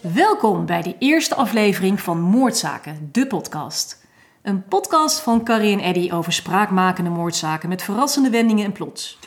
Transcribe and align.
Welkom 0.00 0.66
bij 0.66 0.82
de 0.82 0.96
eerste 0.98 1.34
aflevering 1.34 2.00
van 2.00 2.20
Moordzaken, 2.20 3.08
de 3.12 3.26
podcast. 3.26 4.04
Een 4.42 4.64
podcast 4.64 5.20
van 5.20 5.44
Carrie 5.44 5.72
en 5.72 5.80
Eddy 5.80 6.10
over 6.12 6.32
spraakmakende 6.32 7.10
moordzaken 7.10 7.68
met 7.68 7.82
verrassende 7.82 8.30
wendingen 8.30 8.64
en 8.64 8.72
plots. 8.72 9.18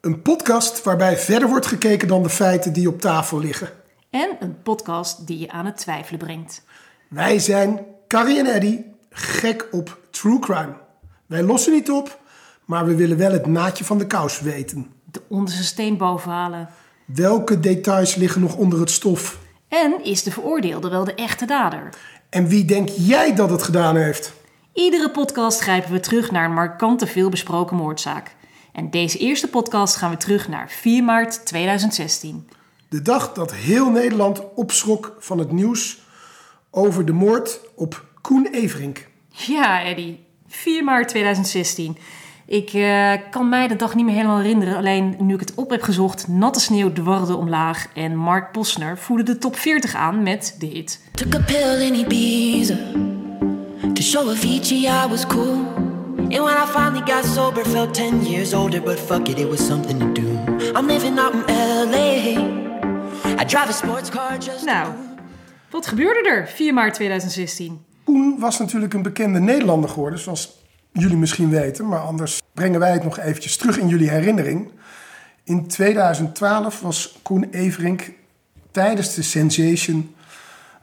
Een 0.00 0.22
podcast 0.22 0.82
waarbij 0.82 1.16
verder 1.16 1.48
wordt 1.48 1.66
gekeken 1.66 2.08
dan 2.08 2.22
de 2.22 2.30
feiten 2.30 2.72
die 2.72 2.88
op 2.88 3.00
tafel 3.00 3.38
liggen. 3.38 3.68
En 4.10 4.36
een 4.40 4.62
podcast 4.62 5.26
die 5.26 5.38
je 5.38 5.50
aan 5.50 5.66
het 5.66 5.76
twijfelen 5.76 6.18
brengt. 6.18 6.64
Wij 7.08 7.38
zijn 7.38 7.86
Carrie 8.08 8.38
en 8.38 8.46
Eddy, 8.46 8.84
gek 9.10 9.68
op 9.70 9.98
true 10.10 10.38
crime. 10.38 10.74
Wij 11.26 11.42
lossen 11.42 11.72
niet 11.72 11.90
op, 11.90 12.19
maar 12.70 12.86
we 12.86 12.94
willen 12.94 13.16
wel 13.16 13.32
het 13.32 13.46
naadje 13.46 13.84
van 13.84 13.98
de 13.98 14.06
kous 14.06 14.40
weten. 14.40 14.92
De 15.04 15.22
onderste 15.28 15.64
steen 15.64 15.96
bovenhalen. 15.96 16.68
Welke 17.04 17.60
details 17.60 18.14
liggen 18.14 18.40
nog 18.40 18.56
onder 18.56 18.80
het 18.80 18.90
stof? 18.90 19.38
En 19.68 20.04
is 20.04 20.22
de 20.22 20.30
veroordeelde 20.30 20.88
wel 20.88 21.04
de 21.04 21.14
echte 21.14 21.44
dader? 21.44 21.88
En 22.28 22.48
wie 22.48 22.64
denk 22.64 22.88
jij 22.88 23.34
dat 23.34 23.50
het 23.50 23.62
gedaan 23.62 23.96
heeft? 23.96 24.32
Iedere 24.72 25.10
podcast 25.10 25.60
grijpen 25.60 25.92
we 25.92 26.00
terug 26.00 26.30
naar 26.30 26.44
een 26.44 26.54
markante 26.54 27.06
veelbesproken 27.06 27.76
moordzaak. 27.76 28.36
En 28.72 28.90
deze 28.90 29.18
eerste 29.18 29.48
podcast 29.48 29.96
gaan 29.96 30.10
we 30.10 30.16
terug 30.16 30.48
naar 30.48 30.70
4 30.70 31.04
maart 31.04 31.46
2016. 31.46 32.48
De 32.88 33.02
dag 33.02 33.32
dat 33.32 33.54
heel 33.54 33.90
Nederland 33.90 34.42
opschrok 34.54 35.16
van 35.18 35.38
het 35.38 35.52
nieuws 35.52 35.98
over 36.70 37.04
de 37.04 37.12
moord 37.12 37.60
op 37.74 38.04
Koen 38.20 38.46
Everink. 38.46 39.08
Ja, 39.28 39.84
Eddy. 39.84 40.16
4 40.46 40.84
maart 40.84 41.08
2016. 41.08 41.96
Ik 42.50 42.72
eh, 42.72 43.12
kan 43.30 43.48
mij 43.48 43.68
de 43.68 43.76
dag 43.76 43.94
niet 43.94 44.04
meer 44.04 44.14
helemaal 44.14 44.38
herinneren. 44.38 44.76
Alleen 44.76 45.16
nu 45.18 45.34
ik 45.34 45.40
het 45.40 45.54
op 45.54 45.70
heb 45.70 45.82
gezocht, 45.82 46.28
natte 46.28 46.60
sneeuw 46.60 46.92
dwarrelde 46.92 47.36
omlaag. 47.36 47.86
En 47.94 48.16
Mark 48.16 48.52
Posner 48.52 48.98
voerde 48.98 49.22
de 49.22 49.38
top 49.38 49.56
40 49.56 49.94
aan 49.94 50.22
met 50.22 50.56
de 50.58 50.66
hit. 50.66 51.00
Took 51.12 51.34
a 51.34 51.40
pill 51.40 51.86
in 51.86 51.94
Ibiza 51.94 52.76
to 54.00 54.02
show 54.02 54.30
Avicii 54.30 54.86
I 54.86 55.06
was 55.08 55.26
cool. 55.26 55.64
And 56.16 56.42
when 56.42 56.56
I 56.56 56.66
finally 56.66 57.12
got 57.12 57.24
sober, 57.24 57.64
felt 57.64 57.94
10 57.94 58.26
years 58.26 58.54
older, 58.54 58.82
but 58.82 58.98
fuck 58.98 59.28
it, 59.28 59.38
it 59.38 59.48
was 59.48 59.66
something 59.66 59.98
to 59.98 60.12
do. 60.12 60.28
I'm 60.74 60.86
living 60.86 61.18
out 61.18 61.34
in 61.34 61.44
LA. 61.90 62.40
I 63.42 63.44
drive 63.44 63.68
a 63.68 63.72
sports 63.72 64.10
car 64.10 64.38
just. 64.38 64.64
Nou, 64.64 64.92
wat 65.70 65.86
gebeurde 65.86 66.28
er 66.28 66.48
4 66.48 66.74
maart 66.74 66.94
2016? 66.94 67.84
Koen 68.04 68.38
was 68.38 68.58
natuurlijk 68.58 68.94
een 68.94 69.02
bekende 69.02 69.40
Nederlander 69.40 69.90
geworden, 69.90 70.18
zoals 70.18 70.59
jullie 70.92 71.16
misschien 71.16 71.50
weten. 71.50 71.88
Maar 71.88 72.00
anders 72.00 72.42
brengen 72.54 72.80
wij 72.80 72.92
het 72.92 73.04
nog 73.04 73.18
eventjes 73.18 73.56
terug 73.56 73.78
in 73.78 73.88
jullie 73.88 74.10
herinnering. 74.10 74.70
In 75.44 75.66
2012 75.66 76.80
was 76.80 77.18
Koen 77.22 77.48
Everink 77.50 78.10
tijdens 78.70 79.14
de 79.14 79.22
Sensation 79.22 80.14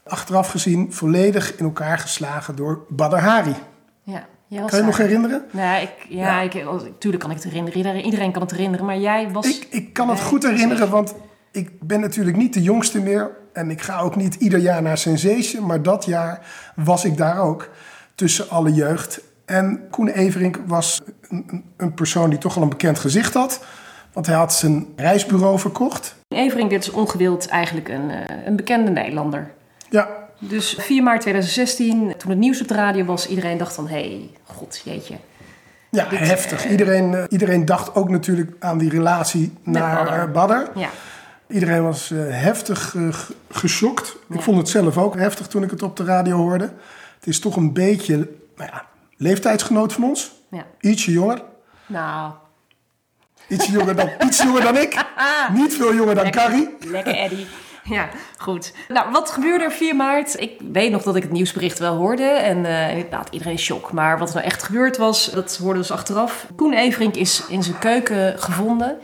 achteraf 0.04 0.50
gezien 0.50 0.94
volledig 0.94 1.58
in 1.58 1.66
elkaar 1.66 1.98
geslagen 1.98 2.56
door 2.56 2.86
Badr 2.90 3.16
Hari. 3.16 3.56
Ja, 4.04 4.26
jij 4.48 4.60
Kan 4.60 4.70
je 4.70 4.76
je 4.76 4.84
nog 4.84 4.98
herinneren? 4.98 5.46
Nou, 5.52 5.82
ik, 5.82 5.92
ja, 6.10 6.42
Ik, 6.42 6.52
tuurlijk 7.00 7.24
kan 7.24 7.32
ik 7.32 7.38
het 7.44 7.44
herinneren. 7.44 8.02
Iedereen, 8.06 8.32
kan 8.32 8.42
het 8.42 8.52
herinneren. 8.52 8.86
Maar 8.86 8.98
jij 8.98 9.32
was... 9.32 9.48
Ik, 9.48 9.68
ik 9.70 9.94
kan 9.94 10.10
het 10.10 10.20
goed 10.20 10.44
herinneren, 10.44 10.90
want 10.90 11.16
ik 11.52 11.82
ben 11.82 12.00
natuurlijk 12.00 12.38
niet 12.38 12.54
de 12.54 12.62
jongste 12.62 13.00
meer. 13.00 13.32
En 13.54 13.72
ik 13.72 13.82
ga 13.82 14.00
ook 14.00 14.16
niet 14.16 14.36
ieder 14.36 14.60
jaar 14.60 14.82
naar 14.82 14.98
Sensation. 14.98 15.66
Maar 15.66 15.82
dat 15.82 16.06
jaar 16.06 16.46
was 16.76 17.06
ik 17.06 17.18
daar 17.18 17.40
ook 17.40 17.70
tussen 18.16 18.50
alle 18.50 18.74
jeugd. 18.74 19.22
En 19.48 19.88
Koen 19.92 20.08
Everink 20.08 20.59
was 20.66 21.02
een, 21.30 21.64
een- 21.78 21.94
persoon 21.94 22.30
die 22.30 22.40
toch 22.40 22.56
al 22.56 22.62
een 22.62 22.70
bekend 22.70 23.00
gezicht 23.00 23.34
had. 23.34 23.66
Want 24.14 24.26
hij 24.26 24.36
had 24.36 24.54
zijn 24.54 24.86
reisbureau 24.95 25.59
verkocht. 25.59 26.16
Everink 26.28 26.70
werd 26.70 26.86
dus 26.86 26.94
ongewild 26.94 27.48
eigenlijk 27.48 27.88
een, 27.89 28.09
eh, 28.09 28.45
een 28.45 28.56
bekende 28.56 28.92
Nederlander. 28.92 29.52
Ja, 29.89 30.08
Dus 30.39 30.76
4 30.80 31.04
maart 31.04 31.22
2016, 31.22 32.14
toen 32.17 32.30
het 32.30 32.39
nieuws 32.39 32.61
op 32.61 32.67
de 32.67 32.73
radio 32.73 33.05
was, 33.05 33.27
iedereen 33.27 33.58
dacht 33.58 33.73
van... 33.73 33.88
hé, 33.88 33.94
hey, 33.99 34.30
god, 34.44 34.82
jeetje. 34.83 35.16
ja 35.92 36.05
heftig. 36.10 36.70
Iedereen, 36.70 37.14
eh, 37.16 37.23
iedereen 37.30 37.66
dacht 37.66 37.95
ook 37.95 38.10
natuurlijk 38.10 38.52
aan 38.60 38.77
die 38.77 38.89
relatie 38.89 39.54
naar 39.64 40.04
Badr. 40.04 40.14
eh, 40.20 40.32
Badr. 40.32 40.80
Ja, 40.80 40.89
Iedereen 41.48 41.83
was 41.83 42.11
eh, 42.11 42.17
heftig 42.30 42.95
eh, 42.95 43.08
geschokt. 43.49 44.17
Ik 44.30 44.36
Ja. 44.36 44.42
vond 44.42 44.58
het 44.58 44.70
zelf 44.70 44.98
ook 44.98 45.16
heftig 45.16 45.48
toen 45.48 45.64
ik 45.64 45.70
het 45.72 45.83
op 45.83 45.95
de 45.98 46.04
radio 46.04 46.38
hoorde. 46.38 46.64
Het 47.20 47.27
is 47.27 47.39
toch 47.39 47.55
een 47.55 47.73
beetje, 47.73 48.16
nou 48.55 48.70
ja, 48.72 48.86
leeftijdsgenoot 49.17 49.94
van 49.94 50.04
ons. 50.04 50.32
ja. 50.52 50.66
Ietsje 50.80 51.11
jonger. 51.11 51.42
Nou, 51.86 52.32
Ietsje 53.48 53.72
jonger 53.72 53.95
dan, 53.95 54.10
iets 54.28 54.42
jonger 54.44 54.61
dan 54.61 54.78
ik. 54.78 55.05
Niet 55.54 55.76
veel 55.76 55.94
jonger 55.95 56.16
dan 56.16 56.32
Carrie. 56.32 56.76
lekker 56.80 57.16
Eddy. 57.16 57.45
Ja, 57.83 58.10
goed. 58.38 58.73
Nou, 58.88 59.11
wat 59.11 59.30
gebeurde 59.32 59.64
er 59.64 59.72
4 59.72 59.95
maart? 59.95 60.39
Ik 60.39 60.52
weet 60.72 60.92
nog 60.92 61.04
dat 61.04 61.16
ik 61.16 61.23
het 61.23 61.32
nieuwsbericht 61.32 61.80
wel 61.80 61.95
hoorde. 61.95 62.23
En 62.23 62.66
eh 62.66 62.89
inderdaad, 62.89 63.28
iedereen 63.32 63.54
is 63.54 63.64
shock. 63.64 63.92
Maar 63.92 64.17
wat 64.20 64.28
er 64.30 64.33
nou 64.36 64.48
echt 64.48 64.64
gebeurd 64.64 64.98
was, 64.98 65.26
dat 65.32 65.58
hoorden 65.58 65.82
we 65.82 65.88
dus 65.88 65.98
achteraf. 65.98 66.48
Koen 66.55 66.73
Everink 66.73 67.16
is 67.16 67.44
in 67.48 67.64
zijn 67.64 67.78
keuken 67.80 68.39
gevonden 68.39 68.98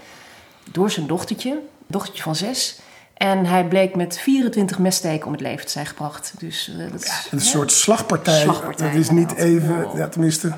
door 0.71 0.91
zijn 0.91 1.07
dochtertje. 1.07 1.59
Dochtertje 1.87 2.23
van 2.23 2.35
zes. 2.35 2.79
En 3.13 3.45
hij 3.45 3.63
bleek 3.65 3.95
met 3.95 4.19
24 4.19 4.79
messteken 4.79 5.25
om 5.25 5.31
het 5.31 5.41
leven 5.41 5.65
te 5.65 5.71
zijn 5.71 5.85
gebracht. 5.85 6.33
Dus 6.39 6.71
eh, 6.79 6.91
dat 6.91 7.03
is... 7.03 7.27
Een 7.31 7.39
soort 7.41 7.71
slagpartij. 7.71 8.41
Slagpartij, 8.41 8.87
Dat 8.87 8.99
is 8.99 9.09
niet 9.09 9.35
even, 9.35 9.81
Wow. 9.81 9.97
ja, 9.97 10.07
tenminste. 10.07 10.53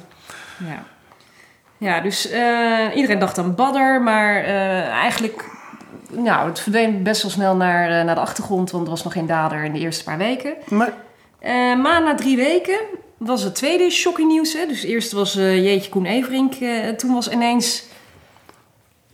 Ja, 0.57 0.83
ja 1.77 1.99
dus 2.01 2.29
eh, 2.29 2.95
iedereen 2.95 3.19
dacht 3.19 3.37
aan 3.37 3.55
Badder, 3.55 4.01
maar 4.01 4.43
eh, 4.43 4.87
eigenlijk... 4.87 5.53
Nou, 6.11 6.47
het 6.49 6.59
verdween 6.59 7.03
best 7.03 7.21
wel 7.21 7.31
snel 7.31 7.55
naar, 7.55 7.99
eh, 7.99 8.05
naar 8.05 8.15
de 8.15 8.21
achtergrond, 8.21 8.71
want 8.71 8.83
er 8.83 8.89
was 8.89 9.03
nog 9.03 9.13
geen 9.13 9.25
dader 9.25 9.63
in 9.63 9.73
de 9.73 9.79
eerste 9.79 10.03
paar 10.03 10.17
weken. 10.17 10.53
Maar 10.69 10.93
Eh, 11.39 11.75
maar 11.75 12.03
na 12.03 12.15
drie 12.15 12.35
weken 12.37 12.79
was 13.17 13.43
het 13.43 13.55
tweede 13.55 13.89
shocking 13.89 14.27
nieuws. 14.31 14.53
Hè? 14.53 14.65
Dus 14.67 14.83
eerst 14.83 15.11
was 15.11 15.35
eh, 15.35 15.63
Jeetje 15.63 15.89
Koen 15.89 16.05
Everink. 16.05 16.53
eh, 16.53 16.89
toen 16.89 17.13
was 17.13 17.29
ineens 17.31 17.83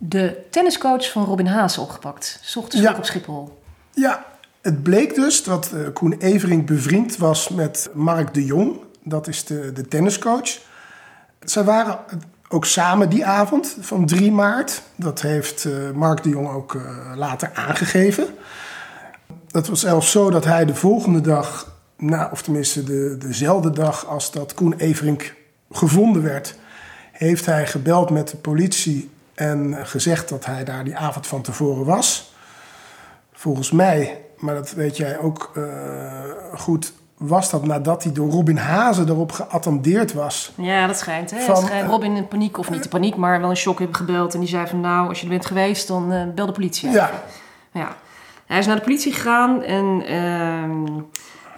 de 0.03 0.38
tenniscoach 0.50 1.12
van 1.12 1.23
Robin 1.25 1.47
Haas 1.47 1.78
opgepakt. 1.78 2.39
's 2.44 2.56
ochtends 2.56 2.85
Ja. 2.85 2.85
vroeg 2.88 2.97
op 2.97 3.06
Schiphol. 3.06 3.62
ja, 3.94 4.25
het 4.62 4.84
bleek 4.84 5.16
dus 5.16 5.44
dat 5.44 5.72
eh, 5.72 5.79
Koen 5.94 6.16
Everink 6.19 6.66
bevriend 6.66 7.17
was 7.17 7.50
met 7.50 7.89
Mark 7.94 8.34
de 8.34 8.45
Jong. 8.45 8.79
Dat 9.03 9.28
is 9.28 9.45
de, 9.45 9.72
de 9.73 9.88
tenniscoach. 9.88 10.57
Zij 11.40 11.63
waren 11.63 12.00
ook 12.50 12.66
samen 12.66 13.09
die 13.09 13.25
avond 13.25 13.75
van 13.79 14.06
3 14.06 14.31
maart. 14.31 14.81
Dat 14.95 15.22
heeft 15.22 15.66
eh, 15.66 15.91
Mark 15.94 16.23
de 16.23 16.29
Jong 16.29 16.50
ook 16.50 16.75
eh, 16.75 17.11
later 17.16 17.51
aangegeven. 17.53 18.28
Dat 19.47 19.67
was 19.67 19.79
zelfs 19.79 20.11
zo 20.11 20.29
dat 20.29 20.45
hij 20.45 20.66
de 20.66 20.75
volgende 20.75 21.22
dag, 21.22 21.75
nou, 21.97 22.31
of 22.31 22.41
tenminste 22.41 22.84
de, 22.84 23.16
dezelfde 23.19 23.69
dag 23.69 24.06
als 24.07 24.31
dat 24.31 24.53
Koen 24.53 24.73
Everink 24.73 25.34
gevonden 25.72 26.23
werd, 26.23 26.56
heeft 27.11 27.45
hij 27.45 27.67
gebeld 27.67 28.09
met 28.09 28.28
de 28.29 28.38
politie 28.38 29.09
en 29.34 29.78
gezegd 29.86 30.30
dat 30.30 30.46
hij 30.46 30.64
daar 30.64 30.84
die 30.84 30.97
avond 30.97 31.28
van 31.28 31.42
tevoren 31.42 31.86
was. 31.86 32.34
Volgens 33.34 33.72
mij, 33.72 34.22
maar 34.38 34.56
dat 34.56 34.72
weet 34.72 34.97
jij 34.97 35.19
ook 35.19 35.52
eh, 35.56 35.64
goed, 36.53 36.94
was 37.18 37.50
dat 37.50 37.66
nadat 37.66 38.03
hij 38.03 38.14
door 38.14 38.30
Robin 38.30 38.58
Hazen 38.58 39.09
erop 39.09 39.31
geattendeerd 39.31 40.14
was. 40.14 40.52
Ja, 40.56 40.88
dat 40.88 40.97
schijnt. 40.97 41.31
Hè? 41.31 41.40
Van, 41.40 41.58
schijnt 41.58 41.84
eh, 41.84 41.90
Robin 41.90 42.16
in 42.16 42.28
paniek, 42.28 42.58
of 42.58 42.70
niet 42.70 42.84
in 42.84 42.90
paniek, 42.90 43.16
maar 43.16 43.40
wel 43.40 43.50
in 43.50 43.56
shock 43.56 43.78
hebben 43.78 43.96
gebeld. 43.97 44.34
En 44.34 44.40
die 44.40 44.50
zei 44.50 44.68
van 44.68 44.80
nou, 44.80 45.08
als 45.08 45.18
je 45.18 45.24
er 45.24 45.31
bent 45.31 45.46
geweest, 45.46 45.88
dan 45.88 46.12
eh, 46.12 46.24
bel 46.36 46.46
de 46.46 46.52
politie. 46.52 46.90
Ja, 46.90 47.12
Ja. 47.72 47.96
Hij 48.46 48.59
is 48.59 48.66
naar 48.66 48.75
de 48.75 48.81
politie 48.81 49.14
gegaan 49.14 49.64
en 49.64 50.03
ehm, 50.06 51.02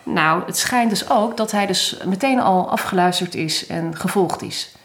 nou, 0.04 0.44
het 0.46 0.58
schijnt 0.58 0.90
dus 0.90 1.10
ook 1.10 1.38
dat 1.38 1.52
hij 1.52 1.66
dus 1.66 1.98
meteen 2.06 2.40
al 2.40 2.70
afgeluisterd 2.70 3.36
is 3.36 3.68
en 3.68 3.96
gevolgd 3.96 4.42
is. 4.42 4.76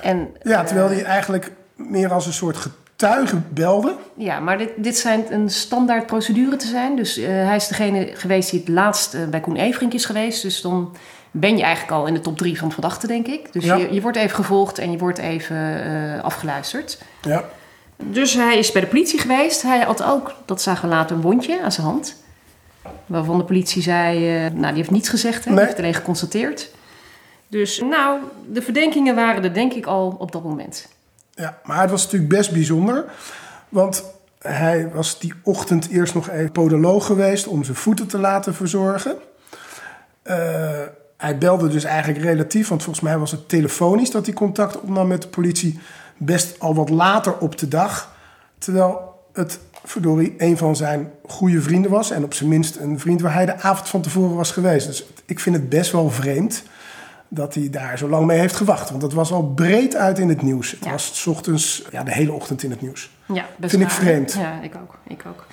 En, 0.00 0.36
ja 0.42 0.64
terwijl 0.64 0.88
hij 0.88 1.04
eigenlijk 1.04 1.52
meer 1.76 2.12
als 2.12 2.26
een 2.26 2.32
soort 2.32 2.56
getuige 2.56 3.36
belde. 3.48 3.94
ja, 4.14 4.40
maar 4.40 4.58
dit, 4.58 4.70
dit 4.76 4.98
schijnt 4.98 5.30
een 5.30 5.50
standaard 5.50 6.06
procedure 6.06 6.56
te 6.56 6.66
zijn. 6.66 6.96
Dus 6.96 7.16
eh, 7.16 7.26
hij 7.28 7.56
is 7.56 7.66
degene 7.68 8.10
geweest 8.14 8.50
die 8.50 8.60
het 8.60 8.68
laatst 8.68 9.14
eh, 9.14 9.24
bij 9.24 9.40
Koen 9.40 9.56
Everink 9.56 9.92
is 9.92 10.04
geweest. 10.04 10.42
Dus 10.42 10.60
dan 10.60 10.96
ben 11.30 11.56
je 11.56 11.62
eigenlijk 11.62 11.92
al 11.92 12.06
in 12.06 12.14
de 12.14 12.20
top 12.20 12.36
drie 12.38 12.58
van 12.58 12.72
verdachten, 12.72 13.08
denk 13.08 13.26
ik. 13.26 13.52
Dus 13.52 13.64
Ja. 13.64 13.74
je, 13.76 13.92
je 13.94 14.00
wordt 14.00 14.16
even 14.16 14.36
gevolgd 14.36 14.78
en 14.78 14.90
je 14.90 14.98
wordt 14.98 15.18
even 15.18 15.84
eh, 15.84 16.22
afgeluisterd. 16.24 16.98
Ja, 17.22 17.44
Dus 17.96 18.34
hij 18.34 18.58
is 18.58 18.72
bij 18.72 18.80
de 18.80 18.86
politie 18.88 19.18
geweest. 19.18 19.62
Hij 19.62 19.80
had 19.80 20.02
ook, 20.02 20.34
dat 20.44 20.62
zagen 20.62 20.88
we 20.88 20.94
later, 20.94 21.16
een 21.16 21.22
wondje 21.22 21.62
aan 21.62 21.72
zijn 21.72 21.86
hand. 21.86 22.16
Waarvan 23.06 23.38
de 23.38 23.44
politie 23.44 23.82
zei, 23.82 24.18
nou 24.50 24.66
die 24.66 24.74
heeft 24.76 24.90
niets 24.90 25.08
gezegd, 25.08 25.44
hè. 25.44 25.50
Nee. 25.52 25.64
heeft 25.64 25.78
alleen 25.78 25.94
geconstateerd. 25.94 26.70
Dus 27.48 27.80
nou, 27.80 28.18
de 28.52 28.62
verdenkingen 28.62 29.14
waren 29.14 29.44
er 29.44 29.54
denk 29.54 29.72
ik 29.72 29.86
al 29.86 30.16
op 30.18 30.32
dat 30.32 30.42
moment. 30.44 30.88
Ja, 31.36 31.58
maar 31.64 31.80
het 31.80 31.90
was 31.90 32.04
natuurlijk 32.04 32.32
best 32.32 32.52
bijzonder. 32.52 33.04
Want 33.68 34.04
hij 34.38 34.90
was 34.92 35.18
die 35.18 35.34
ochtend 35.42 35.88
eerst 35.88 36.14
nog 36.14 36.30
even 36.30 36.52
podoloog 36.52 37.06
geweest 37.06 37.46
om 37.46 37.64
zijn 37.64 37.76
voeten 37.76 38.06
te 38.06 38.18
laten 38.18 38.54
verzorgen. 38.54 39.16
Eh, 40.22 40.80
hij 41.16 41.38
belde 41.38 41.68
dus 41.68 41.84
eigenlijk 41.84 42.24
relatief, 42.24 42.68
want 42.68 42.82
volgens 42.82 43.04
mij 43.04 43.18
was 43.18 43.30
het 43.30 43.48
telefonisch 43.48 44.10
dat 44.10 44.26
hij 44.26 44.34
contact 44.34 44.80
opnam 44.80 45.06
met 45.06 45.22
de 45.22 45.28
politie, 45.28 45.78
best 46.16 46.60
al 46.60 46.74
wat 46.74 46.88
later 46.88 47.38
op 47.38 47.58
de 47.58 47.68
dag. 47.68 48.14
Terwijl 48.58 49.14
het 49.32 49.58
verdorie 49.84 50.34
een 50.38 50.56
van 50.56 50.76
zijn 50.76 51.10
goede 51.26 51.62
vrienden 51.62 51.90
was. 51.90 52.10
En 52.10 52.24
op 52.24 52.34
zijn 52.34 52.48
minst 52.48 52.76
een 52.76 53.00
vriend 53.00 53.20
waar 53.20 53.32
hij 53.34 53.46
de 53.46 53.60
avond 53.60 53.88
van 53.88 54.00
tevoren 54.00 54.36
was 54.36 54.50
geweest. 54.50 54.86
Dus 54.86 55.06
ik 55.26 55.40
vind 55.40 55.56
het 55.56 55.68
best 55.68 55.92
wel 55.92 56.10
vreemd 56.10 56.62
dat 57.36 57.54
hij 57.54 57.70
daar 57.70 57.98
zo 57.98 58.08
lang 58.08 58.26
mee 58.26 58.38
heeft 58.38 58.56
gewacht. 58.56 58.90
Want 58.90 59.02
het 59.02 59.12
was 59.12 59.32
al 59.32 59.42
breed 59.42 59.96
uit 59.96 60.18
in 60.18 60.28
het 60.28 60.42
nieuws. 60.42 60.70
Het 60.70 60.84
Ja. 60.84 60.90
was 60.90 61.10
's 61.22 61.26
ochtends, 61.26 61.82
ja, 61.90 62.02
de 62.02 62.12
hele 62.12 62.32
ochtend 62.32 62.62
in 62.62 62.70
het 62.70 62.80
nieuws. 62.80 63.10
Ja, 63.32 63.46
best 63.56 63.70
Vind 63.70 63.82
ik 63.84 63.90
vreemd. 63.90 64.32
Ja, 64.32 64.60
ik 64.62 64.74
ook. 64.74 64.98
Ik 65.06 65.22
ook. 65.28 65.46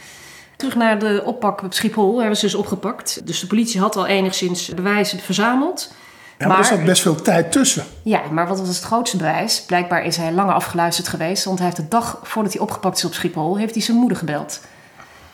Terug 0.58 0.76
naar 0.76 1.00
de 1.00 1.22
oppak 1.26 1.64
op 1.64 1.74
Schiphol. 1.74 2.18
Hebben 2.20 2.38
ze 2.38 2.46
dus 2.46 2.56
opgepakt. 2.56 3.28
Dus 3.28 3.40
de 3.40 3.48
politie 3.48 3.80
had 3.80 3.96
al 3.96 4.06
enigszins 4.08 4.74
bewijzen 4.74 5.20
verzameld. 5.20 5.94
Ja, 6.38 6.48
maar, 6.48 6.58
er 6.58 6.66
zat 6.66 6.84
best 6.86 7.02
veel 7.02 7.22
tijd 7.22 7.52
tussen. 7.52 7.84
Ja, 8.04 8.22
maar 8.32 8.48
wat 8.48 8.60
was 8.60 8.68
het 8.68 8.80
grootste 8.80 9.18
bewijs? 9.18 9.64
Blijkbaar 9.66 10.06
is 10.06 10.18
hij 10.18 10.32
langer 10.32 10.54
afgeluisterd 10.54 11.08
geweest. 11.08 11.44
Want 11.46 11.58
hij 11.58 11.68
heeft 11.68 11.80
de 11.80 11.88
dag 11.88 12.20
voordat 12.24 12.54
hij 12.54 12.62
opgepakt 12.62 12.98
is 12.98 13.06
op 13.06 13.14
Schiphol... 13.14 13.58
heeft 13.58 13.74
hij 13.74 13.84
zijn 13.84 13.98
moeder 13.98 14.18
gebeld. 14.18 14.60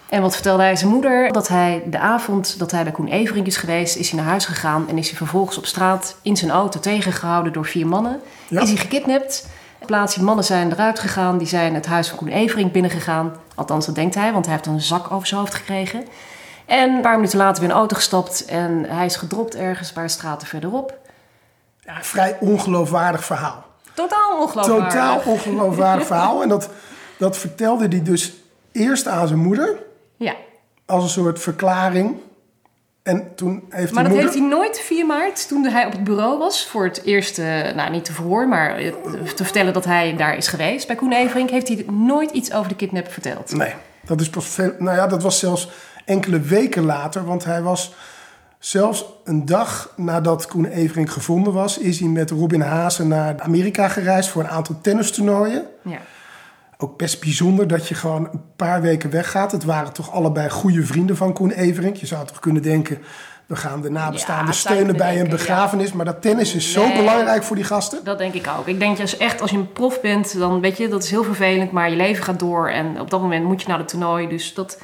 En 0.10 0.22
wat 0.22 0.34
vertelde 0.34 0.64
hij 0.64 0.76
zijn 0.76 0.92
moeder? 0.92 1.32
Dat 1.32 1.48
hij 1.48 1.84
de 1.86 2.00
avond 2.00 2.60
dat 2.60 2.72
hij 2.72 2.84
bij 2.84 2.92
Koen 2.92 3.08
Everink 3.08 3.48
is 3.48 3.58
geweest... 3.58 3.96
is 3.96 4.10
hij 4.10 4.20
naar 4.20 4.30
huis 4.30 4.46
gegaan 4.46 4.90
en 4.90 4.98
is 4.98 5.08
hij 5.08 5.18
vervolgens 5.18 5.58
op 5.58 5.66
straat... 5.66 6.16
in 6.22 6.38
zijn 6.38 6.52
auto 6.52 6.80
tegengehouden 6.80 7.54
door 7.54 7.66
vier 7.66 7.88
mannen. 7.88 8.22
Ja. 8.48 8.62
Is 8.62 8.70
hij 8.70 8.78
gekidnapt. 8.78 9.48
Plaats 9.86 10.16
die 10.16 10.24
mannen 10.24 10.46
zijn 10.46 10.72
eruit 10.72 11.00
gegaan. 11.00 11.38
Die 11.38 11.48
zijn 11.48 11.74
het 11.74 11.86
huis 11.86 12.08
van 12.08 12.18
Koen 12.18 12.28
Everink 12.28 12.72
binnengegaan. 12.72 13.32
Althans, 13.56 13.86
dat 13.86 13.96
denkt 13.96 14.16
hij, 14.16 14.34
want 14.34 14.46
hij 14.46 14.54
heeft 14.54 14.68
een 14.68 14.82
zak 14.82 15.12
over 15.12 15.28
zijn 15.28 15.40
hoofd 15.40 15.54
gekregen. 15.54 16.06
En 16.66 16.96
een 16.96 17.02
paar 17.02 17.16
minuten 17.16 17.38
later 17.38 17.62
weer 17.62 17.70
in 17.70 17.76
een 17.76 17.82
auto 17.82 17.96
gestapt... 17.96 18.46
en 18.46 18.86
hij 18.88 19.06
is 19.06 19.16
gedropt 19.16 19.56
ergens 19.56 19.88
een 19.88 19.94
paar 19.94 20.10
straten 20.10 20.48
verderop... 20.48 20.98
Ja, 21.80 21.98
vrij 22.02 22.38
ongeloofwaardig 22.40 23.26
verhaal. 23.26 23.66
Totaal 23.94 24.42
ongeloofwaardig. 24.42 24.92
Totaal 24.92 25.22
ongeloofwaardig 25.26 26.08
verhaal. 26.08 26.42
En 26.42 26.50
dat, 26.50 26.70
dat 27.18 27.38
vertelde 27.38 27.88
hij 27.88 28.04
dus 28.04 28.34
eerst 28.72 29.08
aan 29.08 29.28
zijn 29.28 29.40
moeder 29.40 29.88
Ja, 30.20 30.36
als 30.86 31.04
een 31.04 31.10
soort 31.10 31.40
verklaring. 31.40 32.16
En 33.04 33.36
toen 33.36 33.64
heeft 33.70 33.94
maar 33.94 34.04
dat 34.04 34.12
moeder... 34.12 34.30
heeft 34.30 34.40
hij 34.40 34.50
nooit 34.50 34.80
4 34.80 35.06
maart, 35.06 35.48
toen 35.48 35.66
hij 35.66 35.86
op 35.86 35.92
het 35.92 36.04
bureau 36.04 36.38
was... 36.38 36.66
voor 36.68 36.84
het 36.84 37.04
eerste, 37.04 37.72
nou 37.76 37.92
niet 37.92 38.06
te 38.06 38.14
verhoor, 38.14 38.48
maar 38.48 38.76
eh, 38.76 38.94
te 39.36 39.44
vertellen 39.44 39.74
dat 39.74 39.86
hij 39.86 40.16
daar 40.16 40.38
is 40.38 40.48
geweest... 40.48 40.88
bij 40.88 40.96
Koen 40.96 41.14
Everink, 41.14 41.50
heeft 41.50 41.68
hij 41.68 41.86
nooit 41.88 42.32
iets 42.32 42.54
over 42.54 42.70
de 42.70 42.76
kidnap 42.76 43.12
verteld. 43.12 43.54
Nee, 43.56 43.74
dat 44.06 44.22
is 44.22 44.30
pas 44.30 44.46
veel... 44.46 44.74
Nou 44.78 44.98
ja, 44.98 45.08
dat 45.08 45.24
was 45.24 45.40
zelfs 45.40 45.70
enkele 46.06 46.40
weken 46.40 46.86
later. 46.86 47.26
Want 47.26 47.44
hij 47.44 47.62
was 47.62 47.94
zelfs 48.60 49.06
een 49.24 49.46
dag 49.46 49.94
nadat 49.96 50.48
Koen 50.48 50.66
Everink 50.66 51.10
gevonden 51.10 51.54
was... 51.54 51.78
is 51.78 52.00
hij 52.00 52.10
met 52.10 52.30
Robin 52.30 52.62
Haase 52.62 53.06
naar 53.06 53.40
Amerika 53.42 53.88
gereisd 53.88 54.30
voor 54.30 54.42
een 54.42 54.50
aantal 54.50 54.76
tennistoernooien. 54.82 55.66
Ja. 55.84 56.00
Ook 56.82 56.98
best 56.98 57.20
bijzonder 57.22 57.68
dat 57.68 57.88
je 57.88 57.96
gewoon 57.96 58.30
een 58.32 58.42
paar 58.56 58.82
weken 58.82 59.10
weggaat. 59.10 59.52
Het 59.52 59.64
waren 59.64 59.94
toch 59.94 60.12
allebei 60.12 60.50
goede 60.50 60.86
vrienden 60.86 61.18
van 61.18 61.34
Koen 61.34 61.52
Everink. 61.52 61.96
Je 61.96 62.06
zou 62.06 62.28
toch 62.28 62.40
kunnen 62.40 62.62
denken... 62.62 62.98
We 63.46 63.56
gaan 63.56 63.82
de 63.82 63.90
nabestaanden 63.90 64.46
Ja, 64.46 64.52
steunen 64.52 64.98
bij 64.98 65.20
een 65.20 65.30
begrafenis. 65.30 65.94
Maar 65.94 66.06
dat 66.06 66.22
tennis 66.22 66.56
is 66.56 66.72
zo 66.72 66.94
belangrijk 66.94 67.44
voor 67.44 67.56
die 67.56 67.66
gasten. 67.66 68.04
Dat 68.04 68.18
denk 68.18 68.34
ik 68.34 68.48
ook. 68.60 68.68
Ik 68.68 68.80
denk 68.80 68.98
dus 68.98 69.18
echt, 69.18 69.42
als 69.42 69.52
je 69.52 69.58
een 69.58 69.72
prof 69.72 70.02
bent, 70.02 70.38
dan 70.38 70.62
weet 70.62 70.78
je, 70.78 70.88
dat 70.88 71.04
is 71.04 71.10
heel 71.10 71.24
vervelend, 71.24 71.72
maar 71.72 71.90
je 71.90 71.96
leven 71.96 72.24
gaat 72.24 72.40
door 72.40 72.70
en 72.70 73.00
op 73.00 73.10
dat 73.10 73.22
moment 73.22 73.46
moet 73.46 73.62
je 73.62 73.68
naar 73.68 73.78
het 73.78 73.88
toernooi. 73.88 74.28
Dus 74.28 74.54
dat, 74.54 74.82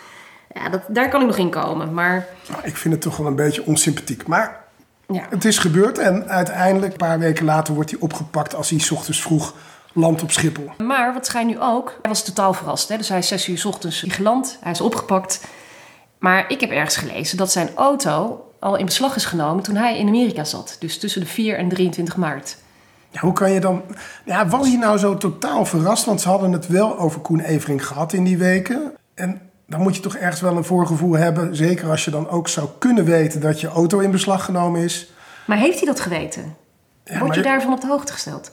ja, 0.54 0.70
dat, 0.70 0.82
daar 0.88 1.10
kan 1.10 1.22
ik 1.22 1.28
nog 1.28 1.38
in 1.38 1.50
komen. 1.50 1.94
Maar 1.94 2.28
Nou, 2.50 2.62
ik 2.64 2.78
vind 2.78 2.94
het 2.94 3.04
toch 3.04 3.18
wel 3.18 3.28
een 3.28 3.36
beetje 3.36 3.66
onsympathiek. 3.66 4.28
Maar 4.28 4.64
ja, 5.08 5.26
Het 5.30 5.46
is 5.46 5.58
gebeurd 5.58 5.98
en 5.98 6.30
uiteindelijk, 6.30 6.92
een 6.92 6.98
paar 6.98 7.20
weken 7.20 7.46
later, 7.46 7.74
wordt 7.74 7.92
hij 7.92 8.00
opgepakt 8.00 8.56
als 8.56 8.70
hij 8.70 8.80
's 8.80 8.92
ochtends 8.92 9.22
vroeg 9.22 9.54
landt 9.96 10.24
op 10.24 10.32
Schiphol. 10.32 10.72
Maar 10.78 11.14
wat 11.14 11.26
schijnt 11.26 11.50
nu 11.50 11.60
ook, 11.60 11.98
hij 12.02 12.12
was 12.12 12.24
totaal 12.24 12.54
verrast. 12.54 12.90
Hè? 12.90 12.98
Dus 12.98 13.10
hij 13.10 13.18
is 13.18 13.28
zes 13.28 13.48
uur 13.48 13.58
's 13.58 13.66
ochtends 13.66 14.06
geland, 14.08 14.58
hij 14.62 14.72
is 14.72 14.82
opgepakt. 14.82 15.42
Maar 16.18 16.46
ik 16.52 16.60
heb 16.60 16.70
ergens 16.70 16.98
gelezen 16.98 17.38
dat 17.38 17.52
zijn 17.52 17.70
auto 17.76 18.46
al 18.60 18.76
in 18.76 18.86
beslag 18.86 19.16
is 19.16 19.26
genomen 19.26 19.64
toen 19.64 19.76
hij 19.76 19.98
in 19.98 20.08
Amerika 20.08 20.44
zat. 20.44 20.76
Dus 20.80 21.00
tussen 21.00 21.22
de 21.22 21.28
4 21.28 21.58
en 21.58 21.70
23 21.70 22.18
maart. 22.18 22.58
Ja, 23.10 23.20
hoe 23.20 23.34
kan 23.34 23.52
je 23.52 23.60
dan... 23.60 23.82
Ja, 24.26 24.48
was 24.48 24.68
hij 24.68 24.78
nou 24.78 24.98
zo 24.98 25.18
totaal 25.18 25.66
verrast? 25.66 26.06
Want 26.06 26.22
ze 26.22 26.30
hadden 26.30 26.52
het 26.52 26.68
wel 26.68 27.00
over 27.00 27.22
Koen 27.22 27.40
Everink 27.40 27.82
gehad 27.82 28.14
in 28.14 28.24
die 28.24 28.38
weken. 28.38 28.92
En 29.14 29.42
dan 29.68 29.82
moet 29.82 29.96
je 29.96 30.02
toch 30.02 30.16
ergens 30.16 30.42
wel 30.42 30.58
een 30.58 30.64
voorgevoel 30.64 31.14
hebben. 31.14 31.56
Zeker 31.56 31.90
als 31.90 32.06
je 32.06 32.12
dan 32.12 32.30
ook 32.30 32.48
zou 32.48 32.70
kunnen 32.80 33.06
weten 33.06 33.42
dat 33.42 33.62
je 33.62 33.68
auto 33.68 34.00
in 34.00 34.12
beslag 34.12 34.46
genomen 34.46 34.82
is. 34.82 35.12
Maar 35.46 35.58
heeft 35.58 35.78
hij 35.78 35.88
dat 35.88 36.00
geweten? 36.00 36.56
Ja, 37.04 37.20
Word 37.20 37.36
je 37.36 37.42
daarvan 37.42 37.74
op 37.74 37.82
de 37.82 37.88
hoogte 37.88 38.14
gesteld? 38.14 38.52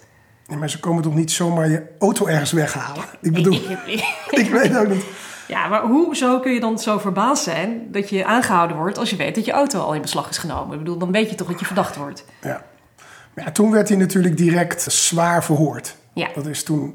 Maar 0.59 0.71
ze 0.71 0.81
komen 0.81 1.03
toch 1.03 1.15
niet 1.15 1.33
zomaar 1.33 1.69
je 1.69 1.83
auto 1.99 2.27
ergens 2.27 2.53
weghalen? 2.53 3.05
Ik 3.21 3.33
bedoel, 3.33 3.55
ik 4.43 4.51
weet 4.51 4.77
ook 4.77 4.89
niet. 4.89 5.05
Ja, 5.49 5.69
maar 5.69 5.83
hoezo 5.83 6.41
kun 6.41 6.53
je 6.53 6.61
dan 6.61 6.79
zo 6.79 6.99
verbaasd 6.99 7.43
zijn 7.43 7.87
dat 7.91 8.09
je 8.09 8.25
aangehouden 8.25 8.77
wordt 8.77 8.99
als 8.99 9.11
je 9.11 9.17
weet 9.17 9.35
dat 9.35 9.45
je 9.45 9.53
auto 9.53 9.81
al 9.81 9.95
in 9.95 10.01
beslag 10.01 10.29
is 10.29 10.39
genomen? 10.39 10.73
Ik 10.73 10.79
bedoel, 10.79 10.99
dan 10.99 11.13
weet 11.13 11.31
je 11.31 11.35
toch 11.35 11.49
dat 11.49 11.61
je 11.61 11.67
verdacht 11.67 11.97
wordt. 11.97 12.25
Ja. 12.43 12.65
Maar 13.35 13.45
ja, 13.45 13.51
toen 13.51 13.71
werd 13.71 13.89
hij 13.89 13.99
natuurlijk 13.99 14.37
direct 14.37 14.93
zwaar 14.93 15.45
verhoord. 15.45 15.97
Ja. 16.13 16.29
Dat 16.35 16.47
is 16.47 16.63
toen 16.63 16.95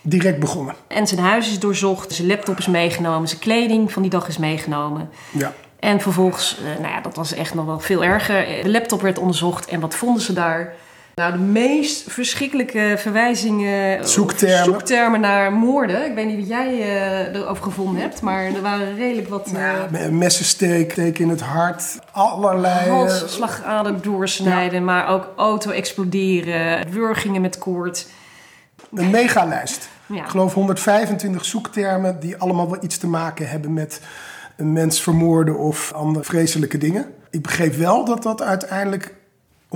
direct 0.00 0.40
begonnen. 0.40 0.74
En 0.88 1.06
zijn 1.06 1.20
huis 1.20 1.50
is 1.50 1.58
doorzocht, 1.58 2.12
zijn 2.12 2.28
laptop 2.28 2.58
is 2.58 2.66
meegenomen, 2.66 3.28
zijn 3.28 3.40
kleding 3.40 3.92
van 3.92 4.02
die 4.02 4.10
dag 4.10 4.28
is 4.28 4.38
meegenomen. 4.38 5.08
Ja. 5.32 5.52
En 5.78 6.00
vervolgens, 6.00 6.58
eh, 6.58 6.80
nou 6.80 6.94
ja, 6.94 7.00
dat 7.00 7.16
was 7.16 7.32
echt 7.32 7.54
nog 7.54 7.64
wel 7.64 7.80
veel 7.80 8.04
erger. 8.04 8.62
De 8.62 8.70
laptop 8.70 9.00
werd 9.00 9.18
onderzocht 9.18 9.66
en 9.66 9.80
wat 9.80 9.94
vonden 9.94 10.22
ze 10.22 10.32
daar? 10.32 10.74
Nou, 11.14 11.32
de 11.32 11.38
meest 11.38 12.12
verschrikkelijke 12.12 12.94
verwijzingen, 12.98 14.08
Zoektermen. 14.08 14.64
zoektermen 14.64 15.20
naar 15.20 15.52
moorden. 15.52 16.04
Ik 16.06 16.14
weet 16.14 16.26
niet 16.26 16.38
wat 16.38 16.48
jij 16.48 16.80
eh, 16.80 17.40
erover 17.40 17.62
gevonden 17.62 18.00
hebt, 18.02 18.20
maar 18.20 18.44
er 18.44 18.60
waren 18.62 18.94
redelijk 18.96 19.28
wat 19.28 19.52
eh 19.54 19.90
Met 19.90 20.00
een 20.00 20.18
messensteek, 20.18 20.92
steek 20.92 21.18
in 21.18 21.28
het 21.28 21.40
hart, 21.40 21.98
allerlei... 22.12 22.88
eh, 22.88 22.92
hals, 22.92 23.32
slagader 23.34 24.00
doorsnijden, 24.02 24.84
maar 24.84 25.08
ook 25.08 25.32
auto 25.36 25.70
exploderen, 25.70 26.90
wurgingen 26.90 27.40
met 27.40 27.58
koord. 27.58 28.06
Een 28.94 29.10
megalijst. 29.10 29.88
Ja. 30.06 30.22
Ik 30.22 30.28
geloof 30.28 30.54
125 30.54 31.44
zoektermen 31.44 32.20
die 32.20 32.36
allemaal 32.36 32.70
wel 32.70 32.82
iets 32.84 32.98
te 32.98 33.06
maken 33.06 33.48
hebben 33.48 33.72
met 33.72 34.00
een 34.56 34.72
mens 34.72 35.00
vermoorden 35.02 35.58
of 35.58 35.92
andere 35.92 36.24
vreselijke 36.24 36.78
dingen. 36.78 37.06
Ik 37.30 37.42
begreep 37.42 37.74
wel 37.74 38.04
dat 38.04 38.22
dat 38.22 38.42
uiteindelijk 38.42 39.14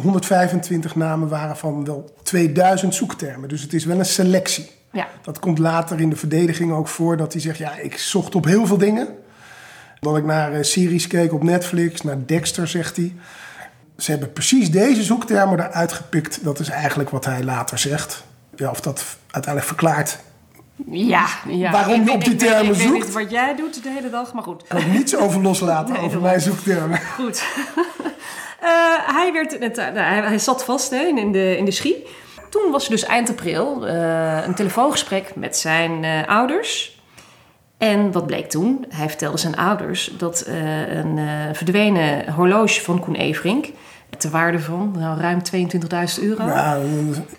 125 0.01 0.95
namen 0.97 1.29
waren 1.29 1.57
van 1.57 1.85
wel 1.85 2.15
2000 2.23 2.95
zoektermen. 2.95 3.49
Dus 3.49 3.63
het 3.63 3.73
is 3.73 3.85
wel 3.85 3.99
een 3.99 4.05
selectie. 4.05 4.71
Ja, 4.93 5.09
Dat 5.23 5.39
komt 5.39 5.59
later 5.59 6.01
in 6.01 6.11
de 6.11 6.17
verdediging 6.17 6.73
ook 6.73 6.89
voor 6.89 7.17
dat 7.17 7.33
hij 7.33 7.43
zegt: 7.43 7.59
Ja, 7.59 7.77
ik 7.77 7.99
zocht 7.99 8.35
op 8.35 8.45
heel 8.45 8.67
veel 8.67 8.79
dingen. 8.79 9.09
Dat 10.01 10.17
ik 10.17 10.25
naar 10.25 10.53
eh, 10.53 10.63
series 10.63 11.07
keek 11.07 11.33
op 11.33 11.43
Netflix, 11.43 12.03
naar 12.03 12.17
Dexter, 12.27 12.69
zegt 12.69 12.97
hij. 12.97 13.15
Ze 13.97 14.11
hebben 14.11 14.33
precies 14.33 14.71
deze 14.71 15.03
zoektermen 15.03 15.59
eruit 15.61 15.93
gepikt. 15.93 16.45
Dat 16.45 16.59
is 16.61 16.69
eigenlijk 16.69 17.11
wat 17.11 17.25
hij 17.25 17.43
later 17.45 17.79
zegt. 17.79 18.25
Ja, 18.57 18.71
of 18.71 18.81
dat 18.81 19.05
uiteindelijk 19.31 19.67
verklaart. 19.67 20.19
ja, 20.91 21.27
ja. 21.49 21.71
Waarom 21.71 22.01
Ik 22.09 22.11
op 22.15 22.25
die 22.25 22.33
ik 22.33 22.39
termen 22.39 22.75
Ik 22.75 22.81
zoekt? 22.81 22.93
niet 23.05 23.13
wat 23.13 23.31
jij 23.31 23.57
doet 23.57 23.83
de 23.83 23.91
hele 23.91 24.11
dag, 24.11 24.33
maar 24.33 24.43
goed. 24.43 24.63
Ik 24.63 24.69
kan 24.69 24.91
niets 24.91 25.17
over 25.17 25.43
loslaten, 25.43 25.93
Nee, 25.95 26.03
over 26.03 26.21
mijn 26.21 26.41
zoektermen. 26.41 27.01
Goed. 27.01 27.43
Eh, 28.61 28.69
hij, 29.15 29.33
werd, 29.33 29.59
net, 29.59 29.77
nou, 29.77 29.99
hij, 29.99 30.39
zat 30.39 30.65
vast 30.65 30.91
hè, 30.91 31.03
in, 31.03 31.33
de, 31.33 31.57
in 31.57 31.65
de 31.65 31.71
schie. 31.71 32.07
Toen 32.51 32.71
was 32.71 32.85
er 32.85 32.91
dus 32.91 33.05
eind 33.05 33.31
april 33.31 33.87
eh, 33.87 34.43
een 34.47 34.55
telefoongesprek 34.55 35.35
met 35.35 35.57
zijn 35.57 36.05
eh, 36.05 36.29
ouders. 36.29 36.99
En 37.79 38.13
wat 38.13 38.27
bleek 38.27 38.49
toen? 38.49 38.85
Hij 38.89 39.09
vertelde 39.09 39.39
zijn 39.39 39.57
ouders 39.57 40.11
dat 40.19 40.41
eh, 40.41 40.97
een 40.97 41.19
eh, 41.19 41.27
verdwenen 41.53 42.33
horloge 42.33 42.81
van 42.81 43.01
Koen 43.01 43.15
Everink... 43.15 43.67
ter 44.19 44.31
waarde 44.31 44.61
van 44.61 44.95
nou, 44.99 45.21
ruim 45.21 45.41
22.000 46.19 46.23
euro... 46.23 46.47
Ja, 46.47 46.79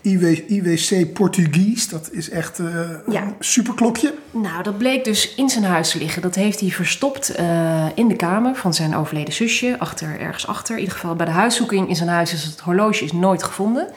IW, 0.01 0.23
IWC 0.47 1.13
Portugies, 1.13 1.89
dat 1.89 2.09
is 2.11 2.29
echt 2.29 2.59
eh, 2.59 2.65
Ja. 3.07 3.21
een 3.21 3.35
superklokje. 3.39 4.13
Nou, 4.31 4.63
dat 4.63 4.77
bleek 4.77 5.03
dus 5.03 5.35
in 5.35 5.49
zijn 5.49 5.63
huis 5.63 5.91
te 5.91 5.97
liggen. 5.97 6.21
Dat 6.21 6.35
heeft 6.35 6.59
hij 6.59 6.69
verstopt 6.69 7.29
eh, 7.29 7.85
in 7.95 8.07
de 8.07 8.15
kamer 8.15 8.55
van 8.55 8.73
zijn 8.73 8.95
overleden 8.95 9.33
zusje. 9.33 9.75
Achter, 9.79 10.19
ergens 10.19 10.47
achter. 10.47 10.75
In 10.75 10.81
ieder 10.81 10.95
geval 10.97 11.15
bij 11.15 11.25
de 11.25 11.31
huiszoeking 11.31 11.89
in 11.89 11.95
zijn 11.95 12.09
huis 12.09 12.33
is 12.33 12.43
het 12.43 12.59
horloge 12.59 13.03
is 13.03 13.11
nooit 13.11 13.43
gevonden. 13.43 13.87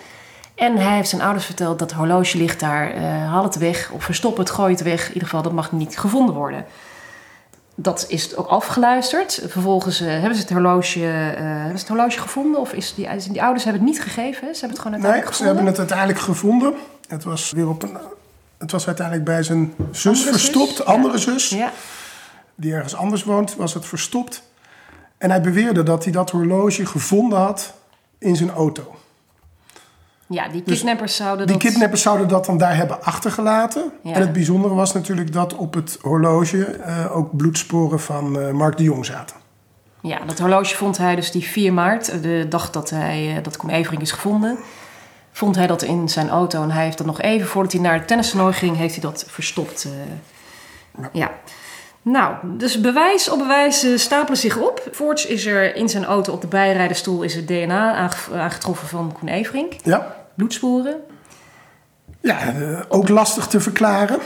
En 0.54 0.76
hij 0.76 0.94
heeft 0.96 1.08
zijn 1.08 1.22
ouders 1.22 1.44
verteld 1.46 1.78
dat 1.78 1.90
het 1.90 1.98
horloge 1.98 2.36
ligt 2.38 2.60
daar. 2.60 2.90
eh 2.94 3.02
haal 3.30 3.44
het 3.44 3.56
weg 3.56 3.90
of 3.90 4.04
verstop 4.04 4.36
het, 4.36 4.50
gooi 4.50 4.72
het 4.72 4.82
weg. 4.82 5.00
In 5.06 5.12
ieder 5.12 5.28
geval, 5.28 5.42
dat 5.42 5.52
mag 5.52 5.72
niet 5.72 5.98
gevonden 5.98 6.34
worden. 6.34 6.64
Dat 7.74 8.04
is 8.08 8.36
ook 8.36 8.46
afgeluisterd. 8.46 9.42
Vervolgens 9.48 10.00
eh, 10.00 10.06
hebben 10.08 10.34
ze 10.34 10.40
het 10.40 10.50
horloge, 10.50 11.00
eh, 11.00 11.12
hebben 11.42 11.78
ze 11.78 11.84
het 11.84 11.88
horloge 11.88 12.18
gevonden. 12.18 12.60
Of 12.60 12.72
is 12.72 12.94
die, 12.94 13.08
die 13.30 13.42
ouders 13.42 13.64
hebben 13.64 13.82
het 13.82 13.90
niet 13.90 14.02
gegeven. 14.02 14.46
hè? 14.46 14.54
Ze 14.54 14.60
hebben 14.60 14.78
het 14.78 14.86
gewoon 14.86 15.12
Nee, 15.12 15.22
ze 15.32 15.44
hebben 15.44 15.66
het 15.66 15.78
uiteindelijk 15.78 16.18
gevonden. 16.18 16.74
Het 17.08 17.24
was 17.24 17.50
weer 17.52 17.68
op 17.68 17.82
een. 17.82 17.96
Het 18.58 18.70
was 18.70 18.86
uiteindelijk 18.86 19.26
bij 19.26 19.42
zijn 19.42 19.74
zus 19.90 20.06
Andere 20.06 20.22
zus? 20.22 20.30
verstopt, 20.42 20.76
Ja. 20.76 20.84
andere 20.84 21.18
zus, 21.18 21.48
Ja, 21.48 21.72
die 22.54 22.74
ergens 22.74 22.94
anders 22.94 23.24
woont, 23.24 23.56
was 23.56 23.74
het 23.74 23.86
verstopt. 23.86 24.42
En 25.18 25.30
hij 25.30 25.40
beweerde 25.40 25.82
dat 25.82 26.04
hij 26.04 26.12
dat 26.12 26.30
horloge 26.30 26.86
gevonden 26.86 27.38
had 27.38 27.72
in 28.18 28.36
zijn 28.36 28.50
auto. 28.50 28.94
Ja, 30.32 30.48
die 30.48 30.62
Dus 30.62 30.76
kidnappers 30.78 31.16
zouden 31.16 31.46
Die 31.46 31.58
dat... 31.58 31.66
kidnappers 31.70 32.02
zouden 32.02 32.28
dat 32.28 32.44
dan 32.46 32.58
daar 32.58 32.76
hebben 32.76 33.02
achtergelaten. 33.04 33.92
Ja. 34.02 34.12
En 34.12 34.20
het 34.20 34.32
bijzondere 34.32 34.74
was 34.74 34.92
natuurlijk 34.92 35.32
dat 35.32 35.54
op 35.54 35.74
het 35.74 35.98
horloge 36.00 36.64
eh, 36.64 37.16
ook 37.16 37.36
bloedsporen 37.36 38.00
van 38.00 38.40
eh, 38.40 38.50
Mark 38.50 38.76
de 38.76 38.82
Jong 38.82 39.04
zaten. 39.06 39.36
Ja, 40.00 40.18
dat 40.26 40.38
horloge 40.38 40.74
vond 40.76 40.98
hij 40.98 41.14
dus 41.14 41.30
die 41.30 41.42
4 41.44 41.72
maart, 41.72 42.22
de 42.22 42.46
dag 42.48 42.70
dat, 42.70 42.90
hij, 42.90 43.34
eh, 43.36 43.42
dat 43.44 43.56
Koen 43.56 43.70
Evering 43.70 44.02
is 44.02 44.12
gevonden, 44.12 44.58
vond 45.32 45.56
hij 45.56 45.66
dat 45.66 45.82
in 45.82 46.08
zijn 46.08 46.28
auto. 46.28 46.62
En 46.62 46.70
hij 46.70 46.84
heeft 46.84 46.98
dat 46.98 47.06
nog 47.06 47.20
even 47.20 47.46
voordat 47.48 47.72
hij 47.72 47.80
naar 47.80 47.94
het 47.94 48.06
tennistoernooi 48.08 48.52
ging, 48.52 48.76
heeft 48.76 48.94
hij 48.94 49.02
dat 49.02 49.24
verstopt. 49.28 49.84
eh. 50.98 51.04
ja. 51.12 51.30
Nou, 52.04 52.34
dus 52.44 52.80
bewijs 52.80 53.30
op 53.30 53.38
bewijs 53.38 53.82
eh, 53.84 53.96
stapelen 53.96 54.38
zich 54.38 54.56
op. 54.56 54.88
Voorts 54.90 55.26
is 55.26 55.46
er 55.46 55.76
in 55.76 55.88
zijn 55.88 56.04
auto 56.04 56.32
op 56.32 56.40
de 56.40 56.46
bijrijdenstoel 56.46 57.22
is 57.22 57.34
het 57.34 57.46
DNA 57.48 57.94
aange- 57.94 58.38
aangetroffen 58.40 58.88
van 58.88 59.12
Koen 59.18 59.28
Everink. 59.28 59.72
Ja, 59.82 60.16
Bloedsporen. 60.34 60.96
ja 62.20 62.38
eh, 62.54 62.80
ook 62.88 63.08
lastig 63.08 63.46
te 63.46 63.60
verklaren. 63.60 64.18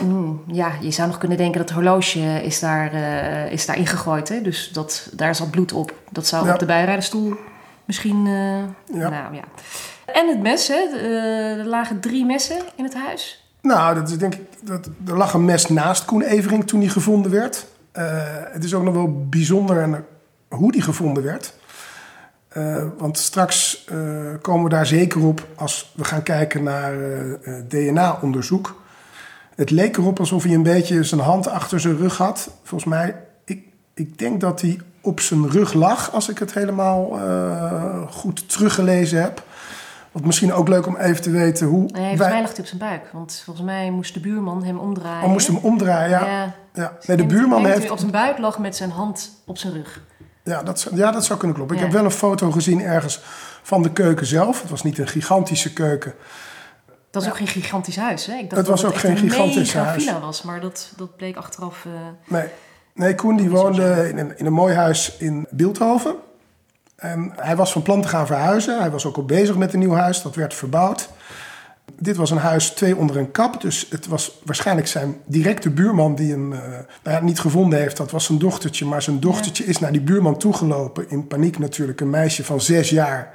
Ja, 0.47 0.71
je 0.81 0.91
zou 0.91 1.07
nog 1.07 1.17
kunnen 1.17 1.37
denken 1.37 1.57
dat 1.57 1.69
het 1.69 1.77
horloge 1.77 2.43
is 2.43 2.59
daar, 2.59 2.93
eh, 2.93 3.51
is 3.51 3.65
daar 3.65 3.77
ingegooid. 3.77 4.29
Hè? 4.29 4.41
Dus 4.41 4.69
dat, 4.73 5.09
daar 5.13 5.35
zat 5.35 5.51
bloed 5.51 5.73
op. 5.73 5.93
Dat 6.11 6.27
zou 6.27 6.45
Ja. 6.45 6.53
op 6.53 6.59
de 6.59 6.65
bijrijdenstoel 6.65 7.35
misschien... 7.85 8.27
eh, 8.27 8.97
Ja. 8.99 9.09
Nou, 9.09 9.33
ja. 9.35 9.43
En 10.05 10.27
het 10.27 10.41
mes, 10.41 10.67
hè? 10.67 10.97
Er 11.57 11.65
lagen 11.65 11.99
drie 11.99 12.25
messen 12.25 12.57
in 12.75 12.83
het 12.83 12.95
huis. 12.95 13.51
Nou, 13.61 13.95
dat 13.95 14.09
is 14.09 14.17
denk 14.17 14.35
ik, 14.35 14.41
dat, 14.63 14.89
er 15.07 15.17
lag 15.17 15.33
een 15.33 15.45
mes 15.45 15.67
naast 15.67 16.05
Koen 16.05 16.21
Evering 16.21 16.67
toen 16.67 16.79
hij 16.79 16.89
gevonden 16.89 17.31
werd. 17.31 17.65
Het 18.51 18.63
is 18.63 18.73
ook 18.73 18.83
nog 18.83 18.93
wel 18.93 19.25
bijzonder 19.29 20.03
hoe 20.47 20.71
die 20.71 20.81
gevonden 20.81 21.23
werd. 21.23 21.53
Eh, 22.57 22.83
want 22.97 23.17
straks 23.17 23.85
eh, 23.85 23.97
komen 24.41 24.63
we 24.63 24.69
daar 24.69 24.85
zeker 24.85 25.25
op 25.25 25.47
als 25.55 25.93
we 25.95 26.03
gaan 26.03 26.23
kijken 26.23 26.63
naar 26.63 26.93
eh, 27.01 27.53
DNA-onderzoek. 27.67 28.81
Het 29.55 29.69
leek 29.69 29.97
erop 29.97 30.19
alsof 30.19 30.43
hij 30.43 30.53
een 30.53 30.63
beetje 30.63 31.03
zijn 31.03 31.21
hand 31.21 31.47
achter 31.47 31.79
zijn 31.79 31.97
rug 31.97 32.17
had. 32.17 32.49
Volgens 32.63 32.89
mij, 32.89 33.15
ik, 33.45 33.63
ik 33.93 34.17
denk 34.17 34.41
dat 34.41 34.61
hij 34.61 34.79
op 35.01 35.19
zijn 35.19 35.49
rug 35.49 35.73
lag, 35.73 36.13
als 36.13 36.29
ik 36.29 36.39
het 36.39 36.53
helemaal 36.53 37.19
goed 38.09 38.49
teruggelezen 38.49 39.21
heb. 39.21 39.43
Wat 40.11 40.25
misschien 40.25 40.53
ook 40.53 40.67
leuk 40.67 40.87
om 40.87 40.95
even 40.95 41.21
te 41.21 41.31
weten 41.31 41.67
hoe. 41.67 41.79
Nee, 41.79 41.89
volgens 41.91 42.19
wij- 42.19 42.29
mij 42.29 42.41
lag 42.41 42.51
hij 42.51 42.59
op 42.59 42.65
zijn 42.65 42.79
buik. 42.79 43.09
Want 43.13 43.41
volgens 43.45 43.65
mij 43.65 43.91
moest 43.91 44.13
de 44.13 44.19
buurman 44.19 44.63
hem 44.63 44.77
omdraaien. 44.77 45.23
Oh, 45.23 45.31
moest 45.31 45.47
hem 45.47 45.57
omdraaien, 45.57 46.09
ja. 46.09 46.25
Ja. 46.25 46.55
ja. 46.73 46.97
Nee, 47.07 47.17
de 47.17 47.25
buurman 47.25 47.65
heeft... 47.65 47.77
hij 47.77 47.89
op 47.89 47.99
zijn 47.99 48.11
buik 48.11 48.37
lag 48.37 48.59
met 48.59 48.75
zijn 48.75 48.89
hand 48.89 49.31
op 49.45 49.57
zijn 49.57 49.73
rug. 49.73 50.01
Ja 50.47 50.63
dat, 50.63 50.79
zou- 50.79 50.95
ja, 50.95 51.11
dat 51.11 51.25
zou 51.25 51.39
kunnen 51.39 51.55
kloppen. 51.57 51.77
Ik 51.77 51.83
heb 51.83 51.91
wel 51.91 52.03
een 52.05 52.11
foto 52.11 52.51
gezien 52.51 52.81
ergens 52.81 53.19
van 53.63 53.81
de 53.81 53.91
keuken 53.91 54.25
zelf. 54.25 54.61
Het 54.61 54.69
was 54.69 54.83
niet 54.83 54.97
een 54.97 55.07
gigantische 55.07 55.73
keuken. 55.73 56.13
Dat 57.11 57.21
is 57.21 57.27
ook 57.29 57.37
geen 57.37 57.47
gigantisch 57.47 57.95
huis, 57.97 58.25
hè? 58.25 58.33
Ik 58.33 58.39
dacht 58.49 58.51
Het 58.55 58.65
dat 58.65 58.67
was 58.67 58.85
ook 58.85 58.91
echt 58.91 59.01
geen 59.01 59.11
een 59.11 59.17
gigantisch 59.17 59.73
huis. 59.73 60.03
villa 60.03 60.19
was, 60.19 60.41
maar 60.41 60.59
dat, 60.61 60.91
dat 60.97 61.15
bleek 61.17 61.35
achteraf... 61.37 61.85
eh, 61.85 61.91
Nee, 62.27 62.47
nee 62.93 63.15
Koen 63.15 63.35
die 63.37 63.49
woonde 63.49 64.09
in 64.09 64.17
een, 64.17 64.37
in 64.37 64.45
een 64.45 64.53
mooi 64.53 64.75
huis 64.75 65.15
in 65.17 65.47
Beeldhoven. 65.49 66.15
En 66.95 67.33
hij 67.35 67.55
was 67.55 67.71
van 67.71 67.81
plan 67.81 68.01
te 68.01 68.07
gaan 68.07 68.25
verhuizen. 68.27 68.79
Hij 68.79 68.91
was 68.91 69.05
ook 69.05 69.15
al 69.15 69.25
bezig 69.25 69.55
met 69.55 69.73
een 69.73 69.79
nieuw 69.79 69.93
huis. 69.93 70.21
Dat 70.21 70.35
werd 70.35 70.53
verbouwd. 70.53 71.09
Dit 71.95 72.15
was 72.15 72.31
een 72.31 72.37
huis 72.37 72.69
twee 72.69 72.95
onder 72.95 73.17
een 73.17 73.31
kap. 73.31 73.61
Dus 73.61 73.87
het 73.89 74.07
was 74.07 74.39
waarschijnlijk 74.43 74.87
zijn 74.87 75.15
directe 75.25 75.69
buurman 75.69 76.15
die 76.15 76.31
hem 76.31 76.53
eh, 76.53 76.59
nou 77.03 77.15
ja, 77.15 77.19
niet 77.21 77.39
gevonden 77.39 77.79
heeft. 77.79 77.97
Dat 77.97 78.11
was 78.11 78.25
zijn 78.25 78.37
dochtertje. 78.37 78.85
Maar 78.85 79.01
zijn 79.01 79.19
dochtertje 79.19 79.65
is 79.65 79.79
naar 79.79 79.91
die 79.91 80.01
buurman 80.01 80.37
toegelopen. 80.37 81.09
In 81.09 81.27
paniek 81.27 81.59
natuurlijk. 81.59 82.01
Een 82.01 82.09
meisje 82.09 82.43
van 82.43 82.61
zes 82.61 82.89
jaar. 82.89 83.33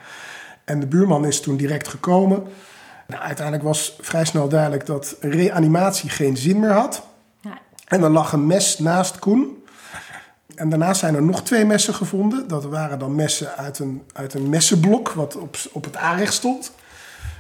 En 0.64 0.80
de 0.80 0.86
buurman 0.86 1.26
is 1.26 1.40
toen 1.40 1.56
direct 1.56 1.88
gekomen. 1.88 2.42
Nou, 3.06 3.22
uiteindelijk 3.22 3.66
was 3.66 3.96
vrij 4.00 4.24
snel 4.24 4.48
duidelijk 4.48 4.86
dat 4.86 5.16
reanimatie 5.20 6.10
geen 6.10 6.36
zin 6.36 6.60
meer 6.60 6.72
had. 6.72 7.02
ja, 7.40 7.58
En 7.84 8.02
er 8.02 8.10
lag 8.10 8.32
een 8.32 8.46
mes 8.46 8.78
naast 8.78 9.18
Koen. 9.18 9.64
En 10.54 10.68
daarna 10.68 10.94
zijn 10.94 11.14
er 11.14 11.22
nog 11.22 11.42
twee 11.42 11.64
messen 11.64 11.94
gevonden. 11.94 12.48
Dat 12.48 12.64
waren 12.64 12.98
dan 12.98 13.14
messen 13.14 13.56
uit 13.56 13.78
een, 13.78 14.02
uit 14.12 14.34
een 14.34 14.48
messenblok, 14.48 15.12
wat 15.12 15.36
op, 15.36 15.56
op 15.72 15.84
het 15.84 15.96
aanrecht 15.96 16.32
stond. 16.32 16.72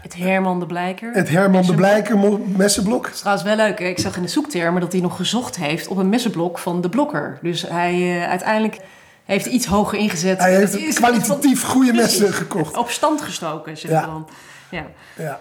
Het 0.02 0.14
Herman 0.16 0.60
de 0.60 0.66
Blijker. 0.66 1.12
Het 1.12 1.28
Herman 1.28 1.62
de 1.66 1.74
Blijker 1.74 2.18
messenblok. 2.56 3.04
Het 3.04 3.14
is 3.14 3.20
trouwens 3.20 3.46
wel 3.46 3.56
leuk. 3.56 3.80
Ik 3.80 3.98
zag 3.98 4.16
in 4.16 4.22
de 4.22 4.28
zoektermen 4.28 4.80
dat 4.80 4.92
hij 4.92 5.00
nog 5.00 5.16
gezocht 5.16 5.56
heeft 5.56 5.88
op 5.88 5.96
een 5.96 6.08
messenblok 6.08 6.58
van 6.58 6.80
de 6.80 6.88
blokker. 6.88 7.38
Dus 7.42 7.62
hij 7.68 7.92
eh, 8.22 8.28
uiteindelijk 8.28 8.78
heeft 9.24 9.46
iets 9.46 9.66
hoger 9.66 9.98
ingezet. 9.98 10.38
Hij 10.38 10.54
heeft 10.54 10.72
Dat 10.72 10.80
is 10.80 10.94
kwalitatief 10.94 11.62
goede 11.62 11.92
Precies. 11.92 12.18
messen 12.18 12.34
gekocht. 12.36 12.76
Op 12.76 12.90
stand 12.90 13.20
gestoken, 13.20 13.76
zeg 13.76 13.90
Ja. 13.90 14.06
dan. 14.06 14.28
Ja. 14.70 14.84
Ja. 15.16 15.40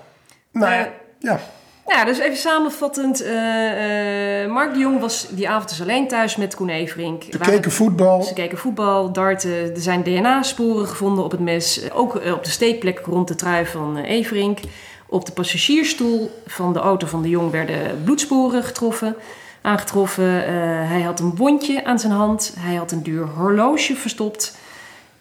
Nou 0.52 0.88
ja, 1.20 1.40
Eh, 1.86 1.96
ja. 1.96 2.06
Dus 2.06 2.20
even 2.20 2.38
samenvattend. 2.38 3.22
eh, 3.22 4.44
eh, 4.44 4.52
Mark 4.52 4.74
de 4.74 4.80
Jong 4.80 5.00
was 5.00 5.28
die 5.30 5.50
avond 5.50 5.70
dus 5.70 5.82
alleen 5.82 6.08
thuis 6.08 6.36
met 6.36 6.56
Koen 6.56 6.70
Everink. 6.70 7.24
Ze 7.24 7.38
keken 7.38 7.72
voetbal. 7.72 8.22
Ze 8.24 8.34
keken 8.34 8.58
voetbal, 8.58 9.12
darten. 9.12 9.52
Er 9.52 9.72
zijn 9.82 10.04
DNA-sporen 10.04 10.88
gevonden 10.88 11.24
op 11.24 11.32
het 11.32 11.40
mes. 11.40 11.92
Ook 11.94 12.16
eh, 12.16 12.34
op 12.34 12.44
de 12.44 12.50
steekplek 12.50 13.00
rond 13.06 13.28
de 13.28 13.36
trui 13.36 13.66
van 13.66 13.98
eh, 13.98 14.10
Everink. 14.10 14.60
Op 15.08 15.26
de 15.26 15.32
passagiersstoel 15.32 16.32
van 16.46 16.74
de 16.74 16.80
auto 16.80 17.08
van 17.08 17.22
de 17.22 17.30
Jong 17.30 17.52
werden 17.52 18.04
bloedsporen 18.04 18.64
getroffen, 18.64 19.16
aangetroffen. 19.62 20.46
Eh, 20.46 20.54
hij 20.90 21.02
had 21.02 21.20
een 21.20 21.36
wondje 21.36 21.86
aan 21.86 22.00
zijn 22.00 22.14
hand. 22.14 22.54
Hij 22.60 22.76
had 22.76 22.92
een 22.92 23.04
duur 23.04 23.26
horloge 23.26 23.96
verstopt. 23.96 24.56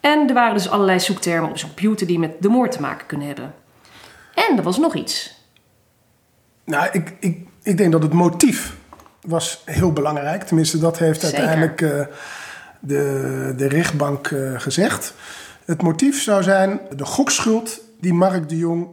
En 0.01 0.29
er 0.29 0.35
waren 0.35 0.55
dus 0.55 0.71
allerlei 0.71 1.01
zoektermen 1.01 1.51
op 1.51 1.59
zijn 1.59 1.73
computer 1.75 2.07
die 2.07 2.19
met 2.19 2.31
de 2.43 2.49
moord 2.49 2.73
te 2.73 2.81
maken 2.81 3.07
kunnen 3.07 3.27
hebben. 3.27 3.55
En 4.35 4.57
er 4.57 4.63
was 4.63 4.79
nog 4.79 4.95
iets. 4.95 5.39
Nou, 6.71 6.89
ik, 6.93 7.13
ik, 7.21 7.39
ik 7.63 7.77
denk 7.77 7.93
dat 7.93 8.03
het 8.03 8.13
motief 8.13 8.77
was 9.21 9.63
heel 9.65 9.93
belangrijk. 9.93 10.43
Tenminste, 10.43 10.79
dat 10.79 10.99
heeft 10.99 11.21
Zeker. 11.21 11.39
uiteindelijk 11.39 11.81
eh, 11.83 12.15
de, 12.81 13.55
de 13.57 13.69
rechtbank 13.69 14.27
eh, 14.27 14.61
gezegd. 14.61 15.15
Het 15.65 15.83
motief 15.83 16.23
zou 16.23 16.43
zijn 16.43 16.81
de 16.97 17.05
gokschuld 17.05 17.81
die 18.01 18.13
Mark 18.15 18.49
de 18.49 18.57
Jong 18.57 18.89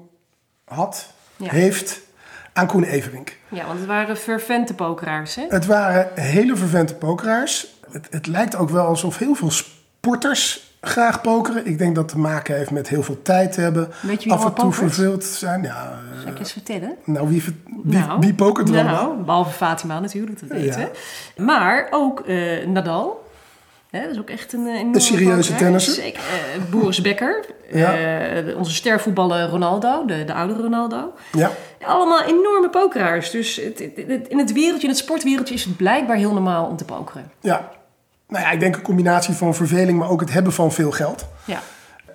had, 0.65 1.13
Ja. 1.35 1.49
heeft 1.51 1.99
aan 2.53 2.67
Koen 2.67 2.83
Everink. 2.83 3.37
Ja, 3.49 3.65
want 3.65 3.77
het 3.77 3.87
waren 3.87 4.17
fervente 4.17 4.73
pokeraars, 4.73 5.35
hè? 5.35 5.45
Het 5.49 5.65
waren 5.65 6.09
hele 6.15 6.55
vervente 6.55 6.95
pokeraars. 6.95 7.67
Het, 7.91 8.07
het 8.09 8.27
lijkt 8.27 8.55
ook 8.55 8.69
wel 8.69 8.85
alsof 8.85 9.17
heel 9.17 9.35
veel 9.35 9.51
sporters 9.51 10.66
graag 10.81 11.21
pokeren. 11.21 11.65
Ik 11.67 11.77
denk 11.77 11.95
dat 11.95 12.03
het 12.03 12.13
te 12.13 12.19
maken 12.19 12.55
heeft 12.55 12.71
met 12.71 12.89
heel 12.89 13.03
veel 13.03 13.21
tijd 13.21 13.55
hebben. 13.55 13.89
Weet 14.01 14.23
je 14.23 14.29
wie 14.29 14.37
af 14.37 14.45
en 14.45 14.53
toe 14.53 14.63
pokert? 14.65 14.75
verveeld 14.93 15.23
zijn. 15.23 15.63
Ja, 15.63 15.99
eh, 16.13 16.21
Zal 16.21 16.31
ik 16.31 16.39
eens 16.39 16.51
vertellen? 16.51 16.95
nou, 17.03 17.27
wie, 17.29 17.43
Nou, 17.83 18.19
wie 18.19 18.33
pokert 18.33 18.67
er 18.69 18.73
nou, 18.75 18.87
allemaal? 18.87 19.23
behalve 19.23 19.51
Fatima 19.51 19.99
natuurlijk, 19.99 20.39
dat 20.39 20.49
weten 20.49 20.79
Ja. 20.81 21.43
Maar 21.43 21.87
ook 21.91 22.19
eh, 22.19 22.65
Nadal. 22.67 23.25
Hè, 23.89 24.01
dat 24.01 24.11
is 24.11 24.19
ook 24.19 24.29
echt 24.29 24.53
een, 24.53 24.67
eh, 24.67 24.73
enorme 24.73 24.95
Een 24.95 25.01
serieuze 25.01 25.55
tennisser. 25.55 25.93
Zeker. 25.93 26.21
Boris 26.71 27.01
Becker. 27.01 27.45
Ja. 27.71 27.93
Onze 28.57 28.73
stervoetballer 28.73 29.49
Ronaldo, 29.49 30.05
de, 30.05 30.23
de 30.25 30.33
oude 30.33 30.53
Ronaldo. 30.53 31.13
Ja. 31.31 31.51
Allemaal 31.85 32.21
enorme 32.23 32.69
pokeraars. 32.69 33.31
Dus 33.31 33.55
het, 33.55 33.79
het- 33.79 34.07
het- 34.07 34.27
in 34.27 34.37
het 34.37 34.53
wereldje, 34.53 34.83
in 34.83 34.89
het 34.89 34.97
sportwereldje, 34.97 35.53
is 35.53 35.63
het 35.63 35.77
blijkbaar 35.77 36.15
heel 36.17 36.33
normaal 36.33 36.65
om 36.65 36.75
te 36.77 36.85
pokeren. 36.85 37.31
Ja. 37.41 37.69
Nou 38.27 38.43
ja, 38.43 38.51
ik 38.51 38.59
denk 38.59 38.75
een 38.75 38.81
combinatie 38.81 39.33
van 39.33 39.55
verveling, 39.55 39.99
maar 39.99 40.09
ook 40.09 40.19
het 40.19 40.33
hebben 40.33 40.53
van 40.53 40.71
veel 40.71 40.91
geld. 40.91 41.25
Ja. 41.45 41.59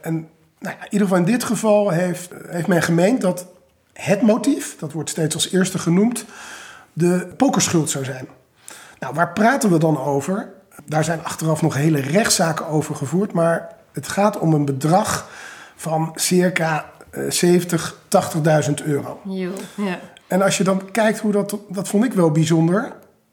En 0.01 0.29
nou 0.59 0.75
ja, 0.77 0.85
in 0.85 0.93
ieder 0.93 1.07
geval 1.07 1.25
in 1.25 1.33
dit 1.33 1.45
geval 1.45 1.91
heeft, 1.91 2.31
heeft 2.49 2.67
men 2.67 2.83
gemeend 2.83 3.21
dat 3.21 3.47
het 3.93 4.23
motief, 4.23 4.77
dat 4.79 4.93
wordt 4.93 5.11
steeds 5.11 5.35
als 5.35 5.51
eerste 5.51 5.79
genoemd, 5.79 6.25
de 6.93 7.33
pokerschuld 7.37 7.91
zou 7.91 8.05
zijn. 8.05 8.29
Nou, 8.99 9.15
waar 9.15 9.33
praten 9.33 9.71
we 9.71 9.79
dan 9.79 10.01
over? 10.01 10.53
Daar 10.85 11.05
zijn 11.05 11.25
achteraf 11.25 11.63
nog 11.63 11.75
hele 11.75 12.01
rechtszaken 12.01 12.67
over 12.67 12.95
gevoerd, 12.95 13.33
maar 13.33 13.69
het 13.93 14.09
gaat 14.09 14.39
om 14.39 14.55
een 14.55 14.65
bedrag 14.65 15.31
van 15.77 16.13
circa 16.15 16.91
eh, 17.11 17.31
70, 17.31 17.97
80.000 18.69 18.75
euro. 18.85 19.21
Jo. 19.25 19.51
ja. 19.75 19.99
En 20.27 20.43
als 20.43 20.57
je 20.59 20.65
dan 20.65 20.91
kijkt 20.91 21.19
hoe 21.19 21.33
dat, 21.33 21.57
dat 21.69 21.89
vond 21.89 22.05
ik 22.05 22.13
wel 22.13 22.31
bijzonder. 22.31 22.93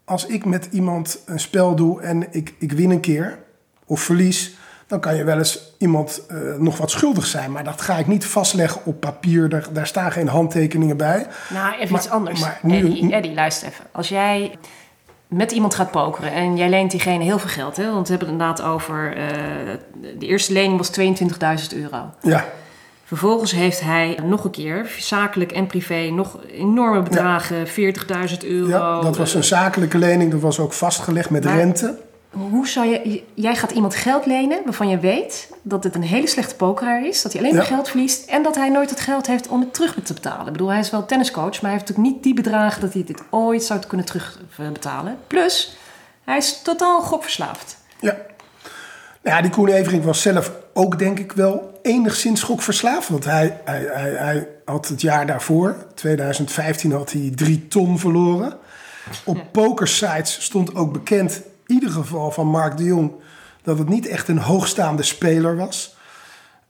Als 0.09 0.25
ik 0.25 0.45
met 0.45 0.67
iemand 0.71 1.19
een 1.25 1.39
spel 1.39 1.75
doe 1.75 2.01
en 2.01 2.27
ik, 2.31 2.53
ik 2.59 2.71
win 2.71 2.89
een 2.89 2.99
keer 2.99 3.39
of 3.85 4.01
verlies, 4.01 4.53
dan 4.87 4.99
kan 4.99 5.15
je 5.15 5.23
wel 5.23 5.37
eens 5.37 5.73
iemand 5.77 6.21
eh, 6.27 6.37
nog 6.57 6.77
wat 6.77 6.91
schuldig 6.91 7.25
zijn. 7.25 7.51
Maar 7.51 7.63
dat 7.63 7.81
ga 7.81 7.97
ik 7.97 8.07
niet 8.07 8.25
vastleggen 8.25 8.81
op 8.85 8.99
papier. 8.99 9.49
Daar, 9.49 9.67
daar 9.73 9.87
staan 9.87 10.11
geen 10.11 10.27
handtekeningen 10.27 10.97
bij. 10.97 11.27
Nou, 11.49 11.73
even 11.73 11.91
Maar- 11.91 12.01
iets 12.01 12.09
anders. 12.09 12.39
maar 12.39 12.59
nu- 12.61 12.77
Eddie, 12.77 13.13
Eddie, 13.13 13.33
luister 13.33 13.67
even. 13.67 13.85
Als 13.91 14.09
jij 14.09 14.57
met 15.27 15.51
iemand 15.51 15.75
gaat 15.75 15.91
pokeren 15.91 16.31
en 16.31 16.57
jij 16.57 16.69
leent 16.69 16.91
diegene 16.91 17.23
heel 17.23 17.39
veel 17.39 17.49
geld, 17.49 17.77
hè? 17.77 17.91
want 17.91 18.07
we 18.07 18.13
hebben 18.15 18.33
het 18.33 18.39
inderdaad 18.39 18.61
over. 18.71 19.17
eh, 19.17 19.73
de 20.19 20.25
eerste 20.25 20.53
lening 20.53 20.77
was 20.77 20.89
22.000 20.89 21.73
euro. 21.75 22.09
Ja, 22.21 22.45
Vervolgens 23.09 23.51
heeft 23.51 23.79
hij 23.81 24.19
nog 24.23 24.43
een 24.43 24.51
keer, 24.51 24.89
zakelijk 24.99 25.51
en 25.51 25.67
privé, 25.67 26.09
nog 26.09 26.37
enorme 26.51 27.01
bedragen, 27.01 27.67
40.000 27.67 27.73
euro. 28.45 28.69
ja 28.69 29.01
dat 29.01 29.17
was 29.17 29.33
een 29.33 29.43
zakelijke 29.43 29.97
lening. 29.97 30.31
Dat 30.31 30.41
was 30.41 30.59
ook 30.59 30.73
vastgelegd 30.73 31.29
met 31.29 31.43
Maar- 31.43 31.55
rente. 31.55 31.97
Hoe 32.29 32.67
zou 32.67 32.87
je, 32.87 33.23
jij 33.33 33.55
gaat 33.55 33.71
iemand 33.71 33.95
geld 33.95 34.25
lenen 34.25 34.61
waarvan 34.63 34.89
je 34.89 34.97
weet 34.99 35.51
dat 35.61 35.83
het 35.83 35.95
een 35.95 36.01
hele 36.03 36.27
slechte 36.27 36.55
pokeraar 36.55 37.05
is, 37.05 37.21
dat 37.21 37.31
hij 37.33 37.41
alleen 37.41 37.55
maar 37.55 37.63
Ja. 37.67 37.69
geld 37.75 37.89
verliest 37.89 38.29
en 38.29 38.43
dat 38.43 38.55
hij 38.55 38.69
nooit 38.69 38.89
het 38.89 38.99
geld 38.99 39.27
heeft 39.27 39.47
om 39.47 39.59
het 39.59 39.73
terug 39.73 39.95
te 40.03 40.13
betalen. 40.13 40.45
Ik 40.45 40.51
bedoel, 40.51 40.69
hij 40.69 40.79
is 40.79 40.91
wel 40.91 41.05
tenniscoach, 41.05 41.61
maar 41.61 41.71
hij 41.71 41.71
heeft 41.71 41.87
natuurlijk 41.87 42.13
niet 42.15 42.23
die 42.23 42.33
bedragen 42.33 42.81
dat 42.81 42.93
hij 42.93 43.03
dit 43.03 43.21
ooit 43.29 43.63
zou 43.63 43.79
kunnen 43.87 44.05
terugbetalen. 44.05 45.17
Plus, 45.27 45.77
hij 46.23 46.37
is 46.37 46.61
totaal 46.61 47.01
gokverslaafd. 47.01 47.77
Ja. 47.99 48.17
Nou 49.23 49.35
ja, 49.35 49.41
die 49.41 49.51
Koen 49.51 49.67
Everink 49.67 50.03
was 50.03 50.21
zelf 50.21 50.51
ook 50.73 50.99
denk 50.99 51.19
ik 51.19 51.31
wel 51.31 51.79
enigszins 51.81 52.43
gokverslaafd. 52.43 53.09
Want 53.09 53.25
hij, 53.25 53.61
hij, 53.65 53.89
hij, 53.93 54.11
hij 54.11 54.47
had 54.65 54.87
het 54.87 55.01
jaar 55.01 55.25
daarvoor, 55.25 55.75
2015, 55.95 56.91
had 56.91 57.11
hij 57.11 57.31
drie 57.35 57.67
ton 57.67 57.99
verloren. 57.99 58.57
Op 59.25 59.43
pokersites 59.51 60.43
stond 60.43 60.75
ook 60.75 60.93
bekend, 60.93 61.41
in 61.67 61.73
ieder 61.73 61.89
geval 61.89 62.31
van 62.31 62.47
Mark 62.47 62.77
de 62.77 62.83
Jong, 62.83 63.11
dat 63.61 63.77
het 63.77 63.89
niet 63.89 64.07
echt 64.07 64.27
een 64.27 64.37
hoogstaande 64.37 65.03
speler 65.03 65.55
was. 65.55 65.97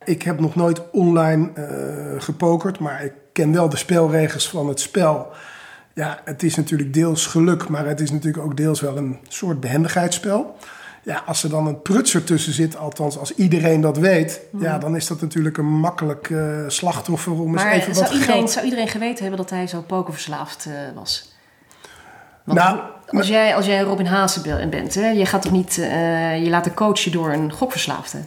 Ik 0.04 0.22
heb 0.22 0.40
nog 0.40 0.54
nooit 0.54 0.90
online 0.90 1.50
eh, 1.54 2.22
gepokerd, 2.22 2.78
maar 2.78 3.04
ik 3.04 3.12
ken 3.32 3.52
wel 3.52 3.68
de 3.68 3.76
spelregels 3.76 4.48
van 4.48 4.68
het 4.68 4.80
spel. 4.80 5.28
Ja, 5.94 6.20
het 6.24 6.42
is 6.42 6.56
natuurlijk 6.56 6.94
deels 6.94 7.26
geluk, 7.26 7.68
maar 7.68 7.86
het 7.86 8.00
is 8.00 8.10
natuurlijk 8.10 8.44
ook 8.44 8.56
deels 8.56 8.80
wel 8.80 8.96
een 8.96 9.18
soort 9.28 9.60
behendigheidsspel. 9.60 10.56
Ja, 11.02 11.22
als 11.26 11.42
er 11.42 11.50
dan 11.50 11.66
een 11.66 11.82
prutser 11.82 12.24
tussen 12.24 12.52
zit, 12.52 12.76
althans 12.76 13.18
als 13.18 13.34
iedereen 13.34 13.80
dat 13.80 13.98
weet, 13.98 14.40
ja, 14.58 14.78
dan 14.78 14.96
is 14.96 15.06
dat 15.06 15.20
natuurlijk 15.20 15.56
een 15.56 15.78
makkelijk 15.78 16.30
eh, 16.30 16.64
slachtoffer 16.66 17.32
om 17.32 17.52
eens 17.52 17.62
Maar 17.62 17.72
even 17.72 17.94
wat 17.94 17.96
zou 17.96 18.12
iedereen, 18.12 18.34
geld... 18.36 18.50
zou 18.50 18.64
iedereen 18.64 18.88
geweten 18.88 19.20
hebben 19.20 19.40
dat 19.40 19.50
hij 19.50 19.66
zo 19.66 19.80
pokerverslaafd 19.82 20.66
eh, 20.66 20.72
was? 20.94 21.32
Want 22.44 22.58
Nou, 22.58 22.78
als, 23.06 23.28
jij, 23.28 23.56
als 23.56 23.66
jij 23.66 23.80
Robin 23.80 24.06
Haase 24.06 24.40
be- 24.40 24.66
bent, 24.70 24.94
hè, 24.94 25.08
je 25.08 25.26
gaat 25.26 25.42
toch 25.42 25.52
niet 25.52 25.78
eh, 25.78 26.44
je 26.44 26.50
laten 26.50 26.74
coachen 26.74 27.12
door 27.12 27.32
een 27.32 27.52
gokverslaafde? 27.52 28.18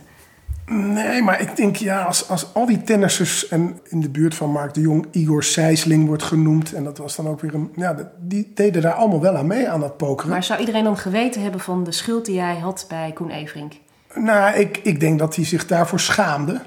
Nee, 0.66 1.22
maar 1.22 1.42
ik 1.42 1.56
denk 1.56 1.76
ja, 1.76 2.04
als, 2.04 2.30
als 2.30 2.54
al 2.54 2.66
die 2.66 2.84
tennissers 2.84 3.48
en 3.48 3.80
in 3.84 4.02
de 4.02 4.10
buurt 4.10 4.36
van 4.36 4.52
Mark 4.52 4.74
de 4.74 4.82
Jong, 4.82 5.06
Igor 5.12 5.44
Sijsling 5.44 6.08
wordt 6.08 6.24
genoemd. 6.24 6.74
En 6.74 6.84
dat 6.84 6.98
was 6.98 7.16
dan 7.16 7.28
ook 7.28 7.42
weer 7.42 7.54
een. 7.54 7.72
Ja, 7.76 8.12
die 8.20 8.52
deden 8.54 8.82
daar 8.82 8.94
allemaal 8.94 9.22
wel 9.22 9.36
aan 9.36 9.48
mee 9.48 9.70
aan 9.70 9.80
dat 9.80 9.98
pokeren. 9.98 10.32
Maar 10.32 10.44
zou 10.44 10.60
iedereen 10.60 10.84
dan 10.84 10.98
geweten 10.98 11.42
hebben 11.42 11.60
van 11.60 11.84
de 11.84 11.92
schuld 11.92 12.26
die 12.26 12.36
jij 12.36 12.56
had 12.56 12.86
bij 12.90 13.12
Koen 13.14 13.30
Everink? 13.30 13.74
Nou, 14.14 14.56
ik, 14.56 14.80
ik 14.84 15.00
denk 15.00 15.20
dat 15.20 15.36
hij 15.36 15.46
zich 15.46 15.66
daarvoor 15.66 16.00
schaamde. 16.00 16.62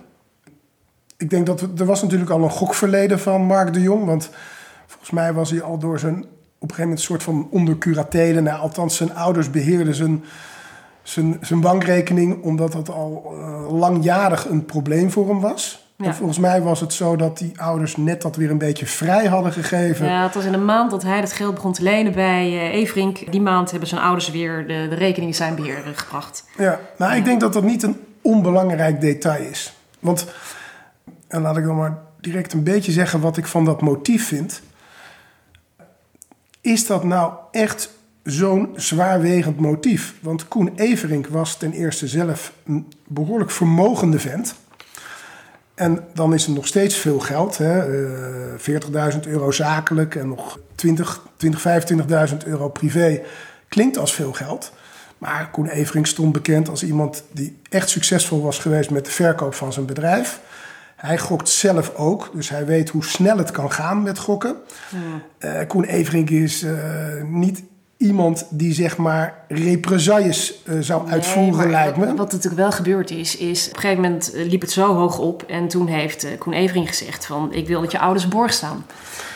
Ik 1.16 1.30
denk 1.30 1.46
dat 1.46 1.60
er 1.60 1.86
was 1.86 2.02
natuurlijk 2.02 2.30
al 2.30 2.42
een 2.42 2.50
gokverleden 2.50 3.20
van 3.20 3.42
Mark 3.42 3.72
de 3.72 3.80
Jong. 3.80 4.04
Want 4.04 4.30
volgens 4.86 5.10
mij 5.10 5.32
was 5.32 5.50
hij 5.50 5.62
al 5.62 5.78
door 5.78 5.98
zijn 5.98 6.24
op 6.58 6.70
een 6.70 6.76
gegeven 6.76 6.82
moment 6.82 6.98
een 6.98 7.04
soort 7.04 7.22
van 7.22 7.48
onder 7.50 7.78
curatele. 7.78 8.40
Nou, 8.40 8.60
althans, 8.60 8.96
zijn 8.96 9.14
ouders 9.14 9.50
beheerden 9.50 9.94
zijn, 9.94 10.24
zijn, 11.08 11.38
zijn 11.40 11.60
bankrekening. 11.60 12.42
Omdat 12.42 12.72
dat 12.72 12.90
al 12.90 13.34
eh, 13.38 13.78
langjarig 13.78 14.48
een 14.48 14.64
probleem 14.64 15.10
voor 15.10 15.28
hem 15.28 15.40
was. 15.40 15.84
Ja. 15.96 16.06
En 16.06 16.14
volgens 16.14 16.38
mij 16.38 16.62
was 16.62 16.80
het 16.80 16.92
zo 16.92 17.16
dat 17.16 17.38
die 17.38 17.60
ouders 17.60 17.96
net 17.96 18.22
dat 18.22 18.36
weer 18.36 18.50
een 18.50 18.58
beetje 18.58 18.86
vrij 18.86 19.26
hadden 19.26 19.52
gegeven. 19.52 20.06
Ja, 20.06 20.22
het 20.22 20.34
was 20.34 20.44
in 20.44 20.52
de 20.52 20.58
maand 20.58 20.90
dat 20.90 21.02
hij 21.02 21.20
dat 21.20 21.32
geld 21.32 21.54
begon 21.54 21.72
te 21.72 21.82
lenen 21.82 22.12
bij 22.12 22.46
eh 22.46 22.74
Everink. 22.74 23.32
Die 23.32 23.40
maand 23.40 23.70
hebben 23.70 23.88
zijn 23.88 24.00
ouders 24.00 24.30
weer 24.30 24.66
de, 24.66 24.86
de 24.88 24.94
rekening 24.94 25.30
in 25.30 25.36
zijn 25.36 25.54
beheer 25.54 25.84
eh, 25.86 25.90
gebracht. 25.94 26.44
Ja, 26.58 26.80
nou, 26.98 27.16
ik 27.16 27.24
denk 27.24 27.40
dat 27.40 27.52
dat 27.52 27.62
niet 27.62 27.82
een 27.82 28.00
onbelangrijk 28.22 29.00
detail 29.00 29.42
is. 29.42 29.72
Want, 30.00 30.26
en 31.28 31.40
laat 31.40 31.56
ik 31.56 31.64
dan 31.64 31.76
maar 31.76 31.98
direct 32.20 32.52
een 32.52 32.64
beetje 32.64 32.92
zeggen 32.92 33.20
wat 33.20 33.36
ik 33.36 33.46
van 33.46 33.64
dat 33.64 33.80
motief 33.80 34.26
vind. 34.26 34.62
Is 36.60 36.86
dat 36.86 37.04
nou 37.04 37.32
echt 37.50 37.90
zo'n 38.26 38.68
zwaarwegend 38.76 39.60
motief? 39.60 40.14
Want 40.20 40.48
Koen 40.48 40.72
Everink 40.76 41.26
was 41.26 41.56
ten 41.56 41.72
eerste 41.72 42.06
zelf 42.08 42.52
een 42.64 42.92
behoorlijk 43.06 43.50
vermogende 43.50 44.18
vent. 44.18 44.54
En 45.74 46.04
dan 46.14 46.34
is 46.34 46.46
er 46.46 46.52
nog 46.52 46.66
steeds 46.66 46.96
veel 46.96 47.18
geld. 47.18 47.58
Hè? 47.58 48.04
eh 48.54 49.12
40.000 49.12 49.20
euro 49.26 49.50
zakelijk 49.50 50.14
en 50.14 50.28
nog 50.28 50.58
20, 50.74 51.26
20 51.36 52.30
25.000 52.30 52.36
euro 52.46 52.68
privé. 52.68 53.20
Klinkt 53.68 53.98
als 53.98 54.14
veel 54.14 54.32
geld. 54.32 54.72
Maar 55.18 55.50
Koen 55.50 55.68
Everink 55.68 56.06
stond 56.06 56.32
bekend 56.32 56.68
als 56.68 56.82
iemand 56.82 57.24
die 57.32 57.58
echt 57.68 57.88
succesvol 57.88 58.42
was 58.42 58.58
geweest 58.58 58.90
met 58.90 59.04
de 59.04 59.10
verkoop 59.10 59.54
van 59.54 59.72
zijn 59.72 59.86
bedrijf. 59.86 60.40
Hij 60.96 61.18
gokt 61.18 61.48
zelf 61.48 61.94
ook, 61.94 62.30
dus 62.34 62.48
hij 62.48 62.66
weet 62.66 62.88
hoe 62.88 63.04
snel 63.04 63.38
het 63.38 63.50
kan 63.50 63.72
gaan 63.72 64.02
met 64.02 64.18
gokken. 64.18 64.56
Eh, 65.38 65.66
Koen 65.66 65.84
Everink 65.84 66.30
is 66.30 66.62
eh, 66.62 66.74
niet 67.22 67.62
iemand 67.96 68.46
die 68.50 68.74
zeg 68.74 68.96
maar 68.96 69.44
represailles 69.48 70.62
eh, 70.64 70.74
zou 70.80 71.08
uitvoeren, 71.08 71.58
Nee, 71.58 71.68
lijkt 71.68 71.96
me. 71.96 72.06
Wat, 72.06 72.16
wat 72.16 72.32
natuurlijk 72.32 72.62
wel 72.62 72.72
gebeurd 72.72 73.10
is, 73.10 73.36
is 73.36 73.68
op 73.68 73.74
een 73.74 73.80
gegeven 73.80 74.02
moment 74.02 74.32
eh, 74.32 74.48
liep 74.48 74.60
het 74.60 74.70
zo 74.70 74.94
hoog 74.94 75.18
op. 75.18 75.42
En 75.42 75.68
toen 75.68 75.86
heeft 75.86 76.24
eh, 76.24 76.38
Koen 76.38 76.52
Everink 76.52 76.88
gezegd 76.88 77.26
van, 77.26 77.52
ik 77.52 77.66
wil 77.66 77.80
dat 77.80 77.92
je 77.92 77.98
ouders 77.98 78.28
borg 78.28 78.52
staan. 78.52 78.86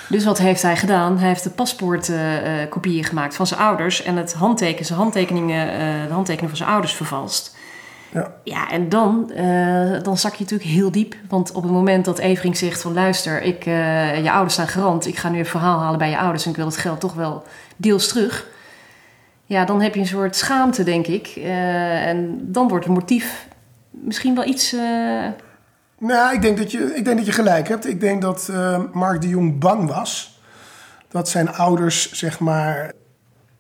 Dus 0.09 0.25
wat 0.25 0.39
heeft 0.39 0.63
hij 0.63 0.77
gedaan? 0.77 1.19
Hij 1.19 1.29
heeft 1.29 1.45
de 1.45 1.51
paspoortkopieën 1.51 3.05
gemaakt 3.05 3.35
van 3.35 3.47
zijn 3.47 3.61
ouders. 3.61 4.03
En 4.03 4.17
het 4.17 4.33
handteken, 4.33 4.85
zijn 4.85 4.99
handtekeningen, 4.99 5.67
de 6.09 6.13
handtekeningen 6.13 6.49
van 6.49 6.57
zijn 6.57 6.71
ouders 6.71 6.93
vervalst. 6.93 7.57
Ja. 8.13 8.33
Ja, 8.45 8.71
en 8.71 8.89
dan, 8.89 9.33
dan 10.03 10.19
zak 10.19 10.35
je 10.35 10.43
natuurlijk 10.43 10.71
heel 10.71 10.91
diep. 10.91 11.15
Want 11.29 11.53
op 11.53 11.63
het 11.63 11.73
moment 11.73 12.05
dat 12.05 12.19
Everink 12.19 12.57
zegt 12.57 12.83
van... 12.83 12.93
luister, 12.93 13.43
ik, 13.43 13.65
je 13.65 14.31
ouders 14.31 14.53
staan 14.53 14.69
garant. 14.69 15.07
Ik 15.07 15.17
ga 15.17 15.29
nu 15.29 15.39
een 15.39 15.47
verhaal 15.47 15.81
halen 15.81 15.99
bij 15.99 16.11
je 16.11 16.19
ouders... 16.19 16.45
en 16.45 16.51
ik 16.51 16.57
wil 16.57 16.67
het 16.67 16.77
geld 16.77 17.01
toch 17.01 17.15
wel 17.15 17.45
deels 17.81 18.09
terug. 18.09 18.47
Ja, 19.45 19.65
dan 19.65 19.81
heb 19.81 19.95
je 19.95 20.01
een 20.01 20.07
soort 20.07 20.37
schaamte, 20.37 20.83
denk 20.83 21.07
ik. 21.07 21.27
Eh, 21.37 22.07
en 22.07 22.39
dan 22.43 22.69
wordt 22.69 22.85
het 22.85 22.95
motief 22.95 23.47
misschien 23.91 24.35
wel 24.35 24.45
iets... 24.45 24.73
eh, 24.73 25.27
Nou, 25.99 26.35
ik 26.35 26.43
denk 26.43 26.57
dat 26.59 26.73
je, 26.73 26.95
ik 26.95 27.05
denk 27.05 27.17
dat 27.17 27.27
je 27.27 27.33
gelijk 27.33 27.69
hebt. 27.69 27.87
Ik 27.89 28.01
denk 28.01 28.23
dat 28.23 28.49
eh, 28.49 28.81
Mark 28.93 29.21
de 29.21 29.29
Jong 29.29 29.59
bang 29.59 29.89
was 29.89 30.41
dat 31.09 31.29
zijn 31.29 31.53
ouders, 31.53 32.13
zeg 32.13 32.39
maar, 32.39 32.93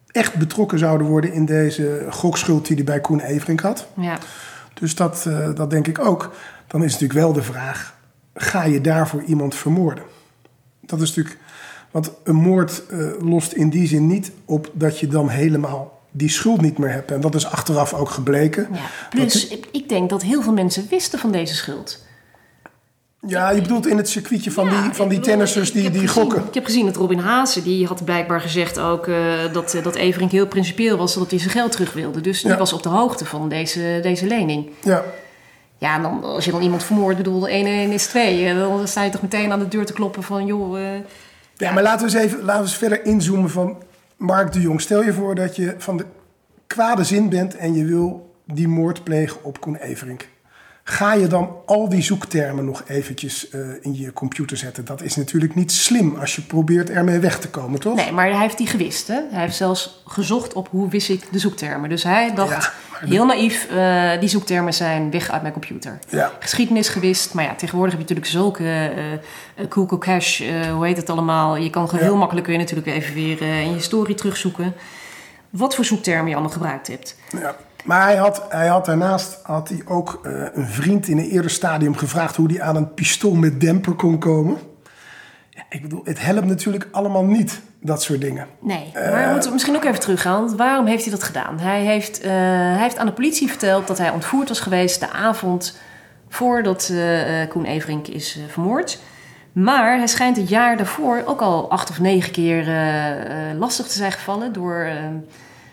echt 0.06 0.34
betrokken 0.34 0.78
zouden 0.78 1.06
worden 1.06 1.32
in 1.32 1.44
deze 1.44 2.06
gokschuld 2.10 2.66
die 2.66 2.76
hij 2.76 2.84
bij 2.84 3.00
Koen 3.00 3.20
Everink 3.20 3.60
had. 3.60 3.86
ja. 3.96 4.18
Dus 4.74 4.94
dat, 4.94 5.28
dat 5.54 5.70
denk 5.70 5.86
ik 5.86 5.98
ook. 5.98 6.34
Dan 6.66 6.84
is 6.84 6.92
natuurlijk 6.92 7.20
wel 7.20 7.32
de 7.32 7.42
vraag: 7.42 7.94
ga 8.34 8.64
je 8.64 8.80
daarvoor 8.80 9.22
iemand 9.22 9.54
vermoorden? 9.54 10.04
Dat 10.80 11.00
is 11.00 11.08
natuurlijk. 11.14 11.38
Want 11.90 12.10
een 12.24 12.34
moord 12.34 12.82
eh, 12.88 12.98
lost 13.20 13.52
in 13.52 13.70
die 13.70 13.86
zin 13.86 14.06
niet 14.06 14.32
op 14.44 14.70
dat 14.72 14.98
je 14.98 15.06
dan 15.06 15.28
helemaal 15.28 15.98
die 16.10 16.28
schuld 16.28 16.60
niet 16.60 16.78
meer 16.78 16.90
hebt. 16.92 17.10
En 17.10 17.20
dat 17.20 17.34
is 17.34 17.46
achteraf 17.46 17.94
ook 17.94 18.10
gebleken. 18.10 18.68
ja. 18.72 18.80
Plus, 19.10 19.48
ik, 19.48 19.66
ik 19.72 19.88
denk 19.88 20.10
dat 20.10 20.22
heel 20.22 20.42
veel 20.42 20.52
mensen 20.52 20.86
wisten 20.90 21.18
van 21.18 21.32
deze 21.32 21.54
schuld. 21.54 22.04
Ja, 23.26 23.50
je 23.50 23.60
bedoelt 23.60 23.86
in 23.86 23.96
het 23.96 24.08
circuitje 24.08 24.50
van 24.50 24.64
Ja, 24.66 24.82
die, 24.82 24.92
van 24.92 25.08
die 25.08 25.18
bedoel, 25.18 25.32
tennissers 25.34 25.72
die, 25.72 25.82
die 25.82 25.90
gezien- 26.00 26.08
gokken. 26.08 26.44
Ik 26.46 26.54
heb 26.54 26.64
gezien 26.64 26.86
dat 26.86 26.96
Robin 26.96 27.18
Haase, 27.18 27.62
die 27.62 27.86
had 27.86 28.04
blijkbaar 28.04 28.40
gezegd 28.40 28.78
ook 28.78 29.06
eh, 29.06 29.16
dat, 29.52 29.74
eh, 29.74 29.82
dat 29.82 29.94
Everink 29.94 30.30
heel 30.30 30.46
principieel 30.46 30.96
was, 30.96 31.14
dat 31.14 31.30
hij 31.30 31.38
zijn 31.38 31.50
geld 31.50 31.72
terug 31.72 31.92
wilde. 31.92 32.20
Dus 32.20 32.42
die 32.42 32.50
Ja. 32.50 32.56
was 32.58 32.72
op 32.72 32.82
de 32.82 32.88
hoogte 32.88 33.24
van 33.24 33.48
deze, 33.48 33.98
deze 34.02 34.26
lening. 34.26 34.70
Ja. 34.82 35.04
Ja, 35.78 35.96
en 35.96 36.02
dan, 36.02 36.24
als 36.24 36.44
je 36.44 36.50
dan 36.50 36.62
iemand 36.62 36.82
vermoordt, 36.84 37.16
bedoel, 37.16 37.48
1 37.48 37.66
en 37.66 37.72
1 37.72 37.90
is 37.92 38.06
2. 38.06 38.46
eh, 38.46 38.58
Dan 38.58 38.88
sta 38.88 39.02
je 39.02 39.10
toch 39.10 39.22
meteen 39.22 39.52
aan 39.52 39.58
de 39.58 39.68
deur 39.68 39.86
te 39.86 39.92
kloppen 39.92 40.22
van, 40.22 40.46
joh... 40.46 40.78
Ja, 41.60 41.72
maar 41.72 41.82
laten 41.82 42.06
we 42.06 42.12
eens 42.12 42.24
even 42.24 42.44
laten 42.44 42.62
we 42.62 42.68
eens 42.68 42.78
verder 42.78 43.04
inzoomen 43.04 43.50
van 43.50 43.82
Mark 44.16 44.52
de 44.52 44.60
Jong. 44.60 44.80
Stel 44.80 45.02
je 45.02 45.12
voor 45.12 45.34
dat 45.34 45.56
je 45.56 45.74
van 45.78 45.96
de 45.96 46.04
kwade 46.66 47.04
zin 47.04 47.28
bent 47.28 47.56
en 47.56 47.74
je 47.74 47.84
wil 47.84 48.34
die 48.44 48.68
moord 48.68 49.04
plegen 49.04 49.44
op 49.44 49.60
Koen 49.60 49.76
Everink. 49.76 50.28
Ga 50.84 51.12
je 51.14 51.26
dan 51.26 51.56
al 51.66 51.88
die 51.88 52.02
zoektermen 52.02 52.64
nog 52.64 52.82
eventjes 52.86 53.48
eh, 53.48 53.60
in 53.80 53.94
je 53.96 54.12
computer 54.12 54.56
zetten? 54.56 54.84
Dat 54.84 55.02
is 55.02 55.16
natuurlijk 55.16 55.54
niet 55.54 55.72
slim 55.72 56.16
als 56.16 56.36
je 56.36 56.42
probeert 56.42 56.90
ermee 56.90 57.18
weg 57.18 57.38
te 57.40 57.48
komen, 57.48 57.80
toch? 57.80 57.94
Nee, 57.94 58.12
maar 58.12 58.30
hij 58.30 58.40
heeft 58.40 58.58
die 58.58 58.66
gewist. 58.66 59.08
Hè? 59.08 59.20
Hij 59.30 59.40
heeft 59.40 59.56
zelfs 59.56 60.02
gezocht 60.06 60.52
op 60.52 60.68
hoe 60.70 60.88
wist 60.90 61.08
ik 61.08 61.32
de 61.32 61.38
zoektermen. 61.38 61.88
Dus 61.88 62.02
hij 62.02 62.34
dacht, 62.34 62.72
Ja, 63.00 63.06
heel 63.08 63.26
naïef, 63.26 63.66
eh, 63.70 64.20
die 64.20 64.28
zoektermen 64.28 64.74
zijn 64.74 65.10
weg 65.10 65.30
uit 65.30 65.40
mijn 65.42 65.52
computer. 65.52 65.98
Ja. 66.08 66.32
Geschiedenis 66.38 66.88
gewist, 66.88 67.34
maar 67.34 67.44
ja, 67.44 67.54
tegenwoordig 67.54 67.96
heb 67.98 68.08
je 68.08 68.14
natuurlijk 68.14 68.36
zulke 68.36 68.92
eh, 69.56 69.64
Google 69.68 69.98
Cache, 69.98 70.68
hoe 70.74 70.86
heet 70.86 70.96
het 70.96 71.10
allemaal. 71.10 71.56
Je 71.56 71.70
kan 71.70 71.88
Ja. 71.92 71.98
heel 71.98 72.16
makkelijk 72.16 72.46
weer 72.46 72.58
natuurlijk 72.58 72.86
even 72.88 73.14
weer 73.14 73.42
in 73.42 73.68
je 73.68 73.74
historie 73.74 74.14
terugzoeken. 74.14 74.74
Wat 75.50 75.74
voor 75.74 75.84
zoektermen 75.84 76.26
je 76.28 76.32
allemaal 76.32 76.52
gebruikt 76.52 76.86
hebt. 76.86 77.16
Ja. 77.30 77.56
Maar 77.84 78.02
hij 78.02 78.16
had, 78.16 78.42
hij 78.48 78.66
had 78.66 78.84
daarnaast 78.84 79.38
had 79.42 79.68
hij 79.68 79.82
ook 79.86 80.20
eh, 80.22 80.32
een 80.52 80.66
vriend 80.66 81.08
in 81.08 81.18
een 81.18 81.28
eerder 81.28 81.50
stadium 81.50 81.96
gevraagd 81.96 82.36
hoe 82.36 82.52
hij 82.52 82.62
aan 82.62 82.76
een 82.76 82.94
pistool 82.94 83.34
met 83.34 83.60
demper 83.60 83.94
kon 83.94 84.18
komen. 84.18 84.58
Ja, 85.50 85.62
ik 85.68 85.82
bedoel, 85.82 86.00
het 86.04 86.20
helpt 86.20 86.46
natuurlijk 86.46 86.88
allemaal 86.90 87.24
niet, 87.24 87.60
dat 87.80 88.02
soort 88.02 88.20
dingen. 88.20 88.46
Nee, 88.60 88.90
maar 88.94 89.26
we 89.26 89.32
moeten 89.32 89.52
misschien 89.52 89.76
ook 89.76 89.84
even 89.84 90.00
teruggaan. 90.00 90.44
Want 90.44 90.56
waarom 90.56 90.86
heeft 90.86 91.02
hij 91.02 91.12
dat 91.12 91.22
gedaan? 91.22 91.58
Hij 91.58 91.84
heeft, 91.84 92.20
eh, 92.20 92.30
hij 92.30 92.78
heeft 92.80 92.98
aan 92.98 93.06
de 93.06 93.12
politie 93.12 93.48
verteld 93.48 93.86
dat 93.86 93.98
hij 93.98 94.10
ontvoerd 94.10 94.48
was 94.48 94.60
geweest 94.60 95.00
de 95.00 95.10
avond 95.10 95.78
voordat 96.28 96.88
eh, 96.90 97.42
eh, 97.42 97.48
Koen 97.48 97.64
Everink 97.64 98.06
is 98.08 98.36
eh, 98.36 98.52
vermoord. 98.52 98.98
Maar 99.52 99.96
hij 99.96 100.06
schijnt 100.06 100.36
het 100.36 100.48
jaar 100.48 100.76
daarvoor 100.76 101.22
ook 101.24 101.40
al 101.40 101.70
acht 101.70 101.90
of 101.90 102.00
negen 102.00 102.32
keer 102.32 102.68
eh, 102.68 103.50
eh, 103.50 103.58
lastig 103.58 103.86
te 103.86 103.92
zijn 103.92 104.12
gevallen 104.12 104.52
door 104.52 104.80
eh, 104.80 104.94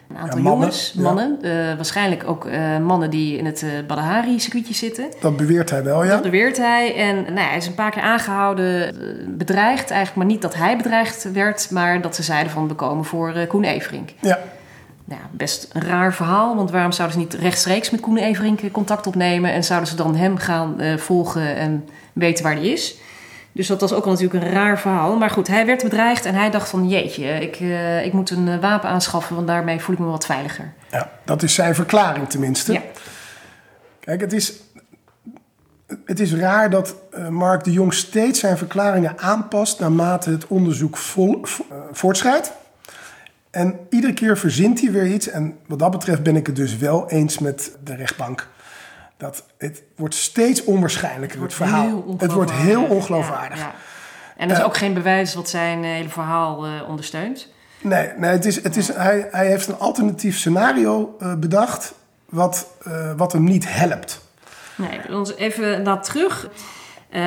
Een 0.10 0.18
aantal 0.18 0.38
Ja, 0.38 0.44
mannen, 0.44 0.60
jongens, 0.60 0.94
ja. 0.96 1.02
mannen. 1.02 1.38
eh, 1.42 1.76
waarschijnlijk 1.76 2.24
ook 2.28 2.46
eh, 2.46 2.78
mannen 2.78 3.10
die 3.10 3.38
in 3.38 3.46
het 3.46 3.64
eh 3.64 3.70
Badahari-circuitje 3.88 4.74
zitten. 4.74 5.06
Dat 5.22 5.38
beweert 5.38 5.70
hij 5.70 5.84
wel, 5.84 6.04
ja. 6.04 6.10
Dat 6.10 6.22
beweert 6.22 6.58
hij. 6.58 6.96
En 6.96 7.16
nou 7.16 7.40
ja, 7.40 7.48
hij 7.48 7.58
is 7.58 7.68
een 7.68 7.76
paar 7.76 7.92
keer 7.92 8.02
aangehouden, 8.02 8.88
eh, 8.88 8.94
bedreigd. 9.28 9.90
Eigenlijk 9.92 10.16
maar 10.16 10.26
niet 10.26 10.42
dat 10.42 10.56
hij 10.56 10.78
bedreigd 10.78 11.32
werd, 11.32 11.72
maar 11.72 12.02
dat 12.02 12.16
ze 12.16 12.24
zeiden 12.24 12.52
van 12.52 12.68
we 12.68 12.74
komen 12.74 13.06
voor 13.06 13.46
Koen 13.48 13.64
Everink. 13.64 14.10
Ja, 14.22 14.40
Nou, 15.06 15.22
ja, 15.22 15.28
best 15.32 15.70
een 15.74 15.82
raar 15.82 16.14
verhaal, 16.14 16.56
want 16.56 16.72
waarom 16.72 16.92
zouden 16.92 17.20
ze 17.20 17.24
niet 17.24 17.34
rechtstreeks 17.42 17.90
met 17.90 18.00
Koen 18.00 18.18
Everink 18.18 18.72
contact 18.72 19.08
opnemen 19.08 19.52
en 19.52 19.64
zouden 19.64 19.90
ze 19.90 19.96
dan 19.96 20.16
hem 20.16 20.38
gaan 20.38 20.76
volgen 20.98 21.56
en 21.56 21.90
weten 22.14 22.44
waar 22.44 22.54
hij 22.56 22.68
is? 22.68 22.96
Dus 23.58 23.68
dat 23.68 23.82
was 23.82 23.94
ook 23.94 24.06
al 24.06 24.12
natuurlijk 24.12 24.44
een 24.44 24.52
raar 24.52 24.80
verhaal. 24.80 25.16
Maar 25.16 25.30
goed, 25.30 25.48
hij 25.48 25.66
werd 25.66 25.84
bedreigd 25.84 26.26
en 26.26 26.36
hij 26.36 26.50
dacht 26.50 26.70
van 26.70 26.88
jeetje, 26.88 27.26
ik, 27.26 27.56
eh, 27.56 28.06
ik 28.06 28.14
moet 28.14 28.30
een 28.30 28.48
eh, 28.48 28.60
wapen 28.60 28.90
aanschaffen, 28.90 29.36
want 29.36 29.48
daarmee 29.48 29.80
voel 29.80 29.96
ik 29.96 30.02
me 30.02 30.08
wat 30.08 30.26
veiliger. 30.26 30.74
ja, 30.92 31.12
dat 31.26 31.44
is 31.44 31.54
zijn 31.54 31.76
verklaring 31.76 32.30
tenminste. 32.30 32.74
Ja. 32.74 32.82
Kijk, 34.00 34.22
het 34.22 34.34
is, 34.34 34.54
het 36.06 36.20
is 36.20 36.34
raar 36.34 36.70
dat 36.70 36.96
eh, 37.12 37.28
Mark 37.28 37.64
de 37.64 37.72
Jong 37.72 37.94
steeds 37.94 38.40
zijn 38.40 38.58
verklaringen 38.58 39.20
aanpast 39.20 39.80
naarmate 39.80 40.30
het 40.30 40.48
onderzoek 40.48 40.98
vol, 40.98 41.40
vo- 41.42 41.66
voortschrijdt. 41.92 42.52
En 43.52 43.80
iedere 43.90 44.14
keer 44.14 44.38
verzint 44.38 44.82
hij 44.82 44.92
weer 44.92 45.08
iets. 45.08 45.30
En 45.30 45.58
wat 45.68 45.80
dat 45.80 45.92
betreft 45.92 46.24
ben 46.24 46.36
ik 46.36 46.46
het 46.48 46.56
dus 46.56 46.78
wel 46.78 47.10
eens 47.10 47.40
met 47.40 47.72
de 47.84 47.96
rechtbank. 47.96 48.48
Dat 49.18 49.44
het 49.58 49.84
wordt 49.96 50.16
steeds 50.16 50.64
onwaarschijnlijker, 50.64 51.42
het, 51.42 51.54
verhaal. 51.54 52.16
het 52.18 52.32
wordt 52.32 52.52
heel 52.52 52.84
ongeloofwaardig. 52.84 53.60
Ja, 53.60 53.66
ja. 53.66 53.74
En 54.38 54.50
er 54.50 54.58
is 54.58 54.64
ook 54.64 54.78
geen 54.78 54.94
bewijs 54.94 55.34
wat 55.34 55.50
zijn 55.50 55.84
eh, 55.84 55.90
hele 55.90 56.10
verhaal 56.10 56.66
eh, 56.66 56.72
ondersteunt. 56.90 57.48
Nee, 57.82 58.10
nee 58.18 58.32
het 58.32 58.46
is, 58.46 58.64
het 58.64 58.76
is, 58.76 58.88
hij, 58.88 59.28
hij 59.32 59.48
heeft 59.48 59.68
een 59.68 59.78
alternatief 59.78 60.38
scenario 60.38 61.16
eh, 61.20 61.36
bedacht 61.36 61.94
wat, 62.30 62.68
eh, 62.84 63.12
wat 63.18 63.32
hem 63.32 63.44
niet 63.44 63.66
helpt. 63.74 64.26
Nee, 64.76 65.18
ons 65.18 65.36
even 65.36 65.82
naar 65.82 66.02
terug. 66.02 66.50
Eh, 67.10 67.22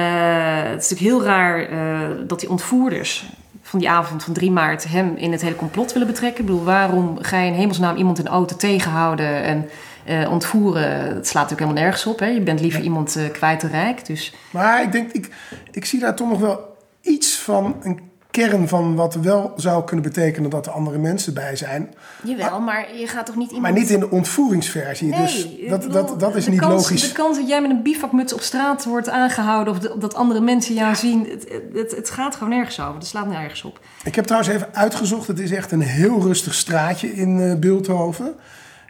het 0.63 0.85
is 0.85 0.91
natuurlijk 0.91 1.01
heel 1.01 1.23
raar 1.23 1.69
eh, 1.69 2.09
dat 2.27 2.41
die 2.41 2.51
ontvoerders 2.51 3.27
van 3.63 3.79
die 3.79 3.91
avond 3.91 4.25
van 4.25 4.33
3 4.33 4.51
maart 4.51 4.85
hem 4.85 5.17
in 5.17 5.33
het 5.33 5.43
hele 5.43 5.57
complot 5.57 5.93
willen 5.93 6.09
betrekken. 6.09 6.41
Ik 6.41 6.47
bedoel, 6.47 6.65
waarom 6.65 7.19
ga 7.21 7.39
je 7.39 7.47
in 7.47 7.59
hemelsnaam 7.59 7.97
iemand 7.97 8.19
in 8.19 8.25
de 8.25 8.31
auto 8.31 8.57
tegenhouden 8.57 9.43
en 9.43 9.69
eh, 10.05 10.31
ontvoeren? 10.33 11.15
Dat 11.15 11.27
slaat 11.27 11.43
natuurlijk 11.43 11.61
helemaal 11.61 11.83
nergens 11.83 12.07
op. 12.07 12.19
Hè? 12.19 12.27
Je 12.27 12.41
bent 12.41 12.61
liever 12.61 12.81
iemand 12.83 13.17
eh, 13.17 13.31
kwijt 13.31 13.63
en 13.63 13.71
rijk. 13.71 14.07
Dus 14.07 14.35
Maar 14.51 14.83
ik 14.83 14.93
denk, 14.93 15.13
ik, 15.13 15.29
ik 15.71 15.85
zie 15.85 16.01
daar 16.01 16.15
toch 16.17 16.29
nog 16.29 16.41
wel 16.41 16.77
iets 17.01 17.37
van 17.39 17.77
een 17.83 18.09
kern 18.31 18.69
van 18.69 18.95
wat 18.95 19.15
wel 19.15 19.53
zou 19.57 19.85
kunnen 19.85 20.05
betekenen 20.05 20.51
dat 20.51 20.67
er 20.67 20.73
andere 20.73 20.99
mensen 20.99 21.35
bij 21.35 21.57
zijn. 21.57 21.95
jawel, 22.25 22.61
maar 22.61 22.97
je 22.97 23.07
gaat 23.07 23.27
toch 23.27 23.37
niet 23.37 23.51
iemand... 23.51 23.73
Maar 23.73 23.83
niet 23.83 23.91
in 23.91 24.01
de 24.01 24.11
ontvoeringsversie. 24.11 25.09
Nee, 25.09 25.21
dus 25.21 25.49
dat, 25.69 25.81
bedoel, 25.81 26.07
dat, 26.07 26.21
dat 26.21 26.37
is 26.37 26.47
niet 26.47 26.61
kans, 26.61 26.73
logisch. 26.73 27.09
De 27.09 27.13
kans 27.15 27.37
dat 27.39 27.49
jij 27.49 27.61
met 27.63 27.71
een 27.71 27.83
bivakmuts 27.83 28.33
op 28.33 28.41
straat 28.41 28.85
wordt 28.85 29.09
aangehouden... 29.09 29.73
of 29.73 29.79
de- 29.79 29.95
dat 29.99 30.15
andere 30.15 30.41
mensen 30.41 30.75
jou 30.75 30.95
zien, 30.95 31.27
het, 31.31 31.47
het, 31.75 31.97
het 31.97 32.11
gaat 32.11 32.35
gewoon 32.35 32.49
nergens 32.49 32.81
over. 32.81 32.95
Het 32.95 33.07
slaat 33.07 33.27
nergens 33.29 33.63
op. 33.65 33.81
Ik 34.05 34.15
heb 34.15 34.25
trouwens 34.25 34.53
even 34.55 34.69
uitgezocht. 34.75 35.27
Het 35.27 35.39
is 35.41 35.51
echt 35.51 35.73
een 35.73 35.81
heel 35.81 36.21
rustig 36.21 36.55
straatje 36.55 37.15
in 37.15 37.41
eh 37.41 37.55
Beeldhoven. 37.59 38.35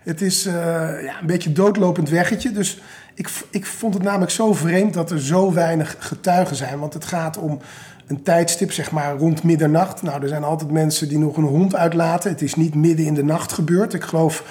Het 0.03 0.21
is 0.21 0.47
eh, 0.47 0.55
ja, 1.03 1.21
een 1.21 1.27
beetje 1.27 1.53
doodlopend 1.53 2.09
weggetje. 2.09 2.53
Dus 2.53 2.81
ik, 3.15 3.29
ik 3.51 3.67
vond 3.67 3.95
het 3.95 4.03
namelijk 4.03 4.31
zo 4.31 4.53
vreemd 4.53 4.95
dat 4.95 5.11
er 5.11 5.21
zo 5.21 5.53
weinig 5.53 5.97
getuigen 5.99 6.57
zijn. 6.57 6.79
Want 6.79 6.95
het 6.95 7.05
gaat 7.05 7.39
om 7.39 7.59
een 8.07 8.23
tijdstip, 8.23 8.73
zeg 8.73 8.91
maar 8.91 9.17
rond 9.17 9.43
middernacht. 9.43 10.03
Nou, 10.03 10.23
er 10.23 10.29
zijn 10.29 10.45
altijd 10.45 10.71
mensen 10.71 11.09
die 11.09 11.19
nog 11.19 11.37
een 11.37 11.45
hond 11.45 11.75
uitlaten. 11.75 12.31
Het 12.31 12.43
is 12.43 12.55
niet 12.55 12.75
midden 12.75 13.07
in 13.07 13.15
de 13.15 13.25
nacht 13.25 13.53
gebeurd. 13.53 13.95
Ik 13.95 14.03
geloof 14.05 14.45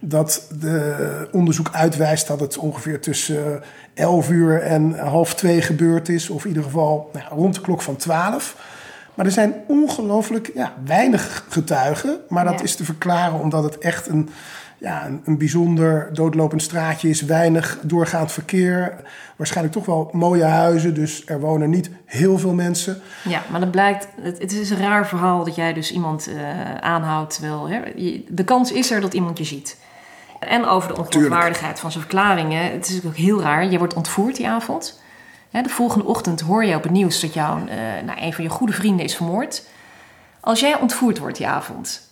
dat 0.00 0.46
de 0.60 1.28
onderzoek 1.32 1.68
uitwijst 1.72 2.26
dat 2.26 2.40
het 2.40 2.58
ongeveer 2.58 3.00
tussen 3.00 3.62
11 3.94 4.30
uur 4.30 4.62
en 4.62 4.98
half 4.98 5.34
twee 5.34 5.62
gebeurd 5.62 6.08
is. 6.08 6.30
Of 6.30 6.42
in 6.42 6.48
ieder 6.48 6.62
geval 6.62 7.10
nou, 7.12 7.24
rond 7.30 7.54
de 7.54 7.60
klok 7.60 7.82
van 7.82 7.96
12. 7.96 8.56
Maar 9.14 9.26
er 9.26 9.32
zijn 9.32 9.54
ongelooflijk 9.66 10.50
ja, 10.54 10.72
weinig 10.84 11.44
getuigen. 11.48 12.16
Maar 12.28 12.44
dat 12.44 12.58
Ja. 12.58 12.62
is 12.64 12.76
te 12.76 12.84
verklaren 12.84 13.40
omdat 13.40 13.62
het 13.62 13.78
echt 13.78 14.08
een, 14.08 14.28
ja, 14.78 15.06
een, 15.06 15.22
een 15.24 15.38
bijzonder 15.38 16.08
doodlopend 16.12 16.62
straatje 16.62 17.08
is. 17.08 17.22
Weinig 17.22 17.78
doorgaand 17.82 18.32
verkeer. 18.32 18.94
Waarschijnlijk 19.36 19.74
toch 19.74 19.86
wel 19.86 20.10
mooie 20.12 20.44
huizen. 20.44 20.94
Dus 20.94 21.22
er 21.26 21.40
wonen 21.40 21.70
niet 21.70 21.90
heel 22.04 22.38
veel 22.38 22.54
mensen. 22.54 23.00
Ja, 23.24 23.42
maar 23.50 23.60
dat 23.60 23.70
blijkt, 23.70 24.08
het, 24.20 24.38
het 24.38 24.52
is 24.52 24.70
een 24.70 24.78
raar 24.78 25.06
verhaal 25.06 25.44
dat 25.44 25.54
jij 25.54 25.72
dus 25.72 25.92
iemand 25.92 26.28
eh, 26.28 26.74
aanhoudt. 26.80 27.34
Terwijl, 27.34 27.68
hè, 27.68 27.80
de 28.28 28.44
kans 28.44 28.72
is 28.72 28.90
er 28.90 29.00
dat 29.00 29.14
iemand 29.14 29.38
je 29.38 29.44
ziet. 29.44 29.76
En 30.40 30.64
over 30.64 30.88
de 30.94 31.00
ongeloofwaardigheid 31.00 31.80
van 31.80 31.90
zijn 31.90 32.02
verklaringen. 32.02 32.62
Het 32.62 32.86
is 32.86 32.94
natuurlijk 32.94 33.18
ook 33.18 33.24
heel 33.24 33.42
raar. 33.42 33.66
Je 33.66 33.78
wordt 33.78 33.94
ontvoerd 33.94 34.36
die 34.36 34.48
avond. 34.48 35.04
De 35.50 35.68
volgende 35.68 36.04
ochtend 36.04 36.40
hoor 36.40 36.64
je 36.64 36.74
op 36.74 36.82
het 36.82 36.92
nieuws 36.92 37.20
dat 37.20 37.34
jouw, 37.34 37.66
eh, 37.66 37.76
nou, 38.04 38.20
een 38.20 38.32
van 38.32 38.44
je 38.44 38.50
goede 38.50 38.72
vrienden 38.72 39.04
is 39.04 39.16
vermoord. 39.16 39.66
Als 40.40 40.60
jij 40.60 40.78
ontvoerd 40.78 41.18
wordt 41.18 41.36
die 41.36 41.46
avond 41.46 42.06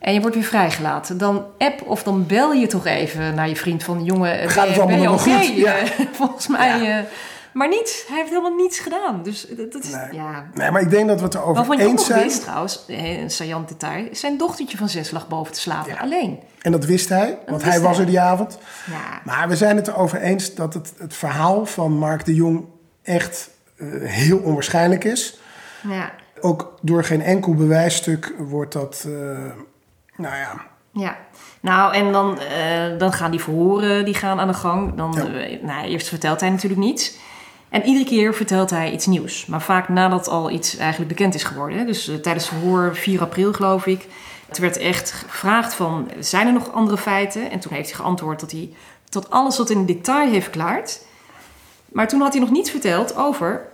en 0.00 0.12
je 0.14 0.20
wordt 0.20 0.36
weer 0.36 0.44
vrijgelaten, 0.44 1.18
dan 1.18 1.44
app 1.58 1.82
of 1.86 2.02
dan 2.02 2.26
bel 2.26 2.52
je 2.52 2.66
toch 2.66 2.86
even 2.86 3.34
naar 3.34 3.48
je 3.48 3.56
vriend 3.56 3.82
van 3.82 4.04
jongen. 4.04 4.50
Gaat 4.50 4.66
het 4.68 4.74
ben 4.74 4.74
je- 4.74 4.80
allemaal 4.80 4.86
ben 4.86 5.00
je 5.00 5.08
nog 5.08 5.22
goed? 5.46 5.56
Ja. 5.56 5.78
Eh, 5.78 6.06
Volgens 6.12 6.46
mij. 6.46 6.80
Ja. 6.80 6.98
eh, 6.98 7.04
maar 7.52 7.68
niets. 7.68 8.04
Hij 8.08 8.16
heeft 8.16 8.28
helemaal 8.28 8.54
niets 8.56 8.78
gedaan. 8.78 9.22
Dus 9.22 9.46
dat, 9.70 9.82
is. 9.84 9.90
Nee. 9.90 10.12
Ja, 10.12 10.44
Nee, 10.54 10.70
maar 10.70 10.82
ik 10.82 10.90
denk 10.90 11.08
dat 11.08 11.18
we 11.18 11.24
het 11.24 11.34
erover 11.34 11.78
eens 11.78 12.06
zijn. 12.06 12.22
wist 12.22 12.42
trouwens, 12.42 12.84
eh, 12.88 13.20
een 13.20 13.30
saillant 13.30 13.68
detail, 13.68 14.08
zijn 14.12 14.36
dochtertje 14.38 14.76
van 14.76 14.88
zes 14.88 15.10
lag 15.10 15.28
boven 15.28 15.52
te 15.52 15.60
slapen. 15.60 15.92
Ja. 15.92 15.98
Alleen. 15.98 16.38
En 16.62 16.72
dat 16.72 16.84
wist 16.84 17.08
hij, 17.08 17.38
want 17.46 17.62
wist 17.62 17.74
hij 17.74 17.82
was 17.82 17.98
er 17.98 18.06
die 18.06 18.20
avond. 18.20 18.58
Ja. 18.90 19.20
Maar 19.24 19.48
we 19.48 19.56
zijn 19.56 19.76
het 19.76 19.88
erover 19.88 20.20
eens 20.20 20.54
dat 20.54 20.74
het, 20.74 20.92
het 20.98 21.14
verhaal 21.14 21.66
van 21.66 21.92
Mark 21.92 22.24
de 22.24 22.34
Jong 22.34 22.64
echt 23.02 23.50
eh, 23.76 23.86
heel 24.02 24.38
onwaarschijnlijk 24.38 25.04
is. 25.04 25.38
Ja. 25.88 26.10
Ook 26.40 26.78
door 26.82 27.04
geen 27.04 27.22
enkel 27.22 27.54
bewijsstuk 27.54 28.34
wordt 28.38 28.72
dat, 28.72 29.04
eh, 29.06 29.38
nou 30.20 30.36
ja, 30.36 30.52
ja. 30.92 31.16
Nou, 31.60 31.94
en 31.94 32.12
dan, 32.12 32.40
eh, 32.40 32.98
dan 32.98 33.12
gaan 33.12 33.30
die 33.30 33.40
verhoren 33.40 34.04
die 34.04 34.14
gaan 34.14 34.40
aan 34.40 34.48
de 34.48 34.54
gang. 34.54 34.94
Dan, 34.94 35.12
Ja. 35.16 35.40
eh, 35.40 35.62
nou, 35.62 35.86
eerst 35.86 36.08
vertelt 36.08 36.40
hij 36.40 36.50
natuurlijk 36.50 36.80
niets. 36.80 37.12
En 37.68 37.82
iedere 37.84 38.04
keer 38.04 38.34
vertelt 38.34 38.70
hij 38.70 38.92
iets 38.92 39.06
nieuws. 39.06 39.46
Maar 39.46 39.60
vaak 39.62 39.88
nadat 39.88 40.28
al 40.28 40.50
iets 40.50 40.76
eigenlijk 40.76 41.08
bekend 41.08 41.34
is 41.34 41.42
geworden. 41.44 41.86
Dus 41.86 42.08
eh, 42.08 42.14
tijdens 42.14 42.48
het 42.50 42.58
verhoor 42.58 42.96
4 42.96 43.20
april, 43.20 43.52
geloof 43.52 43.86
ik. 43.86 44.06
Toen 44.50 44.64
werd 44.64 44.76
echt 44.76 45.12
gevraagd 45.28 45.74
van, 45.74 46.10
zijn 46.18 46.46
er 46.46 46.52
nog 46.52 46.72
andere 46.72 46.98
feiten? 46.98 47.50
En 47.50 47.60
toen 47.60 47.72
heeft 47.72 47.88
hij 47.88 47.98
geantwoord 47.98 48.40
dat 48.40 48.50
hij 48.50 48.70
tot 49.08 49.30
alles 49.30 49.56
tot 49.56 49.70
in 49.70 49.86
detail 49.86 50.28
heeft 50.30 50.42
verklaard. 50.44 51.00
Maar 51.92 52.08
toen 52.08 52.20
had 52.20 52.32
hij 52.32 52.40
nog 52.40 52.50
niets 52.50 52.70
verteld 52.70 53.16
over 53.16 53.66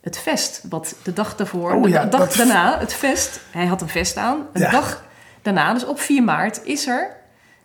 het 0.00 0.18
vest. 0.18 0.62
Wat 0.70 0.94
de 1.02 1.12
dag 1.12 1.36
daarvoor, 1.36 1.72
Oh 1.72 1.82
de 1.82 1.88
ja, 1.88 2.04
dag 2.04 2.20
dat- 2.20 2.34
daarna, 2.36 2.78
het 2.78 2.94
vest. 2.94 3.40
Hij 3.50 3.66
had 3.66 3.80
een 3.82 3.88
vest 3.88 4.16
aan. 4.16 4.46
Een 4.52 4.60
Ja. 4.60 4.70
dag 4.70 5.04
daarna, 5.44 5.72
dus 5.72 5.84
op 5.84 6.00
4 6.00 6.22
maart, 6.22 6.60
is 6.64 6.86
er 6.86 7.16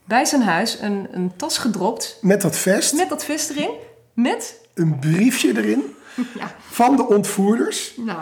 bij 0.03 0.25
zijn 0.25 0.41
huis 0.41 0.79
een, 0.81 1.07
een 1.11 1.31
tas 1.35 1.57
gedropt. 1.57 2.17
met 2.21 2.41
dat 2.41 2.57
vest, 2.57 2.93
Met 2.93 3.09
dat 3.09 3.23
vest 3.25 3.49
erin. 3.49 3.69
Met, 4.13 4.55
een 4.73 4.99
briefje 4.99 5.57
erin 5.57 5.83
ja, 6.39 6.51
van 6.69 6.95
de 6.95 7.07
ontvoerders. 7.07 7.93
nou, 7.97 8.19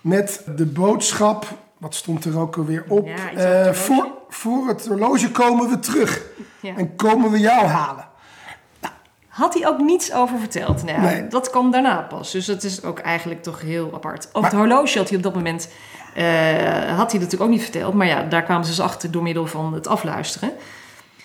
Met 0.00 0.42
de 0.56 0.66
boodschap, 0.66 1.46
wat 1.78 1.94
stond 1.94 2.24
er 2.24 2.38
ook 2.38 2.56
alweer 2.56 2.84
op? 2.88 3.06
Ja, 3.06 3.30
Eh, 3.66 3.72
voor, 3.72 4.08
voor 4.28 4.68
het 4.68 4.86
horloge 4.86 5.30
komen 5.30 5.68
we 5.68 5.78
terug. 5.78 6.22
Ja. 6.60 6.76
En 6.76 6.96
komen 6.96 7.30
we 7.30 7.38
jou 7.38 7.66
halen. 7.66 8.08
had 9.28 9.54
hij 9.54 9.66
ook 9.68 9.78
niets 9.80 10.12
over 10.12 10.38
verteld. 10.38 10.84
Nou, 10.84 11.00
Nee. 11.00 11.28
Dat 11.28 11.50
kwam 11.50 11.70
daarna 11.70 12.00
pas. 12.02 12.30
Dus 12.30 12.44
dat 12.46 12.62
is 12.62 12.82
ook 12.82 12.98
eigenlijk 12.98 13.42
toch 13.42 13.60
heel 13.60 13.90
apart. 13.94 14.26
Over 14.26 14.40
Maar- 14.40 14.50
het 14.50 14.58
horloge 14.60 14.98
had 14.98 15.08
hij 15.08 15.16
op 15.16 15.22
dat 15.22 15.34
moment... 15.34 15.68
eh, 16.14 16.96
had 16.96 17.10
hij 17.10 17.20
natuurlijk 17.20 17.42
ook 17.42 17.48
niet 17.48 17.62
verteld. 17.62 17.94
Maar 17.94 18.06
ja, 18.06 18.22
daar 18.22 18.42
kwamen 18.42 18.64
ze 18.64 18.70
dus 18.70 18.80
achter 18.80 19.10
door 19.10 19.22
middel 19.22 19.46
van 19.46 19.74
het 19.74 19.86
afluisteren. 19.86 20.52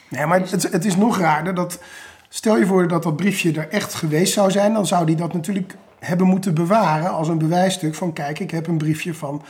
Nee, 0.08 0.26
maar 0.26 0.39
het, 0.39 0.71
het 0.71 0.86
is 0.86 0.95
nog 0.95 1.19
raarder 1.19 1.54
dat... 1.56 1.80
Stel 2.30 2.58
je 2.58 2.65
voor 2.65 2.88
dat 2.88 3.04
dat 3.04 3.15
briefje 3.15 3.52
er 3.52 3.69
echt 3.69 3.93
geweest 3.93 4.34
zou 4.34 4.52
zijn... 4.52 4.74
dan 4.74 4.86
zou 4.86 5.06
die 5.06 5.15
dat 5.15 5.34
natuurlijk 5.34 5.74
hebben 6.00 6.28
moeten 6.28 6.54
bewaren 6.54 7.12
als 7.12 7.28
een 7.28 7.38
bewijsstuk 7.38 7.95
van... 7.95 8.13
kijk, 8.13 8.39
ik 8.39 8.52
heb 8.52 8.67
een 8.67 8.78
briefje 8.78 9.13
van 9.13 9.43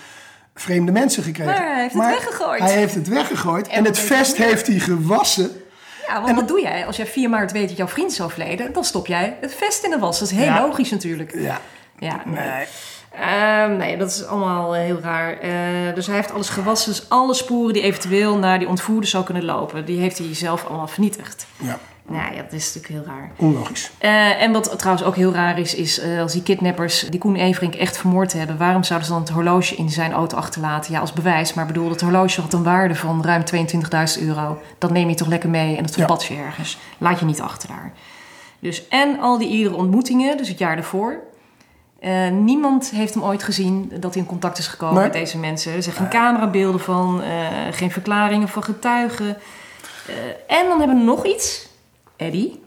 vreemde 0.56 0.92
mensen 0.92 1.24
gekregen. 1.24 1.54
Maar 1.54 1.74
hij 1.74 1.82
heeft 1.82 1.94
het 1.94 2.04
weggegooid. 2.04 2.62
Hij 2.62 2.74
heeft 2.74 2.96
het 2.96 3.08
weggegooid. 3.08 3.68
En, 3.68 3.86
het 3.86 4.00
vest 4.00 4.38
heeft 4.38 4.68
hij 4.68 4.80
gewassen. 4.80 5.50
Ja, 6.08 6.22
want 6.22 6.36
wat 6.36 6.48
doe 6.48 6.62
jij? 6.62 6.86
Als 6.86 6.98
jij 6.98 7.06
4 7.06 7.30
maart 7.30 7.52
weet 7.52 7.68
dat 7.68 7.78
jouw 7.78 7.88
vriend 7.88 8.12
is 8.12 8.22
overleden... 8.22 8.74
dan 8.74 8.84
stop 8.84 9.08
jij 9.08 9.38
het 9.42 9.56
vest 9.56 9.84
in 9.84 9.90
de 9.90 10.00
was. 10.00 10.20
Dat 10.20 10.32
is 10.32 10.38
heel 10.38 10.46
Ja. 10.46 10.62
logisch 10.62 10.92
natuurlijk. 10.92 11.34
Ja, 11.38 11.62
Ja, 12.00 12.22
nee. 12.26 12.50
nee. 12.50 12.66
Ehm, 13.20 13.78
nee, 13.78 13.98
dat 13.98 14.10
is 14.10 14.26
allemaal 14.26 14.76
eh, 14.76 14.82
heel 14.82 15.00
raar. 15.02 15.40
Eh, 15.40 15.52
dus 15.96 16.08
hij 16.08 16.16
heeft 16.16 16.32
alles 16.32 16.50
gewassen. 16.50 16.92
Dus 16.92 17.10
alle 17.10 17.34
sporen 17.34 17.74
die 17.74 17.82
eventueel 17.82 18.38
naar 18.38 18.60
die 18.60 18.68
ontvoerder 18.68 19.10
zou 19.10 19.24
kunnen 19.24 19.46
lopen, 19.46 19.86
die 19.86 20.00
heeft 20.00 20.18
hij 20.18 20.36
zelf 20.36 20.66
allemaal 20.66 20.88
vernietigd. 20.88 21.48
Ja, 21.58 21.80
Nou 22.08 22.36
ja, 22.36 22.42
dat 22.42 22.54
is 22.54 22.74
natuurlijk 22.74 22.94
heel 22.94 23.16
raar. 23.16 23.32
onlogisch. 23.36 23.92
Eh, 23.98 24.42
en 24.42 24.52
wat 24.52 24.74
trouwens 24.78 25.06
ook 25.08 25.16
heel 25.16 25.34
raar 25.34 25.60
is, 25.60 25.76
is 25.76 26.02
als 26.20 26.32
die 26.32 26.44
kidnappers 26.44 27.10
die 27.10 27.20
Koen 27.20 27.36
Everink 27.36 27.76
echt 27.76 27.98
vermoord 27.98 28.34
hebben, 28.34 28.58
waarom 28.58 28.84
zouden 28.84 29.08
ze 29.08 29.14
dan 29.14 29.24
het 29.24 29.32
horloge 29.32 29.76
in 29.76 29.90
zijn 29.90 30.12
auto 30.12 30.38
achterlaten? 30.38 30.94
Ja, 30.94 31.00
als 31.00 31.14
bewijs. 31.14 31.54
Maar 31.54 31.66
bedoel, 31.66 31.90
dat 31.90 32.02
horloge 32.02 32.42
had 32.42 32.54
een 32.54 32.64
waarde 32.64 32.96
van 32.96 33.24
ruim 33.24 33.44
22.000 34.18 34.22
euro. 34.22 34.62
Dat 34.78 34.92
neem 34.92 35.10
je 35.10 35.16
toch 35.16 35.28
lekker 35.28 35.50
mee 35.50 35.76
en 35.78 35.84
dat 35.84 35.94
verpad 35.94 36.24
je 36.26 36.36
ergens. 36.36 36.78
Laat 36.98 37.20
je 37.20 37.26
niet 37.26 37.42
achter 37.42 37.70
daar. 37.70 37.94
Dus 38.60 38.88
en 38.88 39.20
al 39.20 39.38
die 39.38 39.50
eerdere 39.50 39.76
ontmoetingen, 39.76 40.38
dus 40.38 40.48
het 40.48 40.58
jaar 40.58 40.76
daarvoor. 40.76 41.20
Eh, 42.06 42.30
niemand 42.30 42.90
heeft 42.90 43.14
hem 43.14 43.24
ooit 43.24 43.44
gezien 43.44 43.92
dat 44.00 44.14
hij 44.14 44.24
in 44.24 44.30
contact 44.30 44.58
is 44.58 44.68
gekomen 44.68 44.96
Nee. 44.96 45.04
met 45.04 45.14
deze 45.14 45.38
mensen. 45.38 45.74
Er 45.74 45.84
zijn 45.84 45.96
geen 45.96 46.10
camerabeelden 46.10 46.82
van, 46.82 47.22
eh, 47.22 47.48
geen 47.72 47.92
verklaringen 47.92 48.48
van 48.48 48.64
getuigen. 48.64 49.38
Eh, 50.08 50.58
en 50.58 50.68
dan 50.68 50.80
hebben 50.80 50.98
we 50.98 51.04
nog 51.04 51.26
iets. 51.26 51.68
Eddie, 52.16 52.64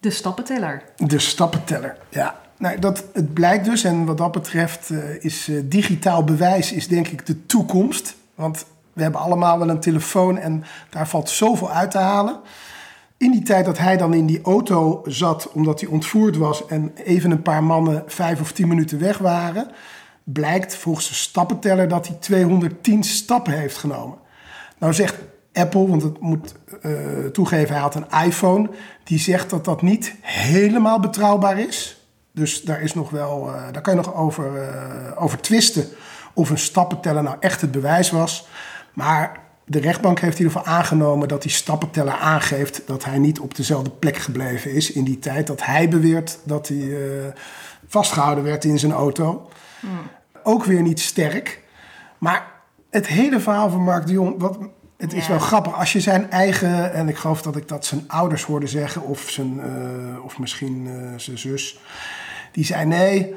de 0.00 0.10
stappenteller. 0.10 0.82
De 0.96 1.18
stappenteller, 1.18 1.96
ja. 2.08 2.36
Nou, 2.58 2.78
dat, 2.78 3.04
het 3.12 3.34
blijkt 3.34 3.64
dus, 3.64 3.84
en 3.84 4.04
wat 4.04 4.18
dat 4.18 4.32
betreft 4.32 4.90
is 5.20 5.50
digitaal 5.64 6.24
bewijs 6.24 6.72
is 6.72 6.88
denk 6.88 7.08
ik 7.08 7.26
de 7.26 7.46
toekomst. 7.46 8.14
Want 8.34 8.66
we 8.92 9.02
hebben 9.02 9.20
allemaal 9.20 9.58
wel 9.58 9.68
een 9.68 9.80
telefoon 9.80 10.38
en 10.38 10.64
daar 10.90 11.08
valt 11.08 11.30
zoveel 11.30 11.70
uit 11.70 11.90
te 11.90 11.98
halen. 11.98 12.40
In 13.18 13.30
die 13.30 13.42
tijd 13.42 13.64
dat 13.64 13.78
hij 13.78 13.96
dan 13.96 14.14
in 14.14 14.26
die 14.26 14.42
auto 14.42 15.02
zat 15.04 15.50
omdat 15.52 15.80
hij 15.80 15.88
ontvoerd 15.88 16.36
was 16.36 16.66
en 16.66 16.92
even 16.94 17.30
een 17.30 17.42
paar 17.42 17.64
mannen 17.64 18.02
vijf 18.06 18.40
of 18.40 18.52
tien 18.52 18.68
minuten 18.68 18.98
weg 18.98 19.18
waren, 19.18 19.70
blijkt 20.24 20.76
volgens 20.76 21.08
de 21.08 21.14
stappenteller 21.14 21.88
dat 21.88 22.06
hij 22.06 22.16
210 22.16 23.04
stappen 23.04 23.52
heeft 23.52 23.76
genomen. 23.76 24.18
Nou 24.78 24.94
zegt 24.94 25.16
Apple, 25.52 25.88
want 25.88 26.02
het 26.02 26.20
moet 26.20 26.54
eh, 26.82 26.92
toegeven, 27.32 27.72
hij 27.72 27.82
had 27.82 27.94
een 27.94 28.24
iPhone, 28.24 28.70
die 29.04 29.18
zegt 29.18 29.50
dat 29.50 29.64
dat 29.64 29.82
niet 29.82 30.14
helemaal 30.20 31.00
betrouwbaar 31.00 31.58
is. 31.58 32.00
Dus 32.32 32.62
daar, 32.62 32.82
is 32.82 32.94
nog 32.94 33.10
wel, 33.10 33.48
eh, 33.48 33.72
daar 33.72 33.82
kan 33.82 33.94
je 33.94 34.00
nog 34.00 34.14
over, 34.14 34.62
eh, 34.62 35.22
over 35.22 35.40
twisten 35.40 35.84
of 36.34 36.50
een 36.50 36.58
stappenteller 36.58 37.22
nou 37.22 37.36
echt 37.40 37.60
het 37.60 37.70
bewijs 37.70 38.10
was. 38.10 38.48
Maar 38.92 39.40
de 39.68 39.80
rechtbank 39.80 40.18
heeft 40.20 40.38
in 40.38 40.44
ieder 40.44 40.58
geval 40.58 40.74
aangenomen 40.74 41.28
dat 41.28 41.42
die 41.42 41.50
stappenteller 41.50 42.12
aangeeft 42.14 42.82
dat 42.86 43.04
hij 43.04 43.18
niet 43.18 43.40
op 43.40 43.54
dezelfde 43.54 43.90
plek 43.90 44.16
gebleven 44.16 44.72
is 44.72 44.92
in 44.92 45.04
die 45.04 45.18
tijd 45.18 45.46
dat 45.46 45.64
hij 45.64 45.88
beweert 45.88 46.38
dat 46.44 46.68
hij 46.68 46.78
eh, 46.78 47.32
vastgehouden 47.86 48.44
werd 48.44 48.64
in 48.64 48.78
zijn 48.78 48.92
auto. 48.92 49.48
Ook 50.42 50.64
weer 50.64 50.82
niet 50.82 51.00
sterk. 51.00 51.62
Maar 52.18 52.52
het 52.90 53.06
hele 53.06 53.40
verhaal 53.40 53.70
van 53.70 53.82
Mark 53.82 54.06
de 54.06 54.12
Jong, 54.12 54.34
wat, 54.38 54.58
het 54.96 55.12
is 55.12 55.22
Ja. 55.24 55.28
wel 55.30 55.38
grappig. 55.38 55.74
Als 55.78 55.92
je 55.92 56.00
zijn 56.00 56.30
eigen, 56.30 56.92
en 56.92 57.08
ik 57.08 57.16
geloof 57.16 57.42
dat 57.42 57.56
ik 57.56 57.68
dat 57.68 57.84
zijn 57.84 58.04
ouders 58.06 58.42
hoorde 58.42 58.66
zeggen, 58.66 59.02
of, 59.02 59.20
zijn, 59.30 59.60
eh, 59.60 60.24
of 60.24 60.38
misschien 60.38 60.86
eh, 60.86 61.18
zijn 61.18 61.38
zus, 61.38 61.80
die 62.52 62.64
zei: 62.64 62.84
Nee, 62.86 63.34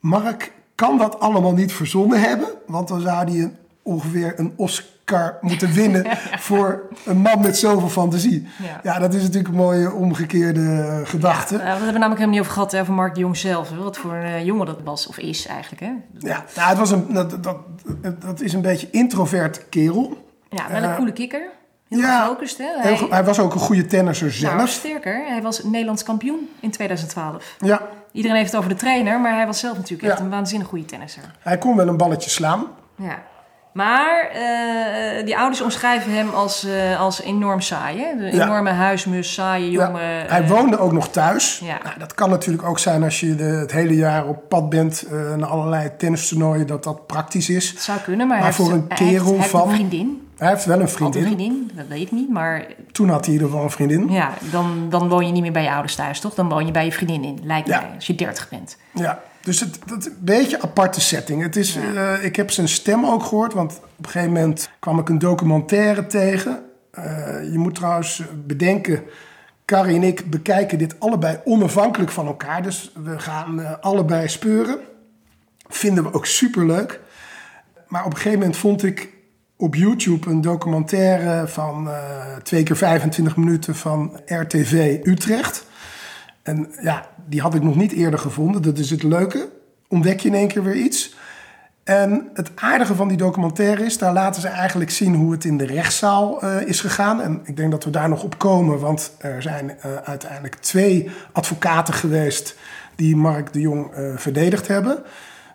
Mark 0.00 0.52
kan 0.74 0.98
dat 0.98 1.20
allemaal 1.20 1.54
niet 1.54 1.72
verzonnen 1.72 2.20
hebben, 2.20 2.48
want 2.66 2.88
dan 2.88 3.00
zou 3.00 3.30
hij 3.30 3.38
een, 3.40 3.56
ongeveer 3.82 4.32
een 4.36 4.52
Oscar 4.56 4.91
moeten 5.40 5.72
winnen 5.72 6.06
voor 6.48 6.82
een 7.04 7.16
man 7.18 7.40
met 7.40 7.56
zoveel 7.56 7.88
fantasie. 7.88 8.48
Ja. 8.62 8.80
Ja, 8.82 8.98
dat 8.98 9.14
is 9.14 9.22
natuurlijk 9.22 9.48
een 9.48 9.54
mooie 9.60 9.92
omgekeerde 9.92 11.00
gedachte. 11.04 11.54
Ja, 11.54 11.60
we 11.60 11.66
hebben 11.66 11.86
namelijk 11.86 12.08
helemaal 12.10 12.28
niet 12.30 12.40
over 12.40 12.52
gehad, 12.52 12.72
hè, 12.72 12.80
over 12.80 12.92
Mark 12.94 13.14
de 13.14 13.20
Jong 13.20 13.36
zelf. 13.36 13.70
Wat 13.70 13.96
voor 13.98 14.14
een 14.14 14.24
eh, 14.24 14.44
jongen 14.44 14.66
dat 14.66 14.78
was, 14.84 15.06
of 15.06 15.18
is 15.18 15.46
eigenlijk. 15.46 15.80
Hè? 15.82 15.92
Ja, 16.18 16.44
nou, 16.56 16.68
het 16.68 16.78
was 16.78 16.90
een, 16.90 17.06
dat, 17.12 17.42
dat, 17.44 17.56
dat 18.18 18.40
is 18.40 18.52
een 18.52 18.62
beetje 18.62 18.88
introvert 18.90 19.68
kerel. 19.68 20.26
Ja, 20.50 20.64
wel 20.70 20.82
een 20.82 20.88
Eh, 20.90 20.96
coole 20.96 21.12
kikker. 21.12 21.42
Heel 21.88 22.00
ja, 22.00 22.20
gefocust, 22.22 22.58
hè? 22.58 22.66
Hij, 23.10 23.24
was 23.24 23.38
ook 23.38 23.54
een 23.54 23.60
goede 23.60 23.86
tennisser 23.86 24.26
nou, 24.26 24.56
zelf. 24.56 24.68
sterker, 24.68 25.24
hij 25.28 25.42
was 25.42 25.62
Nederlands 25.62 26.02
kampioen 26.02 26.48
in 26.60 26.70
2012. 26.70 27.56
Ja, 27.58 27.80
Iedereen 28.12 28.36
heeft 28.36 28.50
het 28.50 28.58
over 28.58 28.70
de 28.72 28.76
trainer, 28.76 29.20
maar 29.20 29.34
hij 29.34 29.46
was 29.46 29.58
zelf 29.58 29.76
natuurlijk 29.76 30.08
echt 30.08 30.18
Ja. 30.18 30.24
een 30.24 30.30
waanzinnig 30.30 30.68
goede 30.68 30.84
tennisser. 30.84 31.22
hij 31.38 31.58
kon 31.58 31.76
wel 31.76 31.88
een 31.88 31.96
balletje 31.96 32.30
slaan. 32.30 32.66
Ja. 32.96 33.22
Maar 33.72 34.28
eh, 34.32 35.24
die 35.24 35.36
ouders 35.38 35.60
omschrijven 35.60 36.12
hem 36.14 36.30
als, 36.30 36.64
eh, 36.64 37.00
als 37.00 37.22
enorm 37.22 37.60
saai. 37.60 37.98
Hè? 38.00 38.16
De 38.16 38.36
Ja. 38.36 38.44
enorme 38.44 38.70
huismus, 38.70 39.32
saaie 39.34 39.70
Ja, 39.70 39.84
jongen. 39.86 40.00
hij 40.26 40.42
eh, 40.42 40.48
woonde 40.50 40.78
ook 40.78 40.92
nog 40.92 41.08
thuis. 41.08 41.60
Ja. 41.64 41.78
Nou, 41.84 41.98
dat 41.98 42.14
kan 42.14 42.30
natuurlijk 42.30 42.64
ook 42.64 42.78
zijn 42.78 43.02
als 43.02 43.20
je 43.20 43.34
de, 43.34 43.42
het 43.44 43.72
hele 43.72 43.94
jaar 43.96 44.26
op 44.26 44.48
pad 44.48 44.68
bent 44.68 45.02
eh, 45.02 45.34
naar 45.34 45.48
allerlei 45.48 45.90
tennistoernooien, 45.98 46.66
dat 46.66 46.84
dat 46.84 47.06
praktisch 47.06 47.48
is. 47.48 47.70
Het 47.70 47.80
zou 47.80 47.98
kunnen, 47.98 48.26
maar, 48.26 48.36
Maar 48.36 48.46
hij, 48.46 48.54
voor 48.56 48.70
heeft, 48.70 48.76
een 48.82 48.84
hij 48.88 48.96
heeft- 49.06 49.10
kerel 49.12 49.30
hij 49.30 49.36
heeft 49.38 49.50
van- 49.50 49.68
een 49.68 49.74
vriendin. 49.74 50.26
Hij 50.36 50.48
heeft 50.50 50.64
wel 50.64 50.74
een 50.74 50.80
Had 50.80 50.90
een 50.90 50.96
vriendin. 50.96 51.22
vriendin, 51.22 51.70
dat 51.74 51.86
weet 51.86 52.02
ik 52.02 52.10
niet. 52.12 52.28
Maar 52.30 52.64
Toen 52.92 53.08
had 53.08 53.18
hij 53.18 53.26
in 53.26 53.32
ieder 53.32 53.48
geval 53.48 53.64
een 53.64 53.70
vriendin. 53.70 54.10
ja, 54.10 54.30
dan, 54.50 54.86
dan 54.90 55.08
woon 55.08 55.26
je 55.26 55.32
niet 55.32 55.42
meer 55.42 55.52
bij 55.52 55.62
je 55.62 55.70
ouders 55.70 55.94
thuis, 55.94 56.20
toch? 56.20 56.34
Dan 56.34 56.48
woon 56.48 56.66
je 56.66 56.72
bij 56.72 56.84
je 56.84 56.92
vriendin 56.92 57.24
in, 57.24 57.38
lijkt 57.44 57.68
Ja. 57.68 57.80
mij, 57.80 57.90
als 57.94 58.06
je 58.06 58.14
30 58.14 58.48
bent. 58.48 58.76
Ja, 58.92 59.18
dus 59.42 59.60
het, 59.60 59.78
dat 59.86 60.06
een 60.06 60.16
beetje 60.20 60.62
aparte 60.62 61.00
setting. 61.00 61.42
Het 61.42 61.56
is, 61.56 61.76
eh, 61.76 62.24
ik 62.24 62.36
heb 62.36 62.50
zijn 62.50 62.68
stem 62.68 63.06
ook 63.06 63.22
gehoord, 63.22 63.52
want 63.52 63.80
op 63.96 64.04
een 64.04 64.10
gegeven 64.10 64.32
moment 64.32 64.70
kwam 64.78 64.98
ik 64.98 65.08
een 65.08 65.18
documentaire 65.18 66.06
tegen. 66.06 66.62
Eh, 66.90 67.04
je 67.52 67.58
moet 67.58 67.74
trouwens 67.74 68.22
bedenken, 68.46 69.02
Carrie 69.64 69.96
en 69.96 70.02
ik 70.02 70.30
bekijken 70.30 70.78
dit 70.78 71.00
allebei 71.00 71.40
onafhankelijk 71.44 72.10
van 72.10 72.26
elkaar. 72.26 72.62
Dus 72.62 72.92
we 73.04 73.18
gaan 73.18 73.60
eh, 73.60 73.72
allebei 73.80 74.28
speuren. 74.28 74.78
Vinden 75.68 76.04
we 76.04 76.12
ook 76.12 76.26
superleuk. 76.26 77.00
Maar 77.88 78.04
op 78.04 78.10
een 78.10 78.16
gegeven 78.16 78.38
moment 78.38 78.56
vond 78.56 78.82
ik 78.82 79.08
op 79.56 79.74
YouTube 79.74 80.30
een 80.30 80.40
documentaire 80.40 81.48
van 81.48 81.88
twee 82.42 82.62
keer 82.62 82.76
25 82.76 83.36
minuten 83.36 83.74
van 83.74 84.20
RTV 84.26 85.00
Utrecht. 85.02 85.66
En 86.42 86.70
ja, 86.80 87.06
die 87.26 87.40
had 87.40 87.54
ik 87.54 87.62
nog 87.62 87.76
niet 87.76 87.92
eerder 87.92 88.18
gevonden. 88.18 88.62
Dat 88.62 88.78
is 88.78 88.90
het 88.90 89.02
leuke. 89.02 89.48
Ontdek 89.88 90.20
je 90.20 90.28
in 90.28 90.34
één 90.34 90.48
keer 90.48 90.62
weer 90.62 90.76
iets. 90.76 91.14
En 91.84 92.30
het 92.34 92.50
aardige 92.54 92.94
van 92.94 93.08
die 93.08 93.16
documentaire 93.16 93.84
is, 93.84 93.98
daar 93.98 94.12
laten 94.12 94.40
ze 94.40 94.48
eigenlijk 94.48 94.90
zien 94.90 95.14
hoe 95.14 95.32
het 95.32 95.44
in 95.44 95.56
de 95.56 95.66
rechtszaal 95.66 96.42
eh, 96.42 96.60
is 96.66 96.80
gegaan. 96.80 97.20
En 97.20 97.40
ik 97.44 97.56
denk 97.56 97.70
dat 97.70 97.84
we 97.84 97.90
daar 97.90 98.08
nog 98.08 98.22
op 98.22 98.38
komen, 98.38 98.78
want 98.78 99.14
er 99.18 99.42
zijn 99.42 99.78
eh, 99.80 99.96
uiteindelijk 99.96 100.54
twee 100.54 101.10
advocaten 101.32 101.94
geweest 101.94 102.56
die 102.94 103.16
Mark 103.16 103.52
de 103.52 103.60
Jong 103.60 103.92
eh, 103.92 104.16
verdedigd 104.16 104.68
hebben. 104.68 105.02